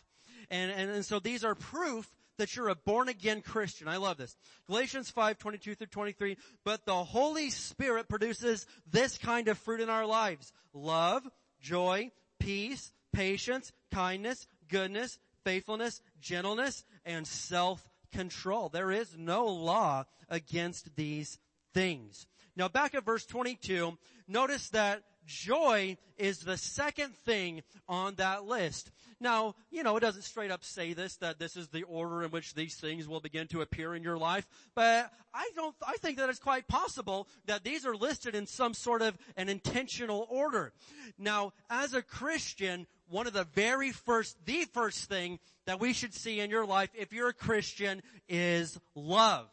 [0.49, 3.87] And, and, and so these are proof that you're a born again Christian.
[3.87, 4.35] I love this.
[4.67, 6.37] Galatians 5, 22 through 23.
[6.63, 10.51] But the Holy Spirit produces this kind of fruit in our lives.
[10.73, 11.23] Love,
[11.61, 18.69] joy, peace, patience, kindness, goodness, faithfulness, gentleness, and self control.
[18.69, 21.37] There is no law against these
[21.75, 22.25] things.
[22.55, 23.97] Now back at verse 22,
[24.27, 28.91] notice that joy is the second thing on that list.
[29.19, 32.31] Now, you know, it doesn't straight up say this, that this is the order in
[32.31, 36.17] which these things will begin to appear in your life, but I don't, I think
[36.17, 40.73] that it's quite possible that these are listed in some sort of an intentional order.
[41.17, 46.13] Now, as a Christian, one of the very first, the first thing that we should
[46.13, 49.47] see in your life if you're a Christian is love.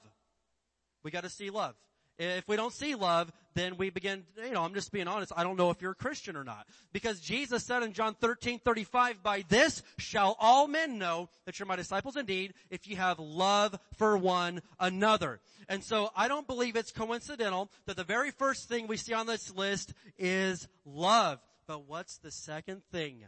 [1.03, 1.75] We gotta see love.
[2.19, 5.43] If we don't see love, then we begin, you know, I'm just being honest, I
[5.43, 6.67] don't know if you're a Christian or not.
[6.93, 11.67] Because Jesus said in John 13, 35, by this shall all men know that you're
[11.67, 15.41] my disciples indeed, if you have love for one another.
[15.69, 19.27] And so I don't believe it's coincidental that the very first thing we see on
[19.27, 21.41] this list is love.
[21.67, 23.25] But what's the second thing?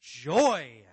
[0.00, 0.84] Joy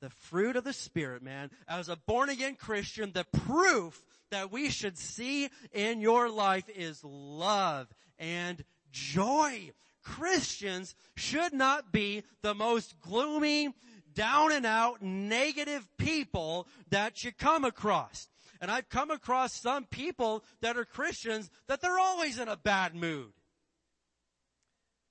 [0.00, 1.50] the fruit of the Spirit, man.
[1.68, 7.02] As a born again Christian, the proof that we should see in your life is
[7.04, 7.88] love
[8.18, 9.70] and joy.
[10.02, 13.74] Christians should not be the most gloomy,
[14.14, 18.28] down and out, negative people that you come across.
[18.60, 22.94] And I've come across some people that are Christians that they're always in a bad
[22.94, 23.32] mood.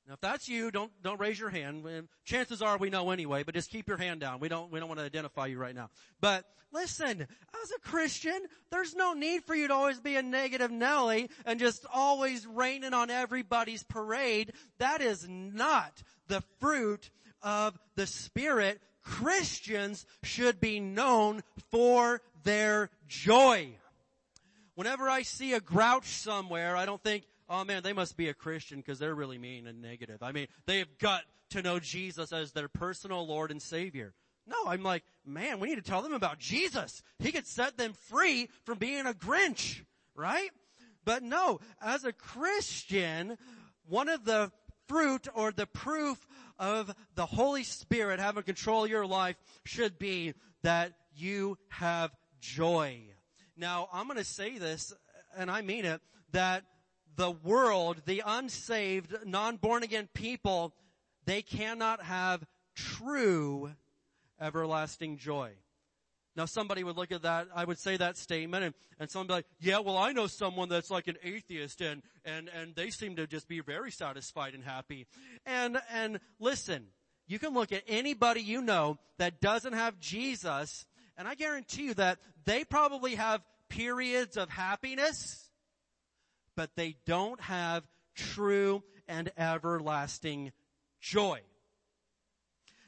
[0.08, 1.86] Now, if that's you, don't don't raise your hand.
[2.24, 4.40] Chances are we know anyway, but just keep your hand down.
[4.40, 5.90] We don't we don't want to identify you right now.
[6.22, 8.40] But listen, as a Christian,
[8.72, 12.94] there's no need for you to always be a negative Nelly and just always raining
[12.94, 14.54] on everybody's parade.
[14.78, 17.10] That is not the fruit
[17.42, 18.80] of the Spirit.
[19.04, 23.72] Christians should be known for their joy.
[24.76, 28.34] Whenever I see a grouch somewhere, I don't think, oh man, they must be a
[28.34, 30.22] Christian because they're really mean and negative.
[30.22, 34.14] I mean, they've got to know Jesus as their personal Lord and Savior.
[34.46, 37.04] No, I'm like, man, we need to tell them about Jesus.
[37.20, 39.82] He could set them free from being a Grinch,
[40.16, 40.50] right?
[41.04, 43.38] But no, as a Christian,
[43.88, 44.52] one of the
[44.88, 46.26] fruit or the proof
[46.60, 50.34] of the Holy Spirit having control of your life should be
[50.64, 53.02] that you have joy.
[53.58, 54.94] Now, I'm going to say this,
[55.36, 56.02] and I mean it,
[56.32, 56.64] that
[57.18, 60.74] the world, the unsaved, non-born again people,
[61.26, 62.46] they cannot have
[62.76, 63.72] true
[64.40, 65.52] everlasting joy.
[66.36, 69.32] Now somebody would look at that, I would say that statement and, and someone would
[69.32, 72.92] be like, yeah, well I know someone that's like an atheist and, and, and they
[72.92, 75.08] seem to just be very satisfied and happy.
[75.48, 76.86] And, and listen,
[77.26, 80.86] you can look at anybody you know that doesn't have Jesus
[81.18, 85.47] and I guarantee you that they probably have periods of happiness
[86.58, 90.52] but they don't have true and everlasting
[91.00, 91.40] joy.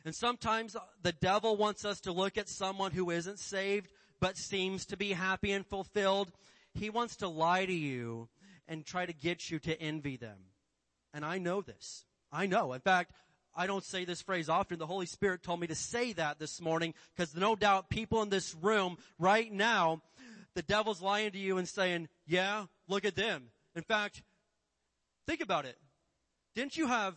[0.03, 4.87] And sometimes the devil wants us to look at someone who isn't saved, but seems
[4.87, 6.31] to be happy and fulfilled.
[6.73, 8.27] He wants to lie to you
[8.67, 10.37] and try to get you to envy them.
[11.13, 12.05] And I know this.
[12.31, 12.73] I know.
[12.73, 13.13] In fact,
[13.55, 14.79] I don't say this phrase often.
[14.79, 18.29] The Holy Spirit told me to say that this morning because no doubt people in
[18.29, 20.01] this room right now,
[20.55, 23.51] the devil's lying to you and saying, yeah, look at them.
[23.79, 24.23] In fact,
[25.25, 25.77] think about it.
[26.53, 27.15] Didn't you have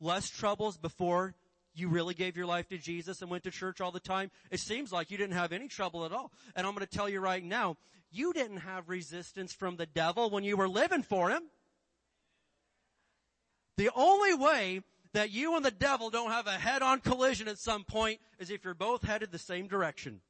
[0.00, 1.34] less troubles before
[1.74, 4.30] you really gave your life to Jesus and went to church all the time?
[4.50, 6.30] It seems like you didn't have any trouble at all.
[6.54, 7.78] And I'm going to tell you right now,
[8.10, 11.44] you didn't have resistance from the devil when you were living for him.
[13.78, 14.82] The only way
[15.14, 18.62] that you and the devil don't have a head-on collision at some point is if
[18.62, 20.20] you're both headed the same direction.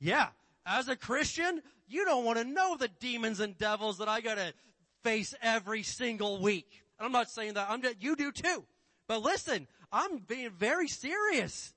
[0.00, 0.28] Yeah.
[0.64, 1.60] As a Christian,
[1.90, 4.54] you don't want to know the demons and devils that I gotta
[5.02, 6.82] face every single week.
[6.98, 8.64] And I'm not saying that, I'm just, you do too.
[9.08, 11.74] But listen, I'm being very serious.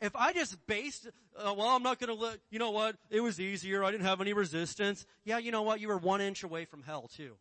[0.00, 3.40] If I just based, uh, well, I'm not gonna look, you know what, it was
[3.40, 5.04] easier, I didn't have any resistance.
[5.24, 7.34] Yeah, you know what, you were one inch away from hell too.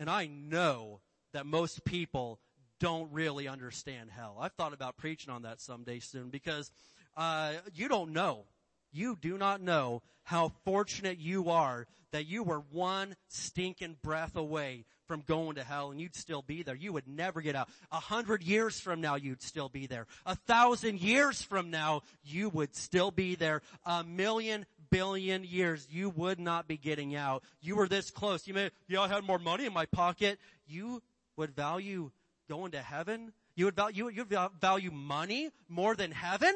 [0.00, 1.00] And I know
[1.32, 2.38] that most people
[2.80, 4.38] don't really understand hell.
[4.40, 6.70] I've thought about preaching on that someday soon because,
[7.16, 8.44] uh, you don't know
[8.92, 14.84] you do not know how fortunate you are that you were one stinking breath away
[15.06, 16.74] from going to hell and you'd still be there.
[16.74, 17.68] You would never get out.
[17.90, 20.06] A hundred years from now, you'd still be there.
[20.26, 23.62] A thousand years from now, you would still be there.
[23.86, 27.42] A million billion years, you would not be getting out.
[27.60, 28.46] You were this close.
[28.46, 30.38] You may, yeah, I had more money in my pocket.
[30.66, 31.02] You
[31.36, 32.10] would value
[32.48, 33.32] going to heaven?
[33.54, 36.54] You would value, you would value money more than heaven?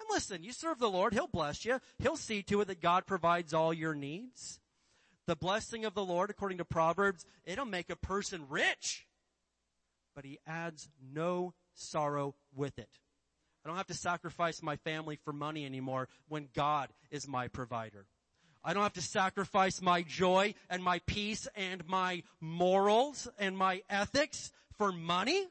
[0.00, 1.78] And listen, you serve the Lord, He'll bless you.
[1.98, 4.58] He'll see to it that God provides all your needs.
[5.26, 9.06] The blessing of the Lord, according to Proverbs, it'll make a person rich,
[10.14, 12.88] but He adds no sorrow with it.
[13.64, 18.06] I don't have to sacrifice my family for money anymore when God is my provider.
[18.64, 23.82] I don't have to sacrifice my joy and my peace and my morals and my
[23.88, 25.46] ethics for money.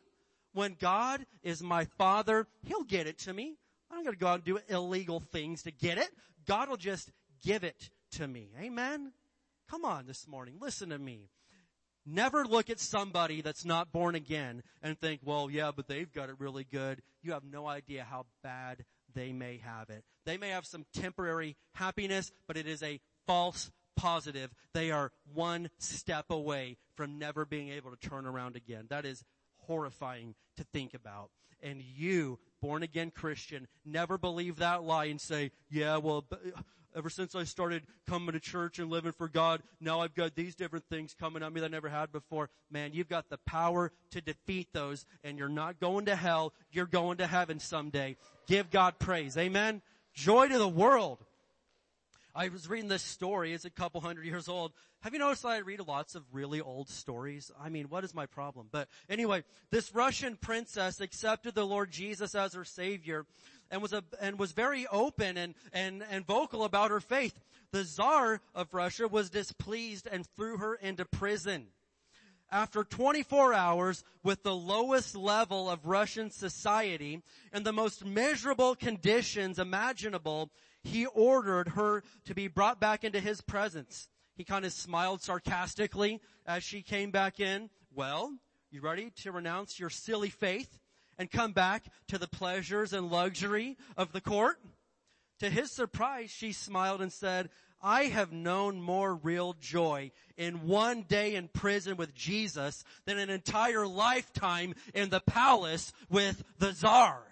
[0.53, 3.55] When God is my father, He'll get it to me.
[3.89, 6.09] I don't gotta go out and do illegal things to get it.
[6.47, 7.11] God will just
[7.43, 8.49] give it to me.
[8.59, 9.13] Amen?
[9.69, 10.55] Come on this morning.
[10.59, 11.29] Listen to me.
[12.05, 16.29] Never look at somebody that's not born again and think, well, yeah, but they've got
[16.29, 17.01] it really good.
[17.21, 18.83] You have no idea how bad
[19.13, 20.03] they may have it.
[20.25, 24.51] They may have some temporary happiness, but it is a false positive.
[24.73, 28.87] They are one step away from never being able to turn around again.
[28.89, 29.23] That is
[29.57, 31.29] horrifying to think about.
[31.61, 36.26] And you, born again Christian, never believe that lie and say, yeah, well,
[36.95, 40.56] ever since I started coming to church and living for God, now I've got these
[40.56, 42.49] different things coming at me that I never had before.
[42.72, 46.53] Man, you've got the power to defeat those and you're not going to hell.
[46.72, 48.18] You're going to heaven someday.
[48.48, 49.38] Give God praise.
[49.38, 49.81] Amen.
[50.14, 51.23] Joy to the world.
[52.35, 53.53] I was reading this story.
[53.53, 54.72] It's a couple hundred years old.
[55.01, 57.51] Have you noticed that I read lots of really old stories?
[57.60, 58.68] I mean, what is my problem?
[58.72, 63.26] But anyway, this Russian princess accepted the Lord Jesus as her savior
[63.72, 67.39] and was a, and was very open and, and, and vocal about her faith.
[67.72, 71.68] The Tsar of Russia was displeased and threw her into prison.
[72.51, 77.22] After 24 hours with the lowest level of Russian society
[77.53, 80.49] and the most miserable conditions imaginable,
[80.84, 84.07] he ordered her to be brought back into his presence.
[84.35, 87.69] He kind of smiled sarcastically as she came back in.
[87.93, 88.34] Well,
[88.72, 90.80] you ready to renounce your silly faith
[91.18, 94.60] and come back to the pleasures and luxury of the court?
[95.39, 97.49] To his surprise, she smiled and said,
[97.81, 103.30] I have known more real joy in one day in prison with Jesus than an
[103.30, 107.23] entire lifetime in the palace with the czar.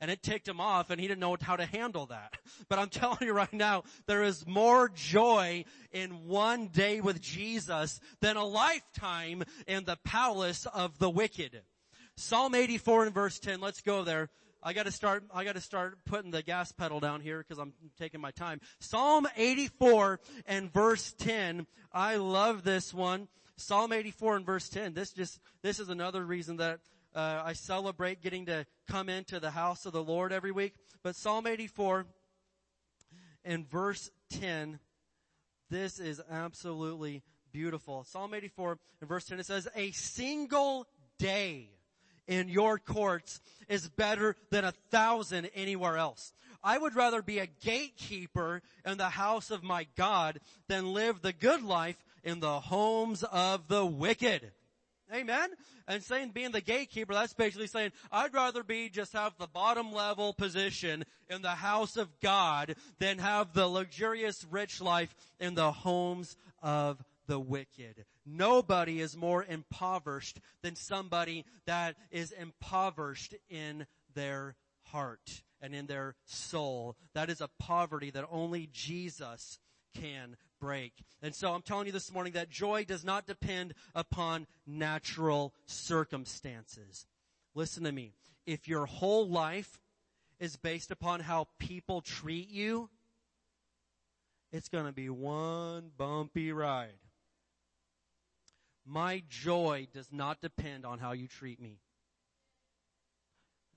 [0.00, 2.34] And it ticked him off and he didn't know how to handle that.
[2.68, 8.00] But I'm telling you right now, there is more joy in one day with Jesus
[8.20, 11.62] than a lifetime in the palace of the wicked.
[12.16, 14.30] Psalm 84 and verse 10, let's go there.
[14.62, 18.20] I gotta start, I gotta start putting the gas pedal down here because I'm taking
[18.20, 18.60] my time.
[18.80, 23.28] Psalm 84 and verse 10, I love this one.
[23.56, 26.80] Psalm 84 and verse 10, this just, this is another reason that
[27.16, 30.74] uh, I celebrate getting to come into the house of the Lord every week.
[31.02, 32.06] But Psalm 84
[33.44, 34.78] and verse 10,
[35.70, 37.22] this is absolutely
[37.52, 38.04] beautiful.
[38.04, 40.86] Psalm 84 and verse 10, it says, a single
[41.18, 41.70] day
[42.26, 46.34] in your courts is better than a thousand anywhere else.
[46.62, 51.32] I would rather be a gatekeeper in the house of my God than live the
[51.32, 54.50] good life in the homes of the wicked.
[55.14, 55.50] Amen?
[55.86, 59.92] And saying being the gatekeeper, that's basically saying, I'd rather be just have the bottom
[59.92, 65.70] level position in the house of God than have the luxurious rich life in the
[65.70, 68.04] homes of the wicked.
[68.24, 76.16] Nobody is more impoverished than somebody that is impoverished in their heart and in their
[76.24, 76.96] soul.
[77.14, 79.58] That is a poverty that only Jesus
[79.94, 80.36] can
[80.66, 80.94] break.
[81.22, 87.06] And so I'm telling you this morning that joy does not depend upon natural circumstances.
[87.54, 88.14] Listen to me.
[88.46, 89.80] If your whole life
[90.40, 92.90] is based upon how people treat you,
[94.50, 96.98] it's gonna be one bumpy ride.
[98.84, 101.78] My joy does not depend on how you treat me.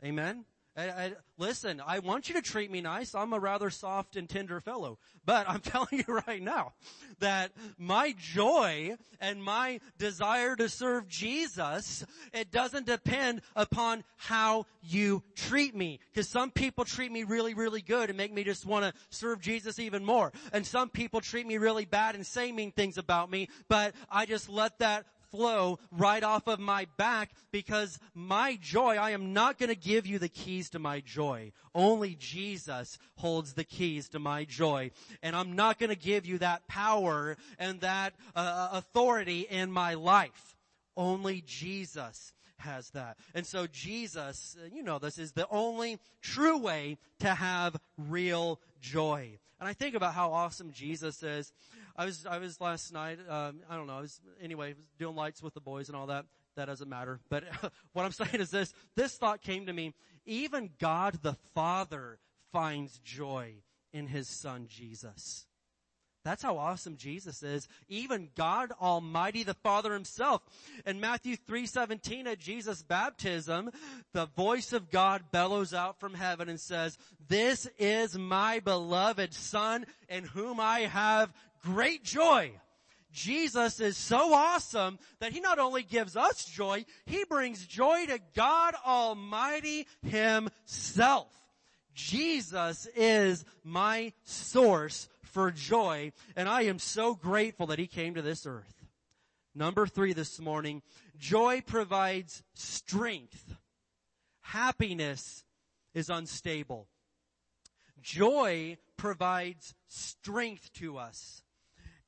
[0.03, 0.45] Amen?
[0.79, 3.13] I, I, listen, I want you to treat me nice.
[3.13, 4.97] I'm a rather soft and tender fellow.
[5.25, 6.73] But I'm telling you right now
[7.19, 15.21] that my joy and my desire to serve Jesus, it doesn't depend upon how you
[15.35, 15.99] treat me.
[16.15, 19.41] Cause some people treat me really, really good and make me just want to serve
[19.41, 20.31] Jesus even more.
[20.53, 24.25] And some people treat me really bad and say mean things about me, but I
[24.25, 29.57] just let that flow right off of my back because my joy, I am not
[29.57, 31.51] going to give you the keys to my joy.
[31.73, 34.91] Only Jesus holds the keys to my joy.
[35.21, 39.93] And I'm not going to give you that power and that uh, authority in my
[39.95, 40.57] life.
[40.95, 43.17] Only Jesus has that.
[43.33, 48.59] And so Jesus, uh, you know this, is the only true way to have real
[48.81, 49.39] joy.
[49.59, 51.51] And I think about how awesome Jesus is.
[51.99, 55.43] I was, I was last night, um, I don't know, I was, anyway, doing lights
[55.43, 56.23] with the boys and all that.
[56.55, 57.19] That doesn't matter.
[57.29, 57.43] But
[57.91, 59.93] what I'm saying is this, this thought came to me.
[60.25, 62.17] Even God the Father
[62.53, 63.55] finds joy
[63.91, 65.45] in His Son Jesus.
[66.25, 67.67] That's how awesome Jesus is.
[67.87, 70.41] Even God Almighty, the Father himself.
[70.85, 73.71] In Matthew 3:17 at Jesus' baptism,
[74.11, 76.97] the voice of God bellows out from heaven and says,
[77.27, 82.59] "This is my beloved son in whom I have great joy."
[83.11, 88.19] Jesus is so awesome that he not only gives us joy, he brings joy to
[88.35, 91.33] God Almighty himself.
[91.93, 98.21] Jesus is my source for joy, and I am so grateful that he came to
[98.21, 98.85] this earth.
[99.55, 100.83] Number three this morning,
[101.17, 103.55] joy provides strength.
[104.41, 105.43] Happiness
[105.93, 106.87] is unstable.
[108.01, 111.43] Joy provides strength to us,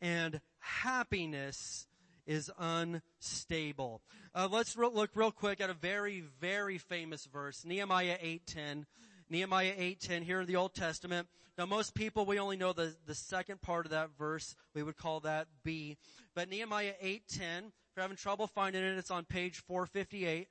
[0.02, 1.88] and happiness
[2.26, 4.02] is unstable.
[4.34, 8.86] Uh, let's re- look real quick at a very, very famous verse, Nehemiah 8:10.
[9.30, 11.28] Nehemiah 8:10 here in the Old Testament.
[11.57, 14.56] Now most people we only know the the second part of that verse.
[14.73, 15.98] We would call that B.
[16.34, 20.48] But Nehemiah 8:10, if you're having trouble finding it, it's on page 458.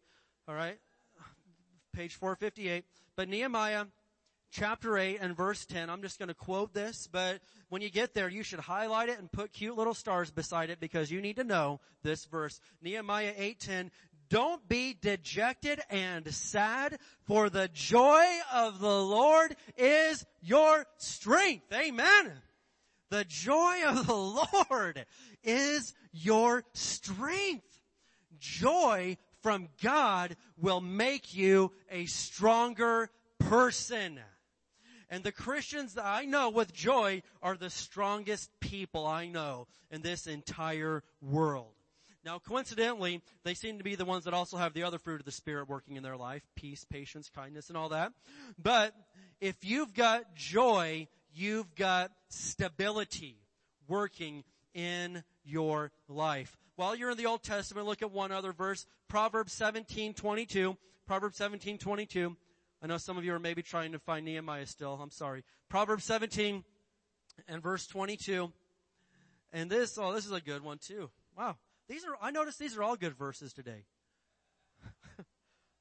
[0.48, 0.78] All right?
[1.92, 2.84] Page 458.
[3.16, 3.86] But Nehemiah
[4.50, 5.88] chapter 8 and verse 10.
[5.90, 9.18] I'm just going to quote this, but when you get there, you should highlight it
[9.18, 12.60] and put cute little stars beside it because you need to know this verse.
[12.82, 13.90] Nehemiah 8:10.
[14.28, 21.72] Don't be dejected and sad, for the joy of the Lord is your strength.
[21.72, 22.32] Amen.
[23.10, 25.04] The joy of the Lord
[25.42, 27.66] is your strength.
[28.38, 33.10] Joy from God will make you a stronger
[33.40, 34.20] person.
[35.10, 40.02] And the Christians that I know with joy are the strongest people I know in
[40.02, 41.72] this entire world.
[42.24, 45.24] Now coincidentally, they seem to be the ones that also have the other fruit of
[45.24, 48.12] the Spirit working in their life, peace, patience, kindness, and all that.
[48.62, 48.94] But
[49.40, 53.36] if you've got joy, you've got stability
[53.88, 56.56] working in your life.
[56.76, 60.76] While you're in the Old Testament, look at one other verse, Proverbs 17, 22.
[61.06, 62.36] Proverbs 17, 22.
[62.82, 64.98] I know some of you are maybe trying to find Nehemiah still.
[65.00, 65.44] I'm sorry.
[65.68, 66.64] Proverbs 17
[67.48, 68.50] and verse 22.
[69.52, 71.10] And this, oh, this is a good one too.
[71.36, 71.56] Wow.
[71.88, 73.84] These are, I notice these are all good verses today.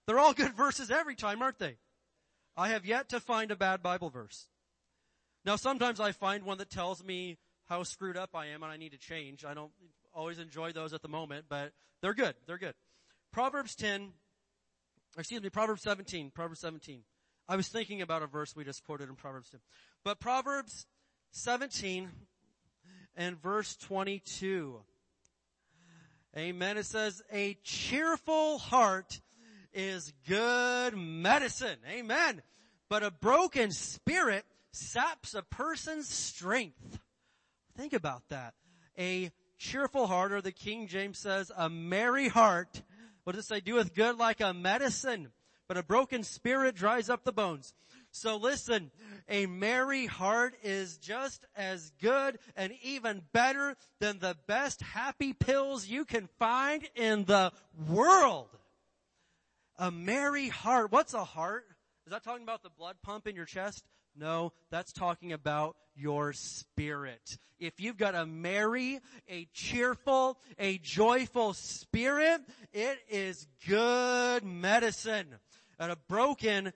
[0.08, 1.78] They're all good verses every time, aren't they?
[2.58, 4.48] I have yet to find a bad Bible verse.
[5.46, 8.78] Now sometimes I find one that tells me how screwed up I am and I
[8.78, 9.46] need to change.
[9.46, 9.72] I don't
[10.14, 11.72] always enjoy those at the moment, but
[12.02, 12.36] they're good.
[12.48, 12.74] They're good.
[13.32, 14.10] Proverbs 10,
[15.18, 17.02] excuse me, Proverbs 17, Proverbs 17.
[17.48, 19.60] I was thinking about a verse we just quoted in Proverbs 10.
[20.03, 20.86] But Proverbs
[21.31, 22.10] 17
[23.15, 24.81] and verse 22.
[26.38, 26.77] Amen.
[26.77, 29.19] It says, a cheerful heart
[29.73, 31.77] is good medicine.
[31.90, 32.41] Amen.
[32.88, 36.99] But a broken spirit saps a person's strength.
[37.76, 38.53] Think about that.
[38.98, 42.84] A cheerful heart, or the King James says, a merry heart.
[43.30, 43.60] What does it say?
[43.60, 45.31] Doeth good like a medicine,
[45.68, 47.76] but a broken spirit dries up the bones.
[48.10, 48.89] So listen,
[49.30, 55.85] a merry heart is just as good and even better than the best happy pills
[55.85, 57.51] you can find in the
[57.88, 58.47] world.
[59.77, 60.91] A merry heart.
[60.91, 61.68] What's a heart?
[62.07, 63.85] Is that talking about the blood pump in your chest?
[64.20, 67.38] No, that's talking about your spirit.
[67.58, 72.41] If you've got a merry, a cheerful, a joyful spirit,
[72.74, 75.36] it is good medicine.
[75.80, 76.74] And a broken,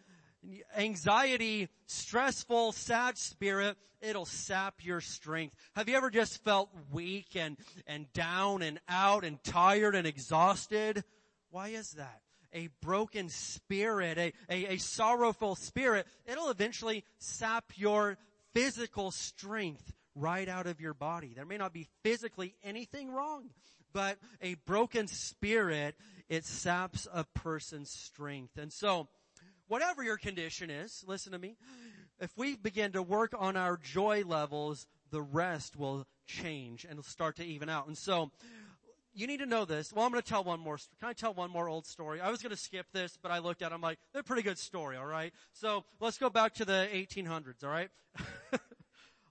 [0.78, 5.56] anxiety, stressful, sad spirit, it'll sap your strength.
[5.76, 7.58] Have you ever just felt weak and,
[7.88, 11.04] and down and out and tired and exhausted?
[11.50, 12.22] Why is that?
[12.54, 18.18] A broken spirit, a, a, a sorrowful spirit, it'll eventually sap your
[18.54, 21.34] physical strength right out of your body.
[21.36, 23.50] There may not be physically anything wrong,
[23.94, 25.96] but a broken spirit,
[26.30, 28.58] it saps a person's strength.
[28.58, 29.08] And so,
[29.68, 31.56] whatever your condition is, listen to me,
[32.20, 37.36] if we begin to work on our joy levels, the rest will change and start
[37.38, 37.88] to even out.
[37.88, 38.32] And so,
[39.14, 39.94] you need to know this.
[39.94, 40.78] Well, I'm going to tell one more.
[41.00, 42.20] Can I tell one more old story?
[42.20, 43.72] I was going to skip this, but I looked at.
[43.72, 43.76] it.
[43.76, 44.98] I'm like, they're a pretty good story.
[44.98, 45.34] All right.
[45.54, 47.64] So let's go back to the 1800s.
[47.64, 47.90] All right.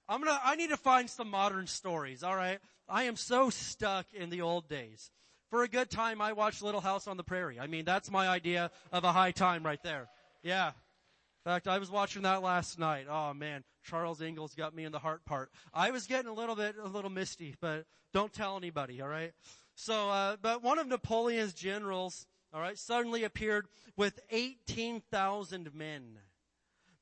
[0.08, 0.38] I'm gonna.
[0.44, 2.22] I need to find some modern stories.
[2.22, 2.58] All right.
[2.88, 5.10] I am so stuck in the old days.
[5.48, 7.60] For a good time, I watched Little House on the Prairie.
[7.60, 10.08] I mean, that's my idea of a high time right there.
[10.42, 10.68] Yeah.
[10.68, 13.06] In fact, I was watching that last night.
[13.08, 15.50] Oh man, Charles Ingalls got me in the heart part.
[15.72, 19.32] I was getting a little bit, a little misty, but don't tell anybody, alright?
[19.74, 23.66] So, uh, but one of Napoleon's generals, alright, suddenly appeared
[23.96, 26.18] with 18,000 men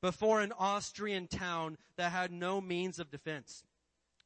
[0.01, 3.63] before an Austrian town that had no means of defense.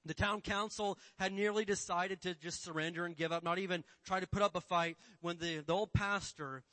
[0.05, 4.19] The town council had nearly decided to just surrender and give up, not even try
[4.19, 6.63] to put up a fight when the, the old pastor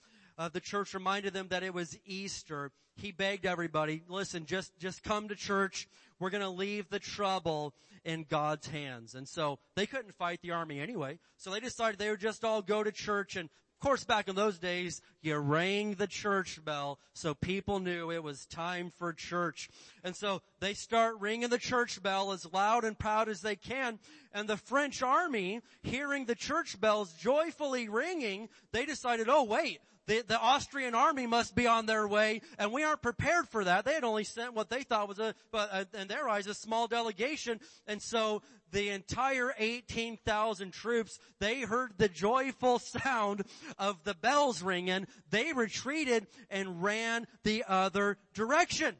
[0.46, 2.70] of the church reminded them that it was Easter.
[2.96, 5.88] He begged everybody, listen, just, just come to church.
[6.18, 7.74] We're gonna leave the trouble
[8.04, 9.14] in God's hands.
[9.14, 11.18] And so they couldn't fight the army anyway.
[11.36, 13.48] So they decided they would just all go to church and
[13.82, 18.22] of course, back in those days, you rang the church bell so people knew it
[18.22, 19.68] was time for church.
[20.04, 23.98] And so they start ringing the church bell as loud and proud as they can.
[24.32, 30.24] And the French army, hearing the church bells joyfully ringing, they decided, oh wait, the,
[30.26, 33.84] the Austrian army must be on their way, and we aren't prepared for that.
[33.84, 36.88] They had only sent what they thought was a, but in their eyes, a small
[36.88, 38.42] delegation, and so
[38.72, 43.44] the entire 18,000 troops, they heard the joyful sound
[43.78, 48.96] of the bells ringing, they retreated and ran the other direction.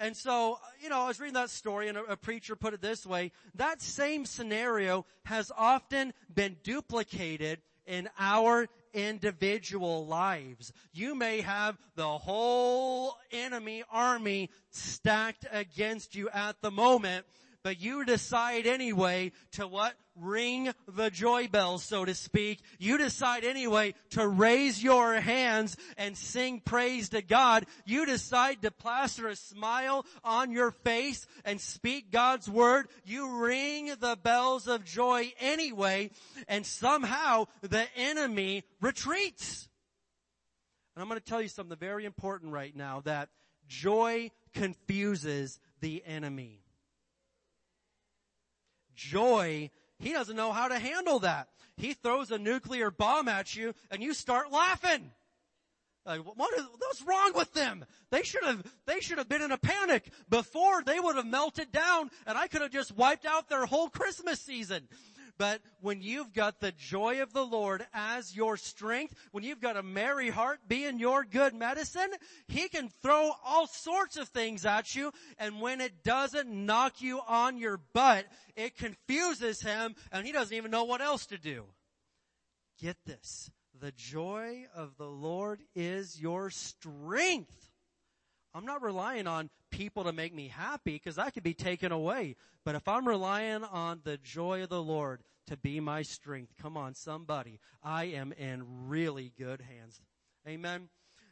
[0.00, 2.80] And so, you know, I was reading that story and a, a, preacher put it
[2.80, 10.72] this way, that same scenario has often been duplicated in our individual lives.
[10.92, 17.26] You may have the whole enemy army stacked against you at the moment,
[17.68, 19.92] but you decide anyway to what?
[20.16, 22.60] Ring the joy bells, so to speak.
[22.78, 27.66] You decide anyway to raise your hands and sing praise to God.
[27.84, 32.88] You decide to plaster a smile on your face and speak God's word.
[33.04, 36.10] You ring the bells of joy anyway,
[36.48, 39.68] and somehow the enemy retreats.
[40.96, 43.28] And I'm going to tell you something very important right now that
[43.68, 46.62] joy confuses the enemy
[48.98, 51.48] joy, he doesn't know how to handle that.
[51.76, 55.12] He throws a nuclear bomb at you and you start laughing.
[56.04, 57.84] Like, what is, what's wrong with them?
[58.10, 61.70] They should have, they should have been in a panic before they would have melted
[61.70, 64.88] down and I could have just wiped out their whole Christmas season.
[65.38, 69.76] But when you've got the joy of the Lord as your strength, when you've got
[69.76, 72.10] a merry heart being your good medicine,
[72.48, 77.20] He can throw all sorts of things at you, and when it doesn't knock you
[77.26, 81.64] on your butt, it confuses Him, and He doesn't even know what else to do.
[82.80, 83.50] Get this.
[83.80, 87.67] The joy of the Lord is your strength.
[88.54, 92.36] I'm not relying on people to make me happy because that could be taken away.
[92.64, 96.76] But if I'm relying on the joy of the Lord to be my strength, come
[96.76, 100.00] on, somebody, I am in really good hands.
[100.46, 100.88] Amen.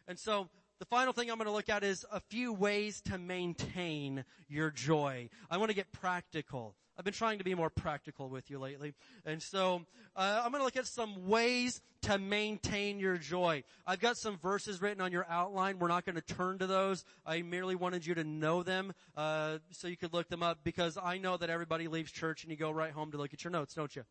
[0.06, 0.48] And so
[0.78, 4.70] the final thing I'm going to look at is a few ways to maintain your
[4.70, 5.30] joy.
[5.50, 6.74] I want to get practical.
[6.98, 8.94] I've been trying to be more practical with you lately.
[9.24, 9.82] And so,
[10.14, 13.64] uh, I'm going to look at some ways to maintain your joy.
[13.86, 15.78] I've got some verses written on your outline.
[15.78, 17.04] We're not going to turn to those.
[17.26, 20.96] I merely wanted you to know them, uh, so you could look them up because
[21.02, 23.50] I know that everybody leaves church and you go right home to look at your
[23.50, 24.04] notes, don't you?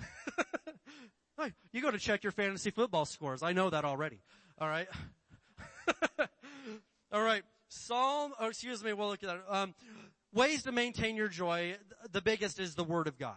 [1.72, 3.42] you go to check your fantasy football scores.
[3.42, 4.20] I know that already.
[4.58, 4.88] All right.
[7.12, 7.42] All right.
[7.68, 9.42] Psalm, or excuse me, we'll look at that.
[9.48, 9.74] Um,
[10.32, 11.76] ways to maintain your joy,
[12.12, 13.36] the biggest is the Word of God.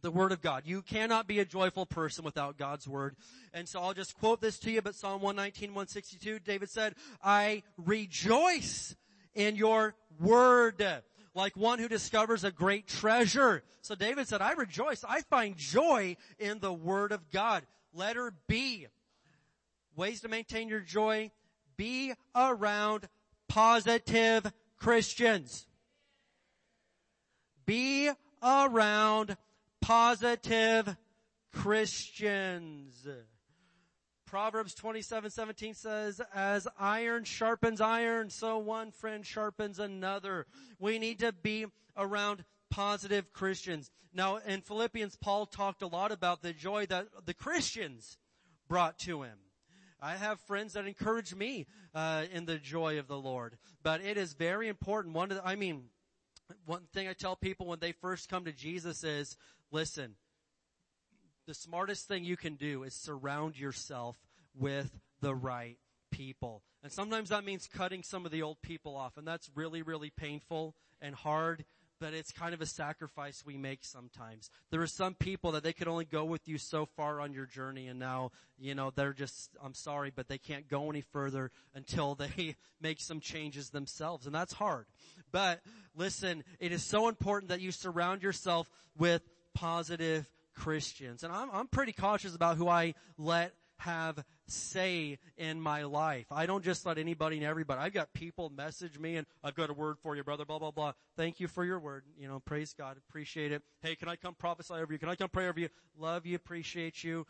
[0.00, 0.62] The Word of God.
[0.64, 3.16] You cannot be a joyful person without God's Word.
[3.52, 7.62] And so I'll just quote this to you, but Psalm 119, 162, David said, I
[7.76, 8.94] rejoice
[9.34, 11.02] in your Word
[11.34, 13.62] like one who discovers a great treasure.
[13.80, 15.04] So David said, I rejoice.
[15.08, 17.64] I find joy in the Word of God.
[17.94, 18.88] Letter B.
[19.98, 21.32] Ways to maintain your joy.
[21.76, 23.08] Be around
[23.48, 25.66] positive Christians.
[27.66, 28.08] Be
[28.40, 29.36] around
[29.80, 30.96] positive
[31.52, 33.08] Christians.
[34.24, 40.46] Proverbs 27, 17 says, as iron sharpens iron, so one friend sharpens another.
[40.78, 41.66] We need to be
[41.96, 43.90] around positive Christians.
[44.14, 48.16] Now, in Philippians, Paul talked a lot about the joy that the Christians
[48.68, 49.38] brought to him.
[50.00, 54.16] I have friends that encourage me uh, in the joy of the Lord, but it
[54.16, 55.14] is very important.
[55.14, 55.84] One, the, I mean,
[56.66, 59.36] one thing I tell people when they first come to Jesus is,
[59.70, 60.14] listen,
[61.46, 64.16] the smartest thing you can do is surround yourself
[64.54, 65.78] with the right
[66.10, 66.62] people.
[66.82, 70.10] And sometimes that means cutting some of the old people off, and that's really, really
[70.10, 71.64] painful and hard
[72.00, 74.50] but it's kind of a sacrifice we make sometimes.
[74.70, 77.46] There are some people that they could only go with you so far on your
[77.46, 81.50] journey and now, you know, they're just, I'm sorry, but they can't go any further
[81.74, 84.26] until they make some changes themselves.
[84.26, 84.86] And that's hard.
[85.32, 85.60] But
[85.96, 89.22] listen, it is so important that you surround yourself with
[89.54, 91.22] positive Christians.
[91.22, 96.26] And I'm, I'm pretty cautious about who I let have say in my life.
[96.30, 97.80] I don't just let anybody and everybody.
[97.80, 100.70] I've got people message me and I've got a word for you, brother, blah, blah,
[100.70, 100.92] blah.
[101.16, 102.04] Thank you for your word.
[102.18, 102.96] You know, praise God.
[103.08, 103.62] Appreciate it.
[103.82, 104.98] Hey, can I come prophesy over you?
[104.98, 105.68] Can I come pray over you?
[105.98, 106.36] Love you.
[106.36, 107.26] Appreciate you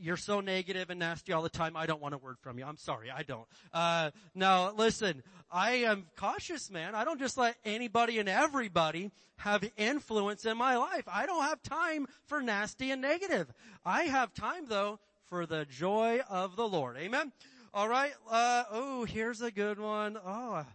[0.00, 1.76] you're so negative and nasty all the time.
[1.76, 2.64] I don't want a word from you.
[2.64, 3.10] I'm sorry.
[3.10, 3.46] I don't.
[3.72, 6.94] Uh, now listen, I am cautious, man.
[6.94, 11.04] I don't just let anybody and everybody have influence in my life.
[11.06, 13.52] I don't have time for nasty and negative.
[13.84, 14.98] I have time though
[15.30, 16.96] for the joy of the Lord.
[16.98, 17.32] Amen.
[17.72, 18.12] All right.
[18.28, 20.18] Uh, oh, here's a good one.
[20.26, 20.66] Oh,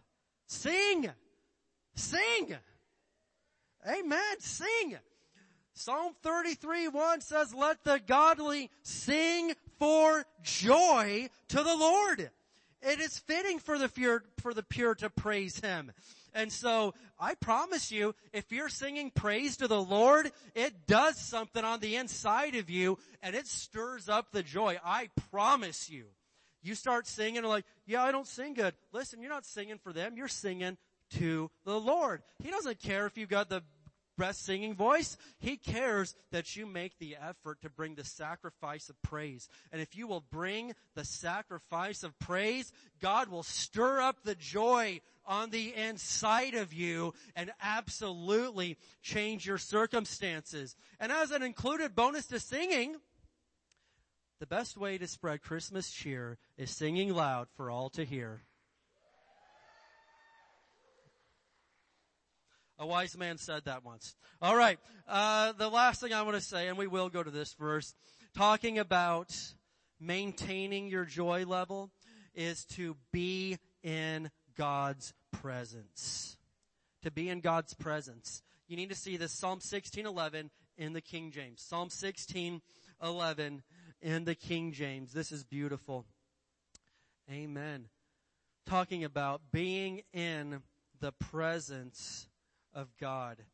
[0.48, 1.10] sing,
[1.94, 2.56] sing.
[3.88, 4.40] Amen.
[4.40, 4.98] Sing.
[5.74, 12.32] Psalm 33 1 says, let the godly sing for joy to the Lord.
[12.82, 15.92] It is fitting for the pure, for the pure to praise Him.
[16.36, 21.64] And so, I promise you, if you're singing praise to the Lord, it does something
[21.64, 24.78] on the inside of you and it stirs up the joy.
[24.84, 26.08] I promise you.
[26.62, 28.74] You start singing like, yeah, I don't sing good.
[28.92, 30.18] Listen, you're not singing for them.
[30.18, 30.78] You're singing
[31.12, 32.22] to the Lord.
[32.44, 33.64] He doesn't care if you've got the
[34.18, 35.18] best singing voice.
[35.40, 39.48] He cares that you make the effort to bring the sacrifice of praise.
[39.72, 42.72] And if you will bring the sacrifice of praise,
[43.02, 49.58] God will stir up the joy on the inside of you and absolutely change your
[49.58, 50.76] circumstances.
[51.00, 52.98] And as an included bonus to singing,
[54.40, 58.42] the best way to spread Christmas cheer is singing loud for all to hear.
[62.78, 64.16] A wise man said that once.
[64.42, 64.78] All right.
[65.08, 67.96] Uh, the last thing I want to say, and we will go to this verse,
[68.36, 69.34] talking about
[69.98, 71.90] maintaining your joy level,
[72.34, 76.38] is to be in God's presence.
[77.04, 78.42] To be in God's presence.
[78.68, 81.62] You need to see this Psalm 16:11 in the King James.
[81.62, 83.64] Psalm 16:11
[84.02, 85.14] in the King James.
[85.14, 86.06] This is beautiful.
[87.30, 87.90] Amen.
[88.66, 90.64] Talking about being in
[91.00, 92.28] the presence
[92.74, 93.46] of God.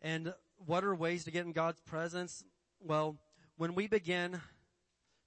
[0.00, 2.44] And what are ways to get in God's presence?
[2.80, 3.18] Well,
[3.56, 4.40] when we begin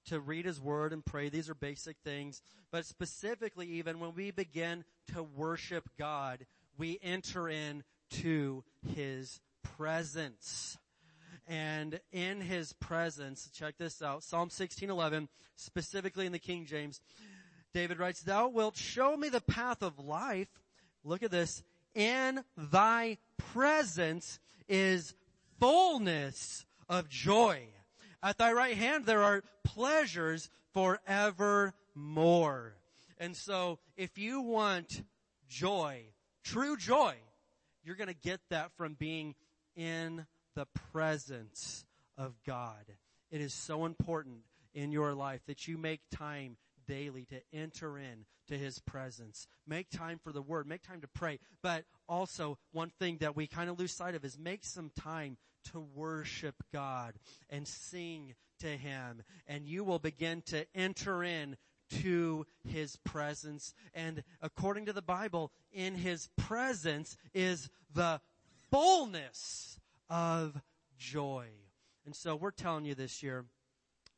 [0.06, 2.41] to read His Word and pray, these are basic things,
[2.72, 4.84] but specifically even when we begin
[5.14, 6.45] to worship God,
[6.77, 8.64] we enter in to
[8.94, 10.77] His presence.
[11.48, 17.02] And in His presence, check this out, Psalm 16:11, specifically in the King James,
[17.73, 20.61] David writes, "Thou wilt show me the path of life."
[21.03, 21.61] Look at this
[21.94, 25.14] in thy presence is
[25.60, 27.74] fullness of joy.
[28.26, 32.73] At thy right hand there are pleasures forevermore.
[33.19, 35.03] And so if you want
[35.47, 36.06] joy,
[36.43, 37.18] true joy,
[37.84, 39.35] you're gonna get that from being
[39.76, 40.26] in
[40.56, 41.85] the presence
[42.18, 42.84] of God.
[43.30, 44.38] It is so important
[44.73, 46.57] in your life that you make time
[46.88, 49.47] daily to enter in to his presence.
[49.68, 50.65] Make time for the word.
[50.65, 51.38] Make time to pray.
[51.61, 55.38] But also one thing that we kind of lose sight of is make some time
[55.72, 57.16] to worship God
[57.50, 61.58] and sing to him and you will begin to enter in
[62.02, 63.74] to his presence.
[63.94, 68.22] And according to the Bible, in his presence is the
[68.72, 69.80] fullness
[70.10, 70.62] of
[70.98, 71.48] joy.
[72.06, 73.46] And so we're telling you this year,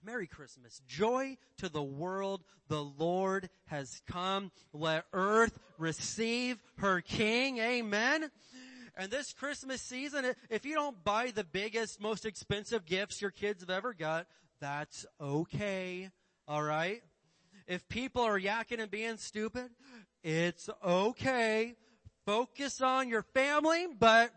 [0.04, 0.82] Merry Christmas.
[0.88, 2.44] Joy to the world.
[2.70, 4.52] The Lord has come.
[4.72, 7.58] Let earth receive her King.
[7.58, 8.30] Amen.
[8.98, 13.62] And this Christmas season, if you don't buy the biggest, most expensive gifts your kids
[13.62, 14.26] have ever got,
[14.60, 16.10] that's okay.
[16.50, 17.04] Alright?
[17.68, 19.70] If people are yakking and being stupid,
[20.24, 21.76] it's okay.
[22.26, 24.32] Focus on your family, but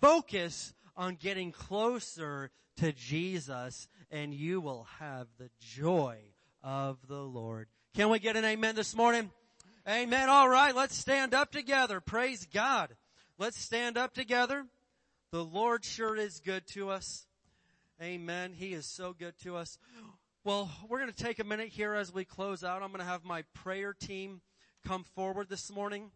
[0.00, 6.18] focus on getting closer to Jesus and you will have the joy
[6.62, 7.66] of the Lord.
[7.94, 9.30] Can we get an amen this morning?
[9.88, 10.28] Amen.
[10.28, 10.74] All right.
[10.74, 12.00] Let's stand up together.
[12.00, 12.94] Praise God.
[13.38, 14.66] Let's stand up together.
[15.30, 17.26] The Lord sure is good to us.
[18.02, 18.52] Amen.
[18.52, 19.78] He is so good to us.
[20.44, 22.82] Well, we're going to take a minute here as we close out.
[22.82, 24.40] I'm going to have my prayer team
[24.86, 26.10] come forward this morning.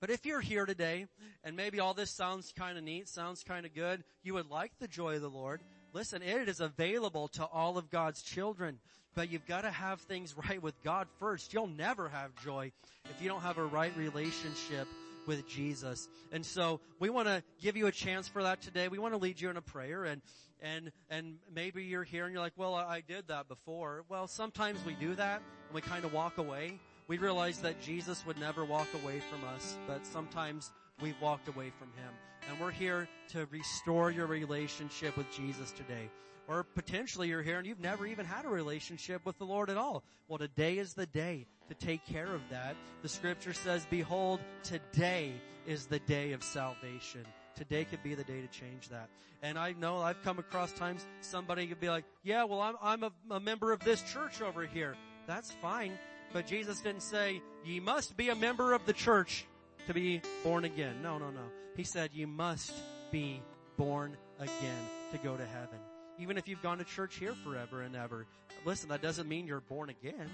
[0.00, 1.06] But if you're here today
[1.44, 4.72] and maybe all this sounds kind of neat, sounds kind of good, you would like
[4.78, 5.60] the joy of the Lord,
[5.96, 8.78] Listen, it is available to all of God's children,
[9.14, 11.54] but you've got to have things right with God first.
[11.54, 12.70] You'll never have joy
[13.06, 14.88] if you don't have a right relationship
[15.26, 16.08] with Jesus.
[16.32, 18.88] And so we want to give you a chance for that today.
[18.88, 20.22] We want to lead you in a prayer and,
[20.60, 24.04] and, and maybe you're here and you're like, well, I did that before.
[24.08, 26.78] Well, sometimes we do that and we kind of walk away.
[27.08, 31.70] We realize that Jesus would never walk away from us, but sometimes we've walked away
[31.78, 32.12] from Him.
[32.48, 36.10] And we're here to restore your relationship with Jesus today.
[36.48, 39.76] Or potentially you're here and you've never even had a relationship with the Lord at
[39.76, 40.04] all.
[40.28, 42.76] Well, today is the day to take care of that.
[43.02, 45.32] The scripture says, behold, today
[45.66, 47.24] is the day of salvation.
[47.54, 49.08] Today could be the day to change that.
[49.42, 53.02] And I know I've come across times somebody could be like, yeah, well, I'm, I'm
[53.04, 54.94] a, a member of this church over here.
[55.26, 55.92] That's fine.
[56.32, 59.46] But Jesus didn't say, ye must be a member of the church
[59.86, 60.96] to be born again.
[61.02, 61.42] No, no, no.
[61.76, 62.72] He said, you must
[63.10, 63.42] be
[63.76, 65.78] born again to go to heaven.
[66.18, 68.26] Even if you've gone to church here forever and ever.
[68.64, 70.30] Listen, that doesn't mean you're born again.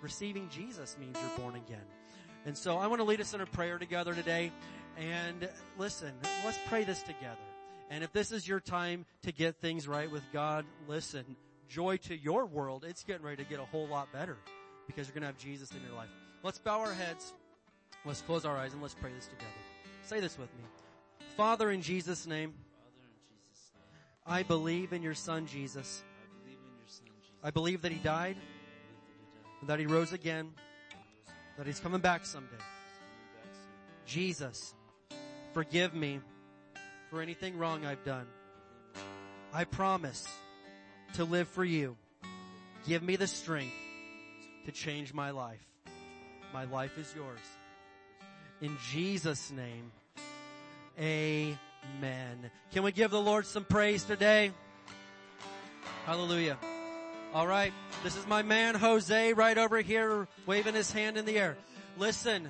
[0.00, 1.84] Receiving Jesus means you're born again.
[2.46, 4.52] And so I want to lead us in a prayer together today.
[4.96, 6.12] And listen,
[6.44, 7.36] let's pray this together.
[7.90, 11.24] And if this is your time to get things right with God, listen,
[11.68, 12.84] joy to your world.
[12.86, 14.36] It's getting ready to get a whole lot better
[14.86, 16.08] because you're going to have Jesus in your life.
[16.42, 17.32] Let's bow our heads.
[18.04, 19.50] Let's close our eyes and let's pray this together.
[20.02, 20.64] Say this with me.
[21.36, 26.02] Father, in Jesus' name, Father, in Jesus' name, I believe in your son Jesus.
[26.02, 27.30] I believe in your son, Jesus.
[27.42, 28.36] I believe that he died,
[29.66, 30.50] that he rose again,
[31.56, 32.56] that he's coming back someday.
[34.06, 34.74] Jesus,
[35.52, 36.20] forgive me
[37.10, 38.26] for anything wrong I've done.
[39.52, 40.26] I promise
[41.14, 41.96] to live for you.
[42.86, 43.74] Give me the strength
[44.66, 45.66] to change my life.
[46.52, 47.40] My life is yours.
[48.60, 49.90] In Jesus' name,
[50.98, 52.50] amen.
[52.72, 54.52] Can we give the Lord some praise today?
[56.04, 56.56] Hallelujah.
[57.34, 57.74] All right.
[58.02, 61.56] This is my man Jose right over here waving his hand in the air.
[61.98, 62.48] Listen,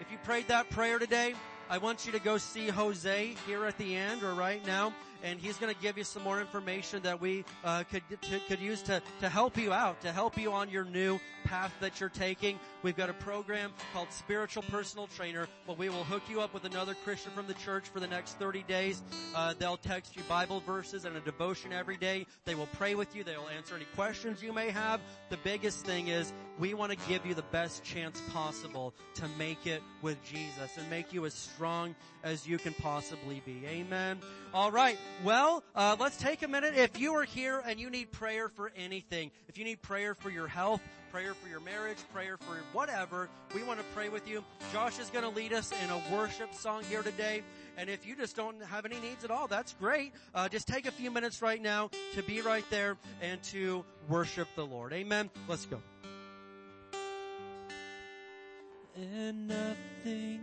[0.00, 1.34] if you prayed that prayer today,
[1.68, 5.40] I want you to go see Jose here at the end or right now, and
[5.40, 8.82] he's going to give you some more information that we uh, could to, could use
[8.82, 12.58] to to help you out, to help you on your new path that you're taking.
[12.82, 16.64] We've got a program called Spiritual Personal Trainer, where we will hook you up with
[16.64, 19.02] another Christian from the church for the next 30 days.
[19.34, 22.26] Uh, they'll text you Bible verses and a devotion every day.
[22.44, 23.24] They will pray with you.
[23.24, 25.00] They will answer any questions you may have.
[25.30, 29.66] The biggest thing is we want to give you the best chance possible to make
[29.66, 33.62] it with Jesus and make you as strong as you can possibly be.
[33.66, 34.18] Amen.
[34.52, 34.98] All right.
[35.24, 36.74] Well, uh, let's take a minute.
[36.76, 40.30] If you are here and you need prayer for anything, if you need prayer for
[40.30, 40.80] your health,
[41.10, 44.44] prayer for your marriage, prayer for whatever, we want to pray with you.
[44.72, 47.42] Josh is going to lead us in a worship song here today.
[47.76, 50.12] And if you just don't have any needs at all, that's great.
[50.34, 54.48] Uh, just take a few minutes right now to be right there and to worship
[54.54, 54.92] the Lord.
[54.92, 55.30] Amen.
[55.48, 55.80] Let's go.
[58.98, 60.40] and nothing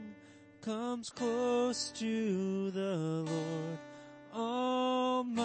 [0.61, 3.79] comes close to the Lord
[4.35, 5.39] Almighty.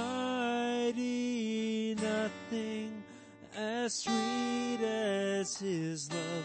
[1.95, 3.03] Nothing
[3.57, 6.45] as sweet as His love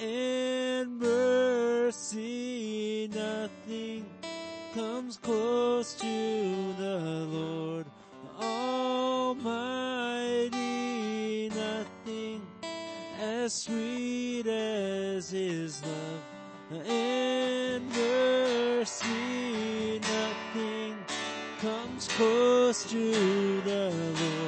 [0.00, 3.08] and mercy.
[3.08, 4.06] Nothing
[4.74, 7.86] comes close to the Lord
[8.40, 9.38] Almighty.
[11.50, 12.46] Nothing
[13.20, 16.22] as sweet as his love
[16.86, 19.51] and mercy.
[22.22, 24.41] Close to the Lord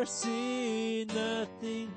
[0.00, 1.04] mercy.
[1.14, 1.92] Nothing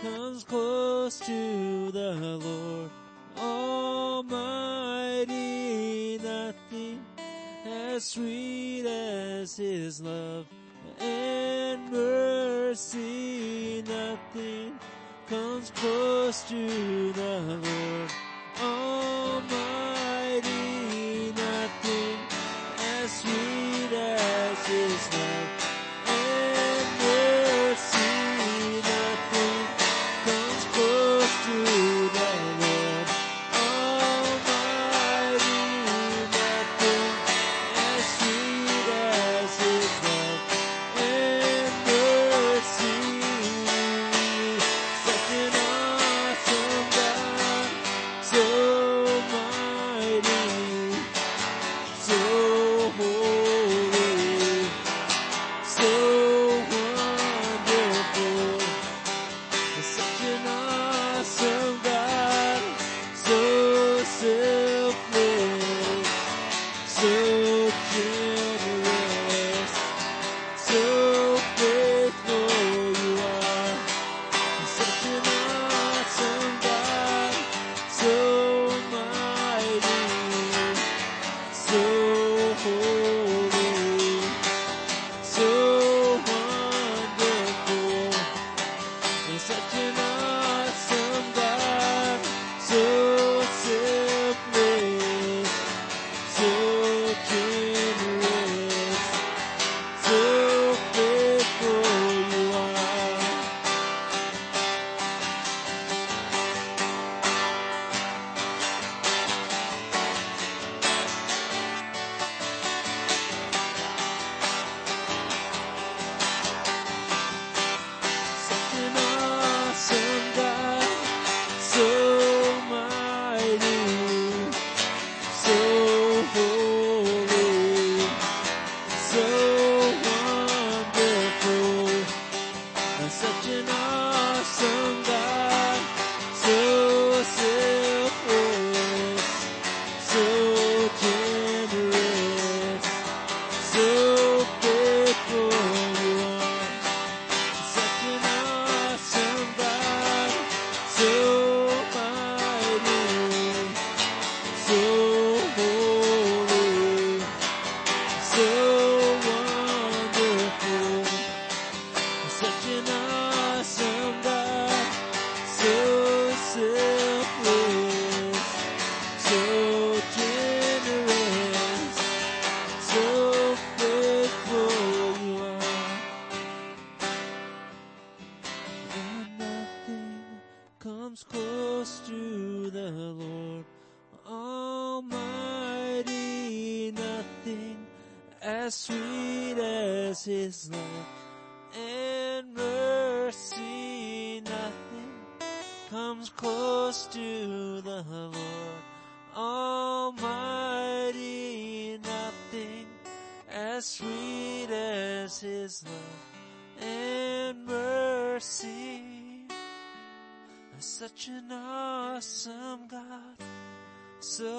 [0.00, 2.90] comes close to the Lord
[3.36, 4.28] Almighty.
[6.18, 7.04] Nothing
[7.66, 10.46] as sweet as His love
[11.00, 13.82] and mercy.
[13.88, 14.78] Nothing
[15.26, 18.10] comes close to the Lord
[18.60, 19.32] Almighty.
[21.32, 22.18] Nothing
[22.78, 25.11] as sweet as His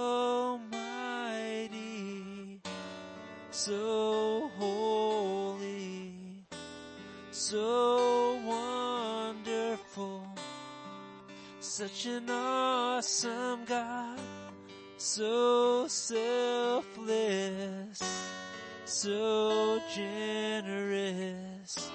[0.04, 2.60] so mighty,
[3.52, 6.12] so holy,
[7.32, 10.28] so wonderful.
[11.62, 14.20] Such an awesome God,
[14.98, 18.02] so selfless,
[18.84, 21.90] so generous,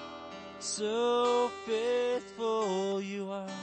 [0.59, 3.58] so faithful you are.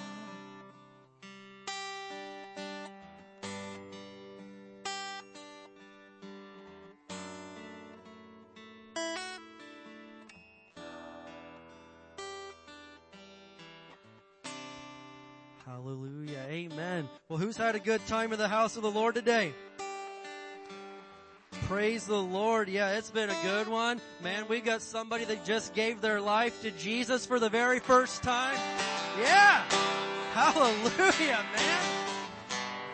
[16.97, 17.11] Amen.
[17.29, 19.53] Well, who's had a good time in the house of the Lord today?
[21.67, 22.71] Praise the Lord.
[22.71, 24.01] Yeah, it's been a good one.
[24.23, 28.23] Man, we got somebody that just gave their life to Jesus for the very first
[28.23, 28.59] time.
[29.21, 29.63] Yeah.
[30.33, 31.81] Hallelujah, man.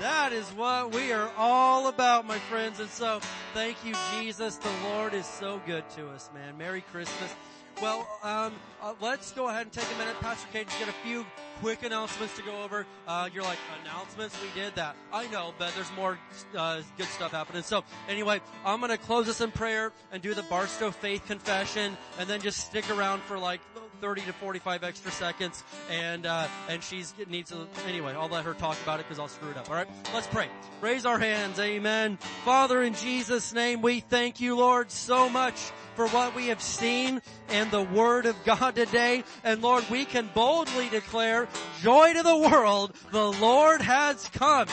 [0.01, 2.81] That is what we are all about, my friends.
[2.81, 3.21] And so,
[3.55, 4.57] thank you, Jesus.
[4.57, 6.59] The Lord is so good to us, man.
[6.59, 7.33] Merry Christmas.
[7.81, 8.53] Well, um,
[8.83, 10.19] uh, let's go ahead and take a minute.
[10.21, 11.25] Pastor just get a few
[11.61, 12.87] quick announcements to go over.
[13.07, 14.37] Uh, you're like, announcements?
[14.43, 14.97] We did that.
[15.13, 16.19] I know, but there's more
[16.57, 17.63] uh, good stuff happening.
[17.63, 21.97] So anyway, I'm going to close this in prayer and do the Barstow Faith Confession
[22.19, 23.61] and then just stick around for like
[24.01, 28.53] 30 to 45 extra seconds and, uh, and she's, needs to, anyway, I'll let her
[28.53, 29.69] talk about it because I'll screw it up.
[29.69, 29.89] Alright?
[30.13, 30.49] Let's pray.
[30.81, 31.61] Raise our hands.
[31.61, 32.17] Amen.
[32.45, 37.21] Father, in Jesus' name, we thank you, Lord, so much for what we have seen
[37.51, 39.25] in the Word of God today.
[39.45, 41.49] And Lord, we can boldly declare,
[41.81, 44.69] joy to the world, the Lord has come.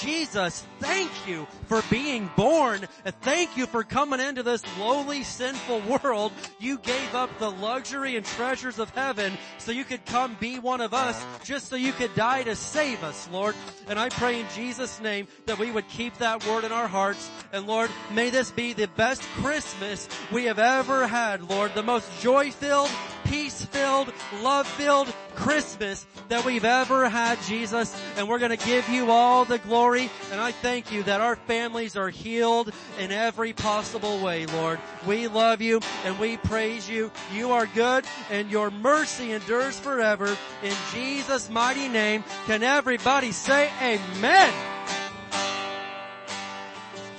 [0.00, 2.80] Jesus, thank you for being born.
[3.04, 6.32] And thank you for coming into this lowly, sinful world.
[6.58, 10.80] You gave up the luxury and treasures of heaven so you could come be one
[10.80, 13.54] of us, just so you could die to save us, Lord.
[13.86, 17.30] And I pray in Jesus' name that we would keep that word in our hearts.
[17.52, 21.74] And Lord, may this be the best Christmas we have ever had, Lord.
[21.74, 22.90] The most joy-filled,
[23.24, 27.94] peace-filled, love-filled Christmas that we've ever had, Jesus.
[28.16, 30.10] And we're gonna give you all the glory.
[30.30, 34.78] And I thank you that our families are healed in every possible way, Lord.
[35.06, 37.10] We love you and we praise you.
[37.32, 40.36] You are good and your mercy endures forever.
[40.62, 44.71] In Jesus' mighty name, can everybody say amen?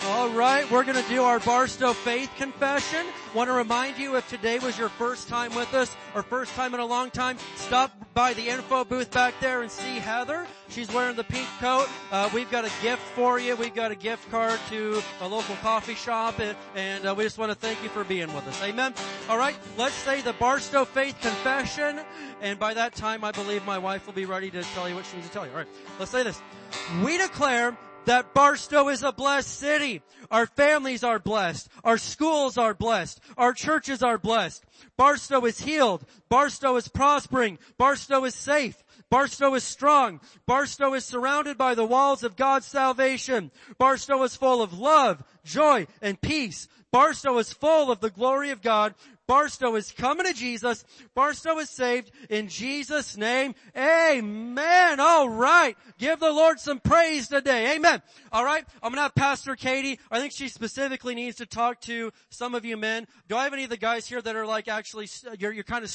[0.05, 3.05] All right, we're going to do our Barstow Faith Confession.
[3.34, 6.73] Want to remind you if today was your first time with us or first time
[6.73, 10.45] in a long time, stop by the info booth back there and see Heather.
[10.67, 11.88] She's wearing the pink coat.
[12.11, 13.55] Uh, we've got a gift for you.
[13.55, 17.38] We've got a gift card to a local coffee shop and, and uh, we just
[17.38, 18.61] want to thank you for being with us.
[18.61, 18.93] Amen.
[19.30, 22.01] All right, let's say the Barstow Faith Confession
[22.41, 25.05] and by that time I believe my wife will be ready to tell you what
[25.05, 25.51] she needs to tell you.
[25.51, 25.67] All right,
[25.97, 26.41] let's say this.
[27.05, 30.01] We declare that Barstow is a blessed city.
[30.31, 31.69] Our families are blessed.
[31.84, 33.19] Our schools are blessed.
[33.38, 34.63] Our churches are blessed.
[34.97, 36.05] Barstow is healed.
[36.30, 37.59] Barstow is prospering.
[37.77, 38.84] Barstow is safe.
[39.09, 40.19] Barstow is strong.
[40.47, 43.51] Barstow is surrounded by the walls of God's salvation.
[43.77, 46.67] Barstow is full of love, joy, and peace.
[46.91, 48.93] Barstow is full of the glory of God.
[49.27, 50.83] Barstow is coming to Jesus.
[51.15, 53.55] Barstow is saved in Jesus' name.
[53.77, 54.99] Amen.
[54.99, 55.77] All right.
[55.97, 57.75] Give the Lord some praise today.
[57.75, 58.01] Amen.
[58.31, 58.65] All right.
[58.81, 59.99] I'm going to have Pastor Katie.
[60.11, 63.07] I think she specifically needs to talk to some of you men.
[63.29, 65.07] Do I have any of the guys here that are like actually,
[65.39, 65.89] you're, you're kind of